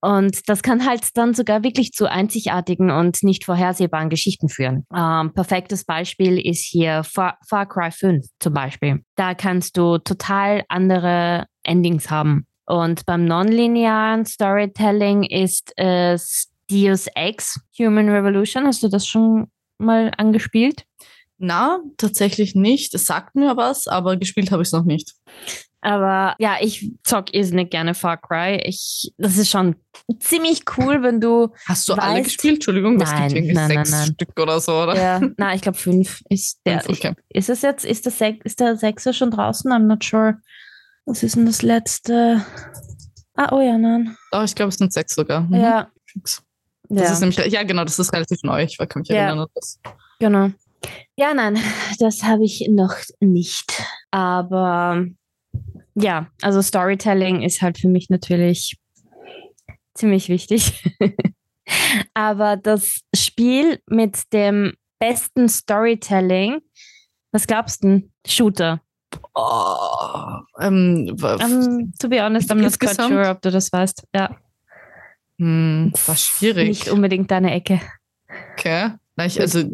Und 0.00 0.48
das 0.48 0.62
kann 0.62 0.86
halt 0.86 1.16
dann 1.16 1.34
sogar 1.34 1.64
wirklich 1.64 1.92
zu 1.92 2.06
einzigartigen 2.06 2.90
und 2.90 3.22
nicht 3.22 3.44
vorhersehbaren 3.44 4.10
Geschichten 4.10 4.48
führen. 4.48 4.86
Ähm, 4.94 5.32
perfektes 5.34 5.84
Beispiel 5.84 6.38
ist 6.38 6.64
hier 6.64 7.02
Far, 7.02 7.38
Far 7.48 7.66
Cry 7.66 7.90
5 7.90 8.24
zum 8.38 8.54
Beispiel. 8.54 9.02
Da 9.16 9.34
kannst 9.34 9.76
du 9.76 9.98
total 9.98 10.62
andere 10.68 11.46
Endings 11.64 12.10
haben. 12.10 12.46
Und 12.66 13.06
beim 13.06 13.24
nonlinearen 13.24 14.24
Storytelling 14.24 15.24
ist 15.24 15.72
es 15.76 16.48
Deus 16.70 17.08
Ex 17.14 17.58
Human 17.78 18.08
Revolution. 18.08 18.66
Hast 18.66 18.82
du 18.82 18.88
das 18.88 19.06
schon 19.06 19.50
mal 19.78 20.12
angespielt? 20.16 20.84
Na, 21.38 21.78
tatsächlich 21.96 22.54
nicht. 22.54 22.94
Es 22.94 23.06
sagt 23.06 23.34
mir 23.34 23.56
was, 23.56 23.86
aber 23.86 24.16
gespielt 24.16 24.50
habe 24.50 24.62
ich 24.62 24.68
es 24.68 24.72
noch 24.72 24.84
nicht. 24.84 25.14
Aber 25.80 26.34
ja, 26.40 26.56
ich 26.60 26.92
zock 27.04 27.32
irrsinnig 27.32 27.70
gerne 27.70 27.94
Far 27.94 28.16
Cry. 28.16 28.60
Ich, 28.64 29.12
das 29.16 29.38
ist 29.38 29.48
schon 29.50 29.76
ziemlich 30.18 30.62
cool, 30.76 31.02
wenn 31.04 31.20
du. 31.20 31.50
Hast 31.66 31.88
du 31.88 31.92
weißt, 31.92 32.02
alle 32.02 32.22
gespielt? 32.22 32.54
Entschuldigung, 32.54 32.98
das 32.98 33.12
Nein, 33.12 33.28
gibt 33.28 33.36
irgendwie 33.36 33.54
nein, 33.54 33.68
nein, 33.68 33.84
sechs 33.84 33.90
nein. 33.92 34.14
Stück 34.14 34.40
oder 34.40 34.58
so, 34.58 34.82
oder? 34.82 34.96
Ja, 34.96 35.20
na, 35.36 35.54
ich 35.54 35.60
glaube 35.60 35.78
fünf 35.78 36.20
ist 36.28 36.60
der. 36.66 36.80
Fünf, 36.80 36.98
okay. 36.98 37.14
ich, 37.28 37.38
ist 37.38 37.48
es 37.48 37.62
jetzt, 37.62 37.84
ist 37.84 38.04
der, 38.04 38.12
Sech, 38.12 38.40
ist 38.42 38.58
der 38.58 38.76
Sechser 38.76 39.12
schon 39.12 39.30
draußen? 39.30 39.70
I'm 39.70 39.86
not 39.86 40.02
sure. 40.02 40.38
Was 41.06 41.22
ist 41.22 41.36
denn 41.36 41.46
das 41.46 41.62
letzte? 41.62 42.44
Ah, 43.34 43.52
oh 43.52 43.60
ja, 43.60 43.78
nein. 43.78 44.16
Oh, 44.32 44.42
ich 44.42 44.56
glaube, 44.56 44.70
es 44.70 44.76
sind 44.76 44.92
sechs 44.92 45.14
sogar. 45.14 45.42
Mhm. 45.42 45.54
Ja. 45.54 45.88
Das 46.16 46.42
ja. 46.90 47.12
ist 47.12 47.20
nämlich, 47.20 47.38
ja, 47.52 47.62
genau, 47.62 47.84
das 47.84 47.98
ist 47.98 48.12
relativ 48.12 48.42
neu. 48.42 48.64
Ich 48.64 48.78
kann 48.78 49.00
mich 49.00 49.08
Ja. 49.08 49.26
erinnern. 49.28 49.46
Das. 49.54 49.78
Genau. 50.18 50.50
Ja, 51.16 51.34
nein, 51.34 51.58
das 51.98 52.22
habe 52.22 52.44
ich 52.44 52.66
noch 52.70 52.94
nicht. 53.20 53.82
Aber 54.10 55.04
ja, 55.94 56.28
also 56.42 56.62
Storytelling 56.62 57.42
ist 57.42 57.60
halt 57.62 57.78
für 57.78 57.88
mich 57.88 58.08
natürlich 58.08 58.78
ziemlich 59.94 60.28
wichtig. 60.28 60.84
Aber 62.14 62.56
das 62.56 63.00
Spiel 63.14 63.80
mit 63.86 64.32
dem 64.32 64.74
besten 64.98 65.48
Storytelling, 65.48 66.60
was 67.32 67.46
glaubst 67.46 67.82
du? 67.84 67.88
denn? 67.88 68.12
Shooter. 68.26 68.80
Oh, 69.34 70.40
ähm, 70.60 71.16
Um, 71.20 71.92
to 71.98 72.08
be 72.08 72.20
honest, 72.22 72.50
I'm 72.50 72.60
not 72.60 72.78
quite 72.78 73.00
sure, 73.00 73.28
ob 73.28 73.40
du 73.42 73.50
das 73.50 73.72
weißt. 73.72 74.04
Ja. 74.14 74.36
hm, 75.38 75.92
war 76.06 76.16
schwierig. 76.16 76.68
Nicht 76.68 76.88
unbedingt 76.88 77.30
deine 77.30 77.52
Ecke. 77.52 77.80
Okay. 78.52 78.90
Ich, 79.26 79.40
also, 79.40 79.64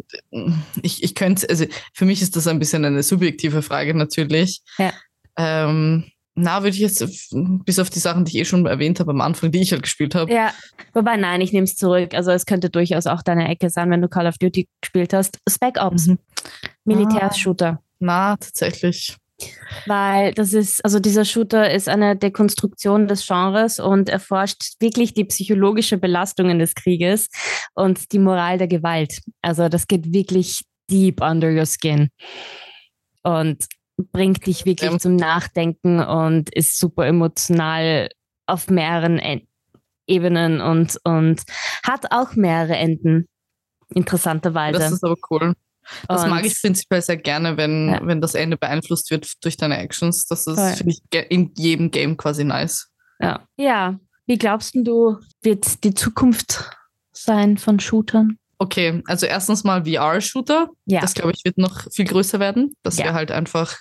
ich, 0.83 1.03
ich 1.03 1.15
könnte, 1.15 1.49
also 1.49 1.67
für 1.93 2.05
mich 2.05 2.23
ist 2.23 2.37
das 2.37 2.47
ein 2.47 2.59
bisschen 2.59 2.85
eine 2.85 3.03
subjektive 3.03 3.63
Frage 3.63 3.95
natürlich. 3.95 4.63
Ja. 4.79 4.93
Ähm, 5.37 6.05
na, 6.37 6.63
würde 6.63 6.75
ich 6.77 6.81
jetzt 6.83 7.05
bis 7.65 7.79
auf 7.79 7.91
die 7.91 8.01
Sachen, 8.01 8.25
die 8.25 8.33
ich 8.37 8.43
eh 8.43 8.45
schon 8.45 8.67
erwähnt 8.67 8.99
habe 8.99 9.13
am 9.13 9.21
Anfang, 9.21 9.53
die 9.53 9.61
ich 9.63 9.71
halt 9.71 9.83
gespielt 9.83 10.15
habe. 10.17 10.33
Ja, 10.33 10.53
wobei 10.93 11.17
nein, 11.17 11.41
ich 11.41 11.53
nehme 11.53 11.65
es 11.65 11.77
zurück. 11.77 12.13
Also 12.15 12.33
es 12.33 12.45
könnte 12.45 12.71
durchaus 12.71 13.07
auch 13.07 13.23
deine 13.23 13.49
Ecke 13.49 13.71
sein, 13.71 13.91
wenn 13.91 14.03
du 14.03 14.09
Call 14.09 14.27
of 14.27 14.39
Duty 14.39 14.69
gespielt 14.81 15.13
hast. 15.13 15.39
Spec 15.49 15.81
Ops, 15.81 16.09
Mhm. 16.09 16.19
Militärshooter. 16.85 17.81
Na, 18.01 18.37
tatsächlich. 18.37 19.17
Weil 19.87 20.33
das 20.35 20.53
ist, 20.53 20.85
also 20.85 21.01
dieser 21.01 21.25
Shooter 21.25 21.71
ist 21.71 21.89
eine 21.89 22.17
Dekonstruktion 22.17 23.09
des 23.09 23.27
Genres 23.27 23.81
und 23.81 24.09
erforscht 24.09 24.75
wirklich 24.81 25.13
die 25.15 25.25
psychologische 25.25 25.99
Belastungen 25.99 26.59
des 26.59 26.75
Krieges 26.75 27.29
und 27.75 28.13
die 28.13 28.19
Moral 28.21 28.59
der 28.59 28.69
Gewalt. 28.69 29.21
Also 29.43 29.69
das 29.69 29.87
geht 29.89 30.13
wirklich 30.13 30.63
deep 30.91 31.21
under 31.21 31.51
your 31.51 31.67
skin 31.67 32.09
und 33.23 33.65
bringt 34.13 34.47
dich 34.47 34.65
wirklich 34.67 34.91
Ja. 34.91 34.99
zum 34.99 35.17
Nachdenken 35.17 36.01
und 36.01 36.55
ist 36.55 36.79
super 36.79 37.07
emotional 37.07 38.09
auf 38.47 38.69
mehreren 38.69 39.19
En 39.19 39.47
Ebenen 40.07 40.61
und, 40.61 40.99
und 41.05 41.43
hat 41.83 42.13
auch 42.13 42.35
mehrere 42.37 42.77
Enden. 42.77 43.27
interessanterweise. 43.95 44.79
Das 44.79 44.93
ist 44.93 45.05
aber 45.05 45.17
cool. 45.31 45.55
Das 46.09 46.25
Und- 46.25 46.31
mag 46.31 46.45
ich 46.47 46.61
prinzipiell 46.61 47.03
sehr 47.03 47.17
gerne, 47.17 47.57
wenn, 47.57 47.89
Ja. 47.91 48.01
wenn 48.03 48.21
das 48.21 48.35
Ende 48.35 48.57
beeinflusst 48.57 49.11
wird 49.11 49.33
durch 49.45 49.57
deine 49.57 49.79
Actions. 49.79 50.27
Das 50.27 50.47
ist, 50.47 50.79
finde 50.79 50.93
ich, 50.95 51.03
in 51.31 51.53
jedem 51.57 51.91
Game 51.91 52.17
quasi 52.17 52.45
nice. 52.45 52.89
Ja. 53.21 53.47
ja. 53.57 53.99
Wie 54.27 54.39
glaubst 54.39 54.75
du, 54.75 55.19
wird 55.43 55.85
die 55.85 55.95
Zukunft 55.95 56.71
sein 57.13 57.59
von 57.59 57.79
Shootern? 57.81 58.39
Okay, 58.59 59.03
also 59.07 59.27
erstens 59.27 59.65
mal 59.65 59.85
VR-Shooter. 59.85 60.69
Ja. 60.87 61.01
Das, 61.01 61.15
glaube 61.15 61.33
ich, 61.35 61.45
wird 61.45 61.59
noch 61.59 61.87
viel 61.93 62.07
größer 62.07 62.41
werden, 62.41 62.75
dass 62.83 62.97
Ja. 62.99 63.05
wir 63.07 63.15
halt 63.15 63.31
einfach 63.31 63.77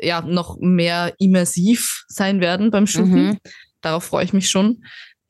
ja, 0.00 0.20
noch 0.20 0.58
mehr 0.60 1.12
immersiv 1.18 2.04
sein 2.06 2.40
werden 2.40 2.70
beim 2.70 2.86
Shooten. 2.86 3.26
Mhm. 3.30 3.38
Darauf 3.80 4.04
freue 4.04 4.24
ich 4.24 4.32
mich 4.32 4.48
schon. 4.48 4.84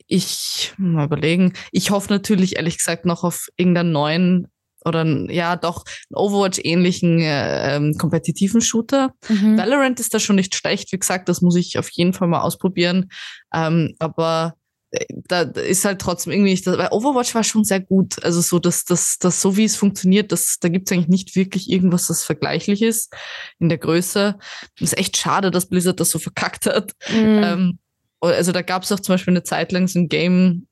Ich 0.05 0.73
mal 0.77 1.05
überlegen. 1.05 1.53
Ich 1.71 1.89
hoffe 1.91 2.13
natürlich, 2.13 2.55
ehrlich 2.57 2.77
gesagt, 2.77 3.03
noch 3.05 3.23
auf 3.23 3.47
irgendeinen 3.57 3.91
neuen 3.91 4.47
oder 4.89 5.05
ja, 5.31 5.55
doch 5.55 5.85
Overwatch-ähnlichen 6.11 7.19
äh, 7.21 7.75
ähm, 7.75 7.95
kompetitiven 7.97 8.61
Shooter. 8.61 9.13
Mhm. 9.29 9.57
Valorant 9.57 9.99
ist 9.99 10.13
da 10.13 10.19
schon 10.19 10.35
nicht 10.35 10.53
schlecht. 10.55 10.91
Wie 10.91 10.99
gesagt, 10.99 11.29
das 11.29 11.41
muss 11.41 11.55
ich 11.55 11.77
auf 11.79 11.89
jeden 11.91 12.13
Fall 12.13 12.27
mal 12.27 12.41
ausprobieren. 12.41 13.09
Ähm, 13.53 13.95
aber 13.99 14.55
äh, 14.91 15.05
da 15.09 15.41
ist 15.41 15.85
halt 15.85 15.99
trotzdem 16.01 16.33
irgendwie 16.33 16.51
nicht, 16.51 16.67
das- 16.67 16.77
weil 16.77 16.89
Overwatch 16.91 17.33
war 17.35 17.43
schon 17.43 17.63
sehr 17.63 17.79
gut. 17.79 18.23
Also 18.23 18.41
so, 18.41 18.59
dass 18.59 18.83
das, 18.83 19.17
das 19.19 19.41
so 19.41 19.55
wie 19.55 19.65
es 19.65 19.75
funktioniert, 19.75 20.31
das, 20.31 20.57
da 20.59 20.67
gibt 20.69 20.89
es 20.89 20.97
eigentlich 20.97 21.07
nicht 21.09 21.35
wirklich 21.35 21.69
irgendwas, 21.69 22.07
das 22.07 22.23
vergleichlich 22.23 22.81
ist 22.81 23.13
in 23.59 23.69
der 23.69 23.77
Größe. 23.77 24.37
ist 24.79 24.97
echt 24.97 25.15
schade, 25.17 25.51
dass 25.51 25.67
Blizzard 25.67 25.99
das 25.99 26.09
so 26.09 26.19
verkackt 26.19 26.65
hat. 26.65 26.91
Mhm. 27.09 27.43
Ähm, 27.43 27.79
also 28.21 28.51
da 28.51 28.61
gab 28.61 28.83
es 28.83 28.91
auch 28.91 28.99
zum 28.99 29.13
Beispiel 29.13 29.31
eine 29.31 29.43
Zeit 29.43 29.71
lang 29.71 29.87
so 29.87 29.97
ein 29.99 30.09
Game, 30.09 30.67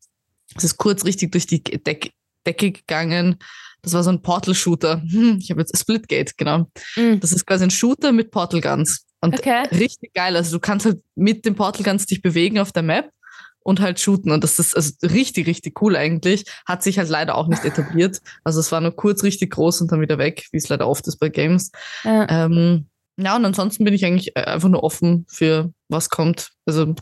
das 0.54 0.64
ist 0.66 0.78
kurz 0.78 1.06
richtig 1.06 1.32
durch 1.32 1.46
die 1.48 1.62
Deck 1.64 2.12
Decke 2.46 2.72
gegangen. 2.72 3.38
Das 3.82 3.94
war 3.94 4.04
so 4.04 4.10
ein 4.10 4.22
Portal-Shooter. 4.22 5.02
Hm, 5.10 5.38
ich 5.42 5.50
habe 5.52 5.62
jetzt 5.62 5.78
Splitgate, 5.78 6.34
genau. 6.38 6.68
Mhm. 6.96 7.20
Das 7.20 7.32
ist 7.32 7.46
quasi 7.46 7.64
ein 7.64 7.72
Shooter 7.72 8.12
mit 8.12 8.32
Portal 8.32 8.62
Guns. 8.62 9.06
Und 9.22 9.34
Okay. 9.36 9.68
richtig 9.72 10.14
geil. 10.14 10.36
Also 10.36 10.56
du 10.58 10.60
kannst 10.60 10.86
halt 10.86 11.02
mit 11.16 11.46
dem 11.46 11.56
Portal 11.56 11.84
Guns 11.84 12.06
dich 12.06 12.22
bewegen 12.22 12.60
auf 12.60 12.72
der 12.72 12.84
Map 12.84 13.12
und 13.60 13.80
halt 13.80 14.00
shooten. 14.00 14.32
Und 14.32 14.44
das 14.44 14.60
ist 14.60 14.76
also 14.76 14.94
richtig, 15.04 15.48
richtig 15.48 15.82
cool 15.82 15.96
eigentlich. 15.96 16.46
Hat 16.66 16.84
sich 16.84 16.98
halt 17.00 17.10
leider 17.10 17.36
auch 17.36 17.48
nicht 17.48 17.66
etabliert. 17.66 18.22
Also 18.44 18.60
es 18.60 18.72
war 18.72 18.82
nur 18.82 18.96
kurz 18.96 19.24
richtig 19.24 19.52
groß 19.52 19.82
und 19.82 19.92
dann 19.92 20.02
wieder 20.02 20.18
weg, 20.18 20.48
wie 20.52 20.58
es 20.58 20.70
leider 20.70 20.88
oft 20.88 21.08
ist 21.08 21.18
bei 21.18 21.30
Games. 21.30 21.72
Ja. 22.04 22.46
Ähm, 22.46 22.88
ja, 23.20 23.36
und 23.36 23.46
ansonsten 23.46 23.84
bin 23.84 23.94
ich 23.94 24.06
eigentlich 24.06 24.36
äh, 24.36 24.42
einfach 24.42 24.70
nur 24.70 24.84
offen 24.84 25.26
für 25.28 25.72
was 25.90 26.10
kommt. 26.10 26.50
Also 26.66 26.94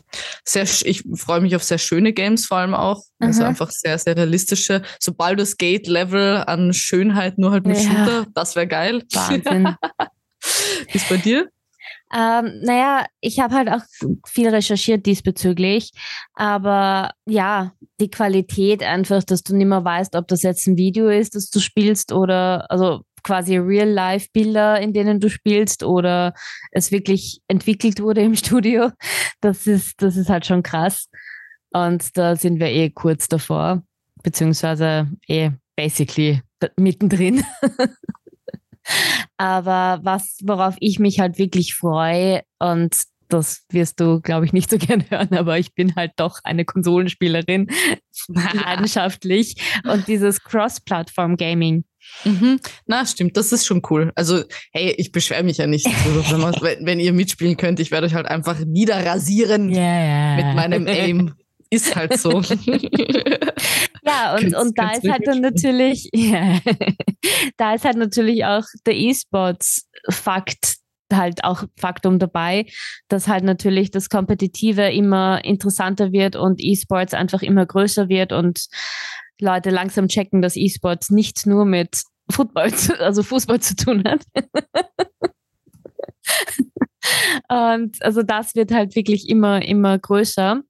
sehr, 0.44 0.62
ich 0.62 1.04
freue 1.14 1.40
mich 1.40 1.54
auf 1.54 1.62
sehr 1.62 1.78
schöne 1.78 2.12
Games 2.12 2.46
vor 2.46 2.58
allem 2.58 2.74
auch. 2.74 3.02
Also 3.18 3.42
Aha. 3.42 3.48
einfach 3.50 3.70
sehr, 3.70 3.98
sehr 3.98 4.16
realistische. 4.16 4.82
So 4.98 5.12
Baldur's 5.12 5.58
Gate 5.58 5.86
Level 5.86 6.42
an 6.46 6.72
Schönheit 6.72 7.36
nur 7.36 7.50
halt 7.50 7.66
mit 7.66 7.76
Ja. 7.76 7.82
Shooter, 7.82 8.26
das 8.34 8.56
wäre 8.56 8.66
geil. 8.66 9.02
Wahnsinn. 9.12 9.74
Ist 10.92 11.08
bei 11.08 11.16
dir? 11.18 11.48
Ähm, 12.14 12.60
naja, 12.62 13.04
ich 13.20 13.40
habe 13.40 13.54
halt 13.54 13.68
auch 13.68 13.82
viel 14.26 14.48
recherchiert 14.48 15.06
diesbezüglich, 15.06 15.90
aber 16.34 17.10
ja, 17.26 17.72
die 18.00 18.10
Qualität 18.10 18.82
einfach, 18.82 19.24
dass 19.24 19.42
du 19.42 19.56
nicht 19.56 19.66
mehr 19.66 19.84
weißt, 19.84 20.14
ob 20.14 20.28
das 20.28 20.42
jetzt 20.42 20.68
ein 20.68 20.76
Video 20.76 21.08
ist, 21.08 21.34
das 21.34 21.50
du 21.50 21.58
spielst 21.58 22.12
oder 22.12 22.70
also 22.70 23.02
quasi 23.26 23.56
Real-Life-Bilder, 23.56 24.80
in 24.80 24.92
denen 24.92 25.18
du 25.18 25.28
spielst 25.28 25.82
oder 25.82 26.32
es 26.70 26.92
wirklich 26.92 27.40
entwickelt 27.48 28.00
wurde 28.00 28.22
im 28.22 28.36
Studio, 28.44 28.92
das 29.40 29.66
ist, 29.66 30.00
das 30.00 30.16
ist 30.16 30.30
halt 30.30 30.46
schon 30.46 30.62
krass. 30.62 31.08
Und 31.72 32.16
da 32.16 32.36
sind 32.36 32.60
wir 32.60 32.68
eh 32.68 32.90
kurz 32.90 33.26
davor, 33.26 33.82
beziehungsweise 34.22 35.10
eh 35.26 35.50
basically 35.74 36.40
mittendrin. 36.76 37.44
Aber 39.36 39.98
was, 40.04 40.38
worauf 40.44 40.76
ich 40.78 41.00
mich 41.00 41.18
halt 41.18 41.36
wirklich 41.38 41.74
freue, 41.74 42.42
und 42.60 42.94
das 43.28 43.64
wirst 43.70 43.98
du, 43.98 44.20
glaube 44.20 44.46
ich, 44.46 44.52
nicht 44.52 44.70
so 44.70 44.78
gern 44.78 45.10
hören, 45.10 45.34
aber 45.34 45.58
ich 45.58 45.74
bin 45.74 45.96
halt 45.96 46.12
doch 46.14 46.38
eine 46.44 46.64
Konsolenspielerin, 46.64 47.66
leidenschaftlich. 48.28 49.56
Und 49.82 50.06
dieses 50.06 50.44
Cross-Plattform-Gaming. 50.44 51.84
Mhm. 52.24 52.60
Na, 52.86 53.06
stimmt, 53.06 53.36
das 53.36 53.52
ist 53.52 53.66
schon 53.66 53.82
cool. 53.90 54.12
Also, 54.14 54.42
hey, 54.72 54.94
ich 54.96 55.12
beschwere 55.12 55.42
mich 55.42 55.58
ja 55.58 55.66
nicht 55.66 55.86
wenn, 55.86 56.86
wenn, 56.86 57.00
ihr 57.00 57.12
mitspielen 57.12 57.56
könnt, 57.56 57.80
ich 57.80 57.90
werde 57.90 58.06
euch 58.06 58.14
halt 58.14 58.26
einfach 58.26 58.58
niederrasieren 58.58 59.70
Yeah. 59.72 60.36
mit 60.36 60.56
meinem 60.56 60.86
Aim. 60.86 61.34
Ist 61.68 61.96
halt 61.96 62.18
so. 62.18 62.42
Ja, 64.06 64.36
und, 64.36 64.54
und 64.54 64.78
da 64.78 64.92
ist 64.92 65.08
halt 65.08 65.26
dann 65.26 65.40
natürlich, 65.40 66.08
ja, 66.14 66.60
da 67.56 67.74
ist 67.74 67.84
halt 67.84 67.96
natürlich 67.96 68.44
auch 68.44 68.64
der 68.86 68.94
E-Sports-Fakt 68.94 70.76
halt 71.12 71.44
auch 71.44 71.64
Faktum 71.78 72.18
dabei, 72.18 72.66
dass 73.08 73.28
halt 73.28 73.44
natürlich 73.44 73.90
das 73.90 74.08
Kompetitive 74.08 74.90
immer 74.92 75.44
interessanter 75.44 76.12
wird 76.12 76.36
und 76.36 76.60
E-Sports 76.60 77.14
einfach 77.14 77.42
immer 77.42 77.64
größer 77.66 78.08
wird 78.08 78.32
und 78.32 78.66
Leute 79.40 79.70
langsam 79.70 80.08
checken, 80.08 80.42
dass 80.42 80.56
E-Sports 80.56 81.10
nicht 81.10 81.46
nur 81.46 81.64
mit 81.64 82.02
Football, 82.30 82.72
zu, 82.74 82.98
also 83.00 83.22
Fußball 83.22 83.60
zu 83.60 83.76
tun 83.76 84.02
hat. 84.04 84.22
Und 87.48 88.02
also 88.02 88.22
das 88.22 88.54
wird 88.56 88.72
halt 88.72 88.96
wirklich 88.96 89.28
immer, 89.28 89.62
immer 89.62 89.96
größer. 89.98 90.60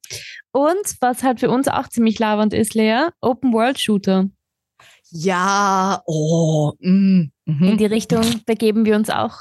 Und 0.53 0.97
was 1.01 1.23
halt 1.23 1.41
für 1.41 1.49
uns 1.51 1.67
auch 1.69 1.89
ziemlich 1.89 2.19
labernd 2.19 2.53
ist, 2.53 2.75
Lea, 2.75 3.09
Open 3.21 3.53
World 3.55 3.81
Shooter. 3.81 4.29
ja, 5.11 6.03
oh. 6.07 6.73
Mm, 6.81 7.31
mhm. 7.47 7.63
In 7.63 7.79
die 7.79 7.87
Richtung 7.87 8.23
begeben 8.45 8.85
wir 8.85 8.97
uns 8.97 9.09
auch 9.09 9.37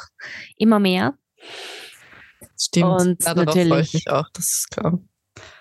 immer 0.57 0.79
mehr. 0.79 1.15
Stimmt. 2.57 3.01
und 3.01 3.23
ja, 3.23 3.33
darauf 3.33 3.53
freue 3.53 3.63
ich 3.63 3.69
natürlich- 3.69 3.93
mich 3.93 4.09
auch, 4.09 4.29
das 4.33 4.45
ist 4.45 4.71
klar. 4.71 4.99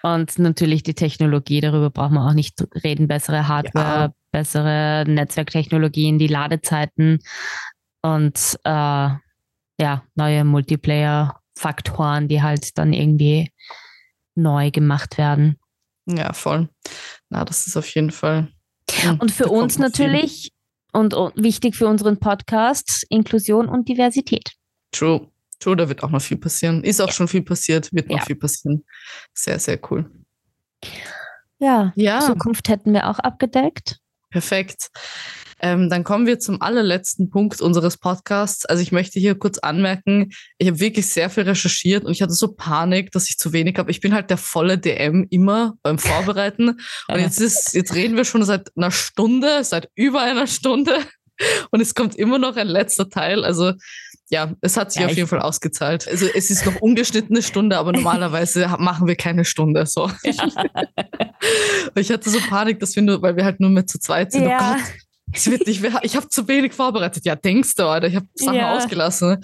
Und 0.02 0.38
natürlich 0.38 0.82
die 0.82 0.94
Technologie, 0.94 1.60
darüber 1.60 1.90
brauchen 1.90 2.14
wir 2.14 2.26
auch 2.26 2.34
nicht 2.34 2.62
reden. 2.84 3.08
Bessere 3.08 3.48
Hardware, 3.48 4.04
Ja. 4.06 4.12
bessere 4.32 5.04
Netzwerktechnologien, 5.06 6.18
die 6.18 6.26
und 8.02 8.58
äh, 8.64 9.08
ja, 9.80 10.02
neue 10.14 10.44
Multiplayer-Faktoren, 10.44 12.28
die 12.28 12.42
halt 12.42 12.76
dann 12.78 12.92
irgendwie 12.92 13.50
neu 14.34 14.70
gemacht 14.70 15.18
werden. 15.18 15.58
Ja, 16.06 16.32
voll. 16.32 16.68
Na, 17.30 17.44
das 17.44 17.66
ist 17.66 17.76
auf 17.76 17.88
jeden 17.94 18.10
Fall. 18.10 18.48
Und 19.18 19.30
für 19.32 19.48
uns 19.48 19.78
natürlich 19.78 20.52
und, 20.92 21.14
und 21.14 21.34
wichtig 21.36 21.74
für 21.76 21.88
unseren 21.88 22.18
Podcast 22.20 23.06
Inklusion 23.08 23.68
und 23.68 23.88
Diversität. 23.88 24.52
True. 24.92 25.28
True, 25.60 25.76
da 25.76 25.88
wird 25.88 26.02
auch 26.02 26.10
noch 26.10 26.22
viel 26.22 26.36
passieren. 26.36 26.82
Ist 26.84 27.00
auch 27.00 27.12
schon 27.12 27.28
viel 27.28 27.42
passiert, 27.42 27.92
wird 27.92 28.08
noch 28.08 28.18
Ja. 28.18 28.24
viel 28.24 28.36
passieren. 28.36 28.84
Sehr, 29.32 29.58
sehr 29.58 29.78
cool. 29.90 30.10
Ja, 31.58 31.92
Ja. 31.96 32.20
Zukunft 32.20 32.68
hätten 32.68 32.92
wir 32.92 33.08
auch 33.08 33.18
abgedeckt. 33.18 33.98
Perfekt. 34.30 34.90
Ähm, 35.60 35.88
dann 35.88 36.04
kommen 36.04 36.26
wir 36.26 36.40
zum 36.40 36.60
allerletzten 36.60 37.30
Punkt 37.30 37.60
unseres 37.62 37.96
Podcasts. 37.96 38.66
Also 38.66 38.82
ich 38.82 38.92
möchte 38.92 39.18
hier 39.20 39.34
kurz 39.36 39.58
anmerken, 39.58 40.30
ich 40.58 40.66
habe 40.66 40.80
wirklich 40.80 41.06
sehr 41.06 41.30
viel 41.30 41.44
recherchiert 41.44 42.04
und 42.04 42.12
ich 42.12 42.20
hatte 42.20 42.34
so 42.34 42.48
Panik, 42.52 43.12
dass 43.12 43.30
ich 43.30 43.38
zu 43.38 43.52
wenig 43.52 43.78
habe. 43.78 43.90
Ich 43.90 44.00
bin 44.00 44.12
halt 44.12 44.28
der 44.28 44.36
volle 44.36 44.76
DM 44.76 45.26
immer 45.30 45.74
beim 45.82 45.98
Vorbereiten. 45.98 46.80
Und 47.08 47.18
jetzt 47.20 47.40
ist, 47.40 47.72
jetzt 47.74 47.94
reden 47.94 48.16
wir 48.16 48.24
schon 48.24 48.44
seit 48.44 48.76
einer 48.76 48.90
Stunde, 48.90 49.62
seit 49.64 49.88
über 49.94 50.20
einer 50.20 50.46
Stunde. 50.48 50.98
Und 51.70 51.80
es 51.80 51.94
kommt 51.94 52.16
immer 52.16 52.38
noch 52.38 52.56
ein 52.56 52.68
letzter 52.68 53.08
Teil. 53.08 53.44
Also 53.44 53.72
ja, 54.34 54.52
es 54.60 54.76
hat 54.76 54.90
sich 54.92 55.00
Ja, 55.00 55.06
auf 55.06 55.14
jeden 55.16 55.28
Fall 55.28 55.40
ausgezahlt. 55.40 56.08
Also 56.08 56.26
es 56.34 56.50
ist 56.50 56.66
noch 56.66 56.74
ungeschnittene 56.80 57.40
Stunde, 57.40 57.78
aber 57.78 57.92
normalerweise 57.92 58.66
machen 58.78 59.06
wir 59.06 59.14
keine 59.14 59.44
Stunde. 59.44 59.86
So. 59.86 60.10
ich 61.94 62.10
hatte 62.10 62.30
so 62.30 62.38
Panik, 62.40 62.80
dass 62.80 62.96
wir 62.96 63.02
nur, 63.02 63.22
weil 63.22 63.36
wir 63.36 63.44
halt 63.44 63.60
nur 63.60 63.70
mehr 63.70 63.86
zu 63.86 63.98
zweit 63.98 64.32
sind. 64.32 64.44
Ja. 64.48 64.58
Oh 64.58 64.74
Gott, 64.74 64.82
es 65.32 65.50
wird 65.50 65.66
nicht, 65.66 65.80
mehr- 65.82 66.00
ich 66.02 66.16
habe 66.16 66.28
zu 66.28 66.46
wenig 66.48 66.72
vorbereitet. 66.72 67.24
Ja, 67.24 67.34
denkst 67.36 67.74
du, 67.76 67.84
Alter, 67.84 68.08
ich 68.08 68.16
habe 68.16 68.26
Sachen 68.34 68.56
Ja. 68.56 68.76
ausgelassen. 68.76 69.38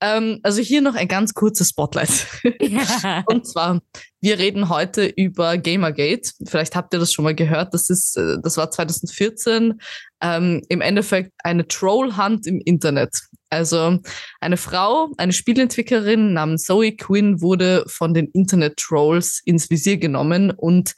Ähm, 0.00 0.40
also 0.42 0.60
hier 0.60 0.80
noch 0.82 0.94
ein 0.94 1.08
ganz 1.08 1.34
kurzes 1.34 1.68
Spotlight. 1.70 2.26
Ja. 2.60 3.22
Und 3.26 3.46
zwar, 3.46 3.80
wir 4.20 4.38
reden 4.38 4.68
heute 4.68 5.06
über 5.06 5.56
Gamergate. 5.58 6.30
Vielleicht 6.46 6.76
habt 6.76 6.92
ihr 6.94 7.00
das 7.00 7.12
schon 7.12 7.24
mal 7.24 7.34
gehört. 7.34 7.74
Das 7.74 7.90
ist, 7.90 8.16
äh, 8.16 8.36
das 8.42 8.56
war 8.56 8.70
2014. 8.70 9.80
Ähm, 10.20 10.62
Im 10.68 10.80
Endeffekt 10.80 11.32
eine 11.42 11.66
Trollhunt 11.66 12.46
im 12.46 12.60
Internet. 12.64 13.22
Also 13.52 13.98
eine 14.40 14.56
Frau, 14.56 15.12
eine 15.18 15.34
Spielentwicklerin 15.34 16.32
namens 16.32 16.64
Zoe 16.64 16.92
Quinn 16.92 17.42
wurde 17.42 17.84
von 17.86 18.14
den 18.14 18.28
Internet-Trolls 18.28 19.42
ins 19.44 19.68
Visier 19.68 19.98
genommen 19.98 20.50
und 20.50 20.94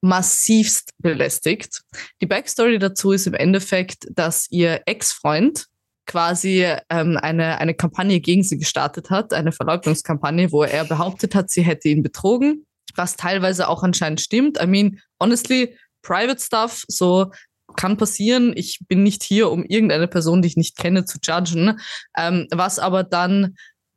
massivst 0.00 0.92
belästigt. 0.98 1.82
Die 2.22 2.26
Backstory 2.26 2.78
dazu 2.78 3.12
ist 3.12 3.26
im 3.26 3.34
Endeffekt, 3.34 4.06
dass 4.10 4.46
ihr 4.50 4.80
Ex-Freund 4.86 5.66
quasi 6.06 6.64
ähm, 6.88 7.18
eine, 7.20 7.58
eine 7.58 7.74
Kampagne 7.74 8.20
gegen 8.20 8.42
sie 8.42 8.56
gestartet 8.56 9.10
hat, 9.10 9.34
eine 9.34 9.52
Verleugnungskampagne, 9.52 10.52
wo 10.52 10.62
er 10.62 10.84
behauptet 10.84 11.34
hat, 11.34 11.50
sie 11.50 11.62
hätte 11.62 11.90
ihn 11.90 12.02
betrogen, 12.02 12.64
was 12.94 13.16
teilweise 13.16 13.68
auch 13.68 13.82
anscheinend 13.82 14.22
stimmt. 14.22 14.58
I 14.62 14.66
mean, 14.66 15.00
honestly, 15.20 15.76
private 16.00 16.40
stuff, 16.40 16.84
so 16.88 17.32
kann 17.76 17.96
passieren. 17.96 18.52
Ich 18.56 18.80
bin 18.88 19.02
nicht 19.02 19.22
hier, 19.22 19.50
um 19.50 19.64
irgendeine 19.64 20.08
Person, 20.08 20.42
die 20.42 20.48
ich 20.48 20.56
nicht 20.56 20.76
kenne, 20.76 21.04
zu 21.04 21.18
judgen. 21.22 21.78
Ähm, 22.16 22.46
was 22.50 22.78
aber 22.78 23.04
dann 23.04 23.54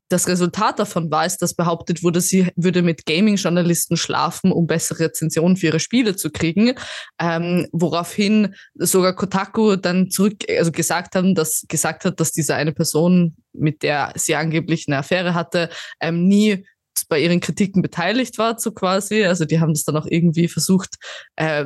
das 0.09 0.27
Resultat 0.27 0.79
davon 0.79 1.11
war, 1.11 1.25
ist, 1.25 1.41
dass 1.41 1.53
behauptet 1.53 2.03
wurde, 2.03 2.19
sie 2.19 2.51
würde 2.55 2.81
mit 2.81 3.05
Gaming-Journalisten 3.05 3.95
schlafen, 3.95 4.51
um 4.51 4.65
bessere 4.65 5.01
Rezensionen 5.05 5.55
für 5.55 5.67
ihre 5.67 5.79
Spiele 5.79 6.15
zu 6.15 6.31
kriegen. 6.31 6.73
Ähm, 7.19 7.67
woraufhin 7.71 8.55
sogar 8.73 9.15
Kotaku 9.15 9.75
dann 9.75 10.09
zurück, 10.09 10.43
also 10.49 10.71
gesagt 10.71 11.15
haben, 11.15 11.35
dass 11.35 11.63
gesagt 11.67 12.05
hat, 12.05 12.19
dass 12.19 12.31
diese 12.31 12.55
eine 12.55 12.73
Person, 12.73 13.37
mit 13.53 13.83
der 13.83 14.11
sie 14.15 14.35
angeblich 14.35 14.85
eine 14.87 14.97
Affäre 14.97 15.35
hatte, 15.35 15.69
ähm, 16.01 16.27
nie 16.27 16.65
bei 17.07 17.19
ihren 17.19 17.39
Kritiken 17.39 17.81
beteiligt 17.81 18.37
war, 18.37 18.59
so 18.59 18.71
quasi. 18.71 19.25
Also 19.25 19.45
die 19.45 19.59
haben 19.59 19.73
das 19.73 19.83
dann 19.83 19.97
auch 19.97 20.07
irgendwie 20.09 20.47
versucht, 20.47 20.95
äh, 21.35 21.65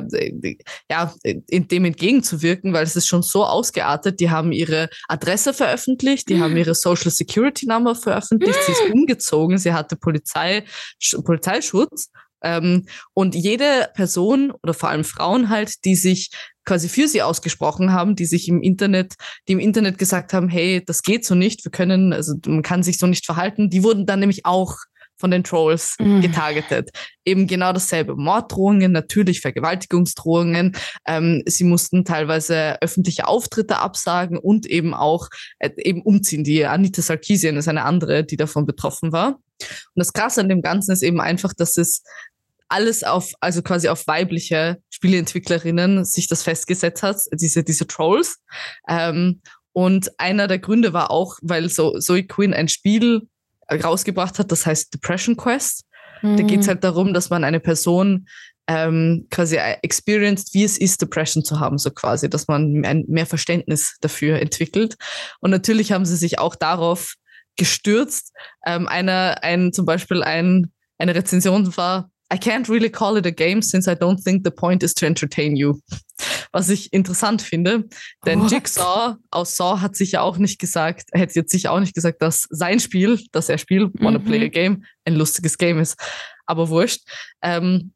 ja, 0.90 1.14
dem 1.24 1.84
entgegenzuwirken, 1.84 2.72
weil 2.72 2.84
es 2.84 2.96
ist 2.96 3.06
schon 3.06 3.22
so 3.22 3.44
ausgeartet. 3.44 4.20
Die 4.20 4.30
haben 4.30 4.52
ihre 4.52 4.88
Adresse 5.08 5.54
veröffentlicht, 5.54 6.28
die 6.28 6.34
mhm. 6.34 6.42
haben 6.42 6.56
ihre 6.56 6.74
Social 6.74 7.10
Security 7.10 7.66
Number 7.66 7.94
veröffentlicht, 7.94 8.58
mhm. 8.58 8.64
sie 8.66 8.72
ist 8.72 8.92
umgezogen, 8.92 9.58
sie 9.58 9.72
hatte 9.72 9.96
Polizei, 9.96 10.64
Polizeischutz. 11.24 12.10
Ähm, 12.44 12.84
und 13.14 13.34
jede 13.34 13.88
Person 13.94 14.52
oder 14.62 14.74
vor 14.74 14.90
allem 14.90 15.04
Frauen 15.04 15.48
halt, 15.48 15.84
die 15.86 15.96
sich 15.96 16.30
quasi 16.64 16.88
für 16.88 17.08
sie 17.08 17.22
ausgesprochen 17.22 17.92
haben, 17.92 18.16
die 18.16 18.26
sich 18.26 18.48
im 18.48 18.62
Internet, 18.62 19.14
die 19.48 19.52
im 19.52 19.58
Internet 19.58 19.98
gesagt 19.98 20.32
haben, 20.32 20.48
hey, 20.48 20.82
das 20.84 21.02
geht 21.02 21.24
so 21.24 21.34
nicht, 21.34 21.64
wir 21.64 21.72
können, 21.72 22.12
also 22.12 22.34
man 22.46 22.62
kann 22.62 22.82
sich 22.82 22.98
so 22.98 23.06
nicht 23.06 23.26
verhalten, 23.26 23.70
die 23.70 23.82
wurden 23.82 24.06
dann 24.06 24.20
nämlich 24.20 24.44
auch 24.44 24.76
von 25.16 25.30
den 25.30 25.44
Trolls 25.44 25.96
mhm. 25.98 26.20
getargetet. 26.20 26.90
Eben 27.24 27.46
genau 27.46 27.72
dasselbe. 27.72 28.16
Morddrohungen, 28.16 28.92
natürlich 28.92 29.40
Vergewaltigungsdrohungen. 29.40 30.76
Ähm, 31.06 31.42
sie 31.46 31.64
mussten 31.64 32.04
teilweise 32.04 32.80
öffentliche 32.82 33.26
Auftritte 33.26 33.78
absagen 33.78 34.38
und 34.38 34.66
eben 34.66 34.94
auch 34.94 35.28
äh, 35.58 35.70
eben 35.78 36.02
umziehen. 36.02 36.44
Die 36.44 36.64
Anita 36.64 37.02
Sarkeesian 37.02 37.56
ist 37.56 37.68
eine 37.68 37.84
andere, 37.84 38.24
die 38.24 38.36
davon 38.36 38.66
betroffen 38.66 39.12
war. 39.12 39.38
Und 39.60 39.96
das 39.96 40.12
Krasse 40.12 40.40
an 40.40 40.48
dem 40.48 40.62
Ganzen 40.62 40.92
ist 40.92 41.02
eben 41.02 41.20
einfach, 41.20 41.52
dass 41.54 41.76
es 41.76 42.02
alles 42.68 43.04
auf, 43.04 43.32
also 43.40 43.62
quasi 43.62 43.88
auf 43.88 44.06
weibliche 44.06 44.78
Spieleentwicklerinnen 44.90 46.04
sich 46.04 46.26
das 46.28 46.42
festgesetzt 46.42 47.02
hat, 47.02 47.18
diese, 47.32 47.62
diese 47.62 47.86
Trolls. 47.86 48.38
Ähm, 48.88 49.40
und 49.72 50.18
einer 50.18 50.46
der 50.46 50.58
Gründe 50.58 50.92
war 50.92 51.10
auch, 51.10 51.38
weil 51.42 51.68
so 51.68 51.98
Zoe 51.98 52.24
Quinn 52.24 52.54
ein 52.54 52.68
Spiel 52.68 53.28
rausgebracht 53.70 54.38
hat, 54.38 54.50
das 54.52 54.66
heißt 54.66 54.92
Depression 54.94 55.36
Quest. 55.36 55.84
Mhm. 56.22 56.36
Da 56.36 56.42
geht 56.42 56.60
es 56.60 56.68
halt 56.68 56.84
darum, 56.84 57.14
dass 57.14 57.30
man 57.30 57.44
eine 57.44 57.60
Person 57.60 58.26
ähm, 58.66 59.26
quasi 59.30 59.56
experienced, 59.82 60.54
wie 60.54 60.64
es 60.64 60.78
ist, 60.78 61.02
Depression 61.02 61.44
zu 61.44 61.60
haben, 61.60 61.78
so 61.78 61.90
quasi, 61.90 62.30
dass 62.30 62.48
man 62.48 62.84
ein, 62.84 63.04
mehr 63.08 63.26
Verständnis 63.26 63.96
dafür 64.00 64.40
entwickelt. 64.40 64.96
Und 65.40 65.50
natürlich 65.50 65.92
haben 65.92 66.06
sie 66.06 66.16
sich 66.16 66.38
auch 66.38 66.54
darauf 66.54 67.14
gestürzt. 67.56 68.32
Ähm, 68.66 68.88
einer, 68.88 69.42
ein, 69.42 69.72
zum 69.72 69.84
Beispiel 69.84 70.22
ein, 70.22 70.72
eine 70.98 71.14
Rezension 71.14 71.76
war, 71.76 72.10
I 72.32 72.36
can't 72.36 72.68
really 72.68 72.90
call 72.90 73.18
it 73.18 73.26
a 73.26 73.30
game 73.30 73.60
since 73.62 73.86
I 73.86 73.94
don't 73.94 74.22
think 74.22 74.44
the 74.44 74.50
point 74.50 74.82
is 74.82 74.94
to 74.94 75.06
entertain 75.06 75.56
you. 75.56 75.78
Was 76.54 76.68
ich 76.68 76.92
interessant 76.92 77.42
finde, 77.42 77.88
denn 78.24 78.42
What? 78.42 78.52
Jigsaw 78.52 79.16
aus 79.32 79.56
Saw 79.56 79.80
hat 79.80 79.96
sich 79.96 80.12
ja 80.12 80.20
auch 80.20 80.38
nicht 80.38 80.60
gesagt, 80.60 81.08
hätte 81.12 81.34
jetzt 81.34 81.50
sicher 81.50 81.72
auch 81.72 81.80
nicht 81.80 81.94
gesagt, 81.94 82.22
dass 82.22 82.46
sein 82.48 82.78
Spiel, 82.78 83.20
das 83.32 83.48
er 83.48 83.58
spielt, 83.58 83.90
Wanna 83.94 84.20
mhm. 84.20 84.24
Play 84.24 84.44
a 84.44 84.48
Game, 84.48 84.84
ein 85.04 85.16
lustiges 85.16 85.58
Game 85.58 85.80
ist. 85.80 85.98
Aber 86.46 86.68
wurscht. 86.68 87.02
Ähm, 87.42 87.92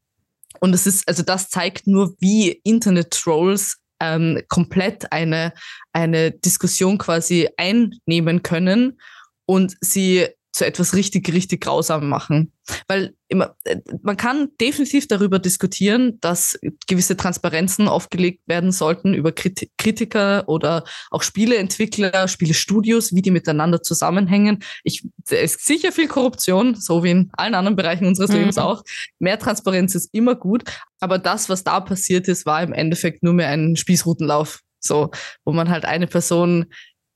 und 0.59 0.75
es 0.75 0.89
ist, 0.89 1.07
also 1.07 1.23
das 1.23 1.51
zeigt 1.51 1.87
nur, 1.87 2.17
wie 2.19 2.61
Internet-Trolls 2.65 3.77
ähm, 4.01 4.43
komplett 4.49 5.13
eine, 5.13 5.53
eine 5.93 6.33
Diskussion 6.33 6.99
quasi 6.99 7.49
einnehmen 7.57 8.43
können 8.43 8.99
und 9.47 9.77
sie 9.81 10.27
zu 10.59 10.67
etwas 10.67 10.95
richtig, 10.95 11.33
richtig 11.33 11.61
grausam 11.61 12.09
machen. 12.09 12.53
Weil 12.89 13.15
immer, 13.29 13.55
äh, 13.65 13.77
man 14.03 14.17
kann 14.17 14.49
definitiv 14.61 15.07
darüber 15.07 15.39
diskutieren, 15.39 16.19
dass 16.21 16.59
gewisse 16.89 17.17
Transparenzen 17.17 17.87
aufgelegt 17.87 18.43
werden 18.47 18.73
sollten 18.73 19.15
über 19.15 19.33
Kritiker 19.33 20.49
oder 20.49 20.85
auch 21.11 21.23
Spieleentwickler, 21.23 22.27
Spielestudios, 22.27 23.15
wie 23.15 23.23
die 23.23 23.31
miteinander 23.31 23.83
zusammenhängen. 23.83 24.59
Ich, 24.83 25.07
es 25.27 25.55
ist 25.55 25.67
sicher 25.67 25.93
viel 25.93 26.09
Korruption, 26.09 26.75
so 26.75 27.05
wie 27.05 27.13
in 27.13 27.31
allen 27.35 27.55
anderen 27.55 27.77
Bereichen 27.77 28.07
unseres 28.07 28.31
mhm. 28.31 28.39
Lebens 28.39 28.59
auch. 28.59 28.83
Mehr 29.21 29.39
Transparenz 29.39 29.95
ist 29.95 30.13
immer 30.13 30.35
gut. 30.35 30.65
Aber 30.99 31.19
das, 31.19 31.49
was 31.49 31.63
da 31.63 31.79
passiert 31.79 32.27
ist, 32.27 32.47
war 32.47 32.63
im 32.65 32.73
Endeffekt 32.73 33.23
nur 33.23 33.33
mehr 33.33 33.49
ein 33.49 33.77
Spießrutenlauf. 33.77 34.61
So, 34.81 35.11
wo 35.45 35.53
man 35.53 35.71
halt 35.71 35.85
eine 35.85 36.07
Person 36.07 36.67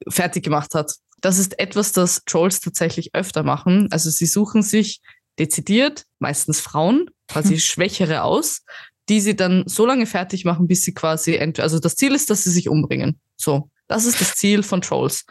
fertig 0.09 0.45
gemacht 0.45 0.75
hat. 0.75 0.93
Das 1.23 1.39
ist 1.39 1.59
etwas, 1.59 1.93
das 1.93 2.23
Trolls 2.27 2.61
tatsächlich 2.61 3.15
öfter 3.15 3.43
machen. 3.43 3.89
Also 3.91 4.11
sie 4.11 4.27
suchen 4.27 4.63
sich 4.63 5.01
dezidiert, 5.39 6.05
meistens 6.19 6.61
Frauen, 6.61 7.07
quasi. 7.29 7.59
Schwächere 7.61 8.25
aus, 8.25 8.63
die 9.09 9.21
sie 9.21 9.35
dann 9.35 9.65
so 9.67 9.87
lange 9.87 10.07
fertig 10.07 10.45
machen, 10.45 10.69
bis 10.69 10.83
sie 10.83 10.93
quasi, 10.93 11.39
also 11.59 11.79
das 11.79 11.97
Ziel 11.97 12.15
ist, 12.15 12.29
dass 12.29 12.45
sie 12.45 12.51
sich 12.51 12.69
umbringen. 12.69 13.19
So. 13.37 13.71
Das 13.89 14.07
ist 14.07 14.23
das 14.23 14.37
Ziel 14.37 14.63
von 14.63 14.81
Trolls. 14.81 15.27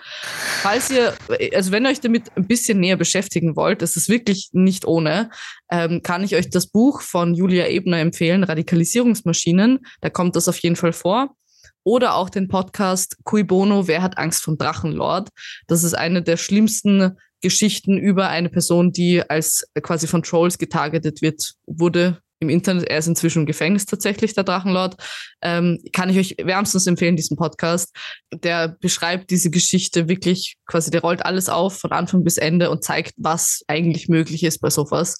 Falls 0.61 0.91
ihr, 0.91 1.15
also 1.55 1.71
wenn 1.71 1.83
ihr 1.83 1.89
euch 1.89 1.99
damit 1.99 2.25
ein 2.35 2.45
bisschen 2.45 2.79
näher 2.79 2.97
beschäftigen 2.97 3.55
wollt, 3.55 3.81
das 3.81 3.95
ist 3.95 4.07
wirklich 4.07 4.49
nicht 4.51 4.85
ohne, 4.85 5.31
ähm, 5.71 6.01
kann 6.03 6.23
ich 6.23 6.35
euch 6.35 6.51
das 6.51 6.67
Buch 6.67 7.01
von 7.01 7.33
Julia 7.33 7.67
Ebner 7.67 7.97
empfehlen, 7.97 8.43
Radikalisierungsmaschinen. 8.43 9.79
Da 10.01 10.11
kommt 10.11 10.35
das 10.35 10.47
auf 10.47 10.59
jeden 10.59 10.75
Fall 10.75 10.93
vor 10.93 11.35
oder 11.83 12.15
auch 12.15 12.29
den 12.29 12.47
Podcast 12.47 13.17
Cui 13.23 13.43
Bono, 13.43 13.87
Wer 13.87 14.01
hat 14.01 14.17
Angst 14.17 14.43
vom 14.43 14.57
Drachenlord? 14.57 15.29
Das 15.67 15.83
ist 15.83 15.93
eine 15.93 16.21
der 16.21 16.37
schlimmsten 16.37 17.17
Geschichten 17.41 17.97
über 17.97 18.29
eine 18.29 18.49
Person, 18.49 18.91
die 18.91 19.27
als 19.27 19.67
quasi 19.81 20.07
von 20.07 20.23
Trolls 20.23 20.57
getargetet 20.57 21.21
wird, 21.21 21.53
wurde 21.65 22.21
im 22.41 22.49
Internet. 22.49 22.89
Er 22.89 22.97
ist 22.97 23.07
inzwischen 23.07 23.39
im 23.39 23.45
Gefängnis 23.45 23.85
tatsächlich, 23.85 24.33
der 24.33 24.43
Drachenlord. 24.43 24.95
Ähm, 25.41 25.79
kann 25.93 26.09
ich 26.09 26.17
euch 26.17 26.35
wärmstens 26.45 26.87
empfehlen, 26.87 27.15
diesen 27.15 27.37
Podcast. 27.37 27.95
Der 28.33 28.75
beschreibt 28.79 29.29
diese 29.29 29.49
Geschichte 29.49 30.09
wirklich 30.09 30.57
quasi, 30.65 30.91
der 30.91 31.01
rollt 31.01 31.23
alles 31.25 31.49
auf 31.49 31.77
von 31.77 31.91
Anfang 31.91 32.23
bis 32.23 32.37
Ende 32.37 32.69
und 32.69 32.83
zeigt, 32.83 33.13
was 33.17 33.61
eigentlich 33.67 34.09
möglich 34.09 34.43
ist 34.43 34.59
bei 34.59 34.69
sowas. 34.69 35.17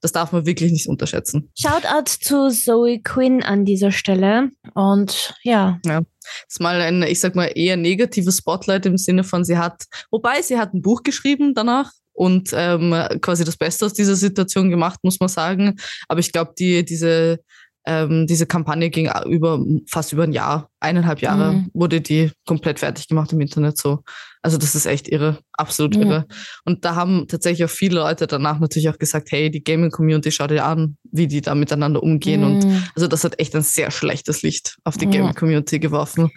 Das 0.00 0.12
darf 0.12 0.32
man 0.32 0.46
wirklich 0.46 0.72
nicht 0.72 0.88
unterschätzen. 0.88 1.50
Shoutout 1.58 2.10
zu 2.20 2.48
Zoe 2.48 3.00
Quinn 3.02 3.42
an 3.42 3.64
dieser 3.64 3.92
Stelle. 3.92 4.50
Und 4.74 5.34
ja. 5.42 5.78
Ja. 5.84 6.02
Das 6.22 6.54
ist 6.54 6.60
mal 6.60 6.80
ein, 6.80 7.02
ich 7.02 7.20
sag 7.20 7.34
mal, 7.34 7.50
eher 7.54 7.76
negatives 7.76 8.38
Spotlight 8.38 8.86
im 8.86 8.96
Sinne 8.96 9.24
von, 9.24 9.44
sie 9.44 9.58
hat, 9.58 9.84
wobei 10.10 10.40
sie 10.40 10.56
hat 10.56 10.72
ein 10.72 10.80
Buch 10.80 11.02
geschrieben 11.02 11.52
danach, 11.54 11.90
und 12.12 12.50
ähm, 12.54 12.94
quasi 13.20 13.44
das 13.44 13.56
Beste 13.56 13.86
aus 13.86 13.94
dieser 13.94 14.16
Situation 14.16 14.70
gemacht, 14.70 15.00
muss 15.02 15.20
man 15.20 15.28
sagen. 15.28 15.76
Aber 16.08 16.20
ich 16.20 16.32
glaube, 16.32 16.52
die, 16.58 16.84
diese, 16.84 17.40
ähm, 17.84 18.26
diese 18.26 18.46
Kampagne 18.46 18.90
ging 18.90 19.10
über 19.26 19.64
fast 19.88 20.12
über 20.12 20.24
ein 20.24 20.32
Jahr, 20.32 20.68
eineinhalb 20.78 21.20
Jahre 21.20 21.52
mhm. 21.52 21.70
wurde 21.72 22.00
die 22.00 22.30
komplett 22.46 22.78
fertig 22.78 23.08
gemacht 23.08 23.32
im 23.32 23.40
Internet 23.40 23.78
so. 23.78 24.00
Also 24.44 24.58
das 24.58 24.74
ist 24.74 24.86
echt 24.86 25.08
irre, 25.08 25.38
absolut 25.52 25.94
ja. 25.96 26.02
irre. 26.02 26.26
Und 26.64 26.84
da 26.84 26.96
haben 26.96 27.26
tatsächlich 27.28 27.64
auch 27.64 27.70
viele 27.70 28.00
Leute 28.00 28.26
danach 28.26 28.58
natürlich 28.58 28.88
auch 28.88 28.98
gesagt, 28.98 29.30
hey, 29.30 29.50
die 29.50 29.62
Gaming-Community, 29.62 30.32
schau 30.32 30.48
dir 30.48 30.64
an, 30.64 30.96
wie 31.10 31.28
die 31.28 31.40
da 31.40 31.54
miteinander 31.54 32.02
umgehen. 32.02 32.40
Mhm. 32.40 32.46
Und 32.46 32.90
also 32.96 33.06
das 33.06 33.22
hat 33.22 33.38
echt 33.38 33.54
ein 33.54 33.62
sehr 33.62 33.90
schlechtes 33.90 34.42
Licht 34.42 34.78
auf 34.84 34.96
die 34.96 35.06
Gaming-Community 35.06 35.78
geworfen. 35.78 36.30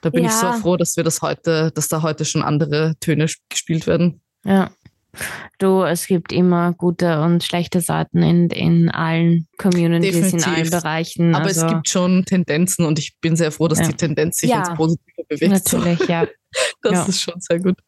Da 0.00 0.08
bin 0.08 0.24
ja. 0.24 0.30
ich 0.30 0.36
so 0.36 0.52
froh, 0.54 0.76
dass 0.76 0.96
wir 0.96 1.04
das 1.04 1.20
heute, 1.20 1.70
dass 1.72 1.88
da 1.88 2.02
heute 2.02 2.24
schon 2.24 2.42
andere 2.42 2.94
Töne 3.00 3.26
gespielt 3.50 3.86
werden. 3.86 4.22
Ja. 4.44 4.70
Du, 5.60 5.82
es 5.82 6.06
gibt 6.06 6.32
immer 6.32 6.72
gute 6.72 7.20
und 7.20 7.44
schlechte 7.44 7.82
Seiten 7.82 8.22
in, 8.22 8.48
in 8.48 8.90
allen 8.90 9.46
Communities, 9.58 10.14
Definitiv. 10.14 10.46
in 10.46 10.54
allen 10.54 10.70
Bereichen. 10.70 11.34
Aber 11.34 11.44
also, 11.44 11.66
es 11.66 11.70
gibt 11.70 11.90
schon 11.90 12.24
Tendenzen 12.24 12.86
und 12.86 12.98
ich 12.98 13.18
bin 13.20 13.36
sehr 13.36 13.52
froh, 13.52 13.68
dass 13.68 13.80
ja. 13.80 13.88
die 13.88 13.94
Tendenz 13.94 14.38
sich 14.38 14.48
ja, 14.48 14.60
ins 14.60 14.74
Positive 14.74 15.24
bewegt. 15.28 15.52
Natürlich, 15.52 16.08
ja. 16.08 16.26
Das 16.82 16.92
ja. 16.92 17.04
ist 17.04 17.20
schon 17.20 17.40
sehr 17.40 17.60
gut. 17.60 17.78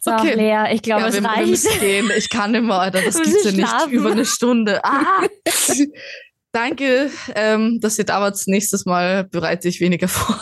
So, 0.00 0.10
okay. 0.12 0.34
Lea, 0.34 0.72
ich 0.74 0.80
glaube, 0.80 1.02
ja, 1.02 1.08
es 1.08 1.22
reicht. 1.22 1.80
Gehen. 1.80 2.10
Ich 2.16 2.30
kann 2.30 2.54
immer, 2.54 2.78
Alter, 2.78 3.02
das 3.02 3.16
gibt 3.22 3.44
ja 3.44 3.52
nicht 3.52 3.92
über 3.92 4.12
eine 4.12 4.24
Stunde. 4.24 4.82
Ah! 4.82 5.26
Danke, 6.52 7.10
ähm, 7.34 7.80
dass 7.82 7.98
ihr 7.98 8.06
da 8.06 8.22
wart. 8.22 8.40
Nächstes 8.46 8.86
Mal 8.86 9.24
bereite 9.24 9.68
ich 9.68 9.80
weniger 9.80 10.08
vor. 10.08 10.40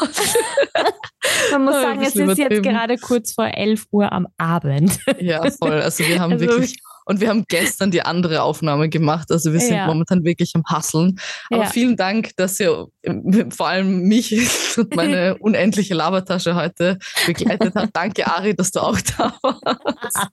Man 1.58 1.64
muss 1.64 1.74
sagen, 1.74 2.02
es 2.02 2.16
ist 2.16 2.38
jetzt 2.38 2.62
gerade 2.62 2.96
kurz 2.96 3.32
vor 3.32 3.46
11 3.46 3.86
Uhr 3.90 4.12
am 4.12 4.26
Abend. 4.38 4.98
Ja, 5.20 5.42
voll. 5.50 5.80
Also 5.80 6.04
wir 6.06 6.20
haben 6.20 6.32
also 6.32 6.46
wirklich, 6.46 6.76
und 7.04 7.20
wir 7.20 7.28
haben 7.28 7.44
gestern 7.48 7.90
die 7.90 8.02
andere 8.02 8.42
Aufnahme 8.42 8.88
gemacht. 8.88 9.30
Also 9.30 9.52
wir 9.52 9.60
sind 9.60 9.76
ja. 9.76 9.86
momentan 9.86 10.24
wirklich 10.24 10.52
am 10.54 10.64
Hasseln. 10.64 11.18
Aber 11.50 11.64
ja. 11.64 11.70
vielen 11.70 11.96
Dank, 11.96 12.36
dass 12.36 12.58
ihr 12.60 12.88
äh, 13.02 13.44
vor 13.50 13.68
allem 13.68 14.02
mich 14.02 14.34
und 14.76 14.94
meine 14.96 15.36
unendliche 15.40 15.94
Labertasche 15.94 16.56
heute 16.56 16.98
begleitet 17.26 17.74
habt. 17.74 17.94
Danke, 17.94 18.26
Ari, 18.26 18.54
dass 18.54 18.70
du 18.70 18.80
auch 18.80 18.98
da 19.00 19.34
warst. 19.42 20.28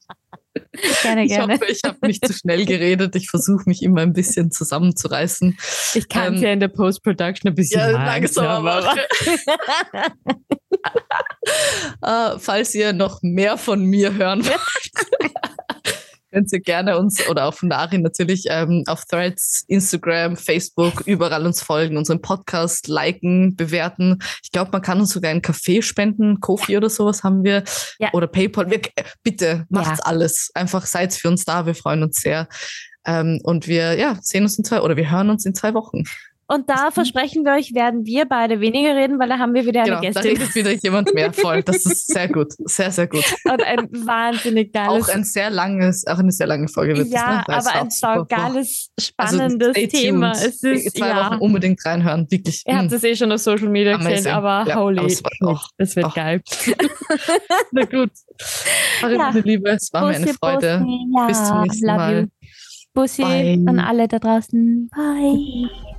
Gerne, 1.04 1.24
Ich 1.24 1.30
gerne. 1.30 1.54
hoffe, 1.54 1.66
ich 1.70 1.80
habe 1.86 1.98
nicht 2.08 2.26
zu 2.28 2.34
schnell 2.34 2.66
geredet. 2.66 3.16
Ich 3.16 3.30
versuche 3.30 3.64
mich 3.68 3.82
immer 3.84 4.02
ein 4.02 4.14
bisschen 4.14 4.52
zusammenzureißen. 4.52 5.58
Ich 5.96 6.10
kann 6.10 6.34
es 6.36 6.40
Ähm, 6.42 6.46
ja 6.46 6.54
in 6.54 6.60
der 6.60 6.68
Post-Production 6.68 7.52
ein 7.52 7.56
bisschen 7.56 7.80
Ja, 7.80 7.92
langsam 7.92 8.46
langsamer 8.46 8.82
machen. 8.84 9.00
Äh, 12.02 12.40
falls 12.40 12.74
ihr 12.76 12.94
noch 12.94 13.20
mehr 13.22 13.58
von 13.58 13.84
mir 13.84 14.14
hören 14.14 14.46
wollt, 14.46 15.51
könnt 16.32 16.52
ihr 16.52 16.60
gerne 16.60 16.98
uns 16.98 17.28
oder 17.30 17.46
auf 17.46 17.62
Nari 17.64 17.98
natürlich 17.98 18.46
ähm, 18.50 18.84
auf 18.88 19.06
Threads, 19.06 19.64
Instagram, 19.68 20.38
Facebook, 20.38 21.02
überall 21.06 21.46
uns 21.46 21.62
folgen, 21.62 21.98
unseren 21.98 22.22
Podcast 22.22 22.88
liken, 22.88 23.56
bewerten. 23.56 24.20
Ich 24.44 24.52
glaube, 24.52 24.72
man 24.72 24.82
kann 24.82 25.00
uns 25.00 25.12
sogar 25.12 25.32
einen 25.32 25.42
Kaffee 25.42 25.82
spenden, 25.82 26.40
Kofi 26.40 26.78
oder 26.78 26.90
sowas 26.90 27.24
haben 27.24 27.44
wir. 27.44 27.64
Ja. 28.00 28.10
Oder 28.14 28.28
PayPal. 28.28 28.70
Wir, 28.70 28.82
äh, 28.96 29.04
bitte 29.24 29.66
macht's 29.70 30.00
Ja. 30.00 30.06
alles. 30.06 30.52
Einfach 30.54 30.86
seid 30.86 31.14
für 31.14 31.28
uns 31.28 31.46
da. 31.46 31.66
Wir 31.66 31.76
freuen 31.76 32.04
uns 32.04 32.22
sehr. 32.22 32.48
Ähm, 33.06 33.40
und 33.44 33.68
wir 33.68 33.96
ja, 33.98 34.18
sehen 34.22 34.44
uns 34.44 34.58
in 34.58 34.64
zwei 34.64 34.82
oder 34.82 34.96
wir 34.96 35.10
hören 35.10 35.30
uns 35.30 35.46
in 35.46 35.56
zwei 35.56 35.74
Wochen. 35.74 36.04
Und 36.54 36.70
da 36.70 36.92
versprechen 36.92 37.46
wir 37.46 37.54
euch, 37.54 37.74
werden 37.74 38.06
wir 38.06 38.26
beide 38.26 38.60
weniger 38.60 38.94
reden, 38.96 39.20
weil 39.20 39.30
da 39.30 39.38
haben 39.40 39.54
wir 39.54 39.66
wieder 39.66 39.84
eine 39.84 39.90
Genau, 39.92 40.02
da 40.02 40.08
Gästin. 40.22 40.32
redet 40.38 40.56
wieder 40.56 40.72
jemand 40.74 41.14
mehr 41.14 41.32
voll. 41.32 41.64
Das 41.64 41.86
ist 41.86 42.08
sehr 42.14 42.28
gut. 42.28 42.50
Sehr, 42.66 42.92
sehr 42.92 43.08
gut. 43.08 43.24
Und 43.46 43.64
ein 43.64 43.88
wahnsinnig 44.06 44.74
geiles. 44.74 45.06
Auch 45.10 45.14
ein 45.14 45.24
sehr 45.24 45.50
langes, 45.50 46.06
auch 46.08 46.20
eine 46.20 46.32
sehr 46.32 46.48
lange 46.48 46.68
Folge 46.68 46.98
wird 46.98 47.08
ja, 47.08 47.44
das, 47.48 47.48
ne? 47.48 47.58
Es 47.60 47.68
aber 47.68 47.78
auch 47.78 47.82
ein 47.84 47.90
super- 47.90 48.16
saugeiles, 48.16 48.90
Also, 48.98 49.38
spannendes 49.38 49.70
stay 49.72 49.88
Thema. 49.88 50.32
Es 50.34 50.62
ist, 50.62 50.98
Zwei 50.98 51.08
ja. 51.08 51.32
Wochen 51.32 51.40
unbedingt 51.42 51.86
reinhören, 51.86 52.28
wirklich. 52.30 52.64
Ihr 52.68 52.78
habt 52.78 52.92
Mm. 52.92 52.96
es 52.96 53.04
eh 53.06 53.16
schon 53.16 53.32
auf 53.32 53.40
Social 53.40 53.70
Media 53.70 53.94
Amazing. 53.96 54.16
gesehen, 54.16 54.32
aber 54.34 54.66
Ja, 54.68 54.76
holy 54.76 54.98
aber 55.00 55.08
es 55.08 55.24
oh, 55.42 55.58
das 55.78 55.96
wird 55.96 56.06
oh. 56.08 56.12
geil. 56.14 56.42
Na 57.72 57.86
gut. 57.86 58.12
Marie, 59.02 59.14
Ja. 59.14 59.18
meine 59.20 59.40
Liebe, 59.40 59.70
es 59.70 59.92
war 59.94 60.02
mir 60.08 60.16
eine 60.16 60.26
Bussi, 60.26 60.38
Freude. 60.38 60.80
Bussi, 60.80 61.08
ja, 61.16 61.28
Bis 61.28 61.48
zum 61.48 61.62
nächsten 61.62 61.86
love 61.88 61.98
Mal. 61.98 62.22
You. 62.24 62.28
Bussi 62.94 63.22
Bye. 63.22 63.64
an 63.68 63.80
alle 63.80 64.08
da 64.10 64.20
draußen. 64.20 64.90
Bye. 64.94 65.91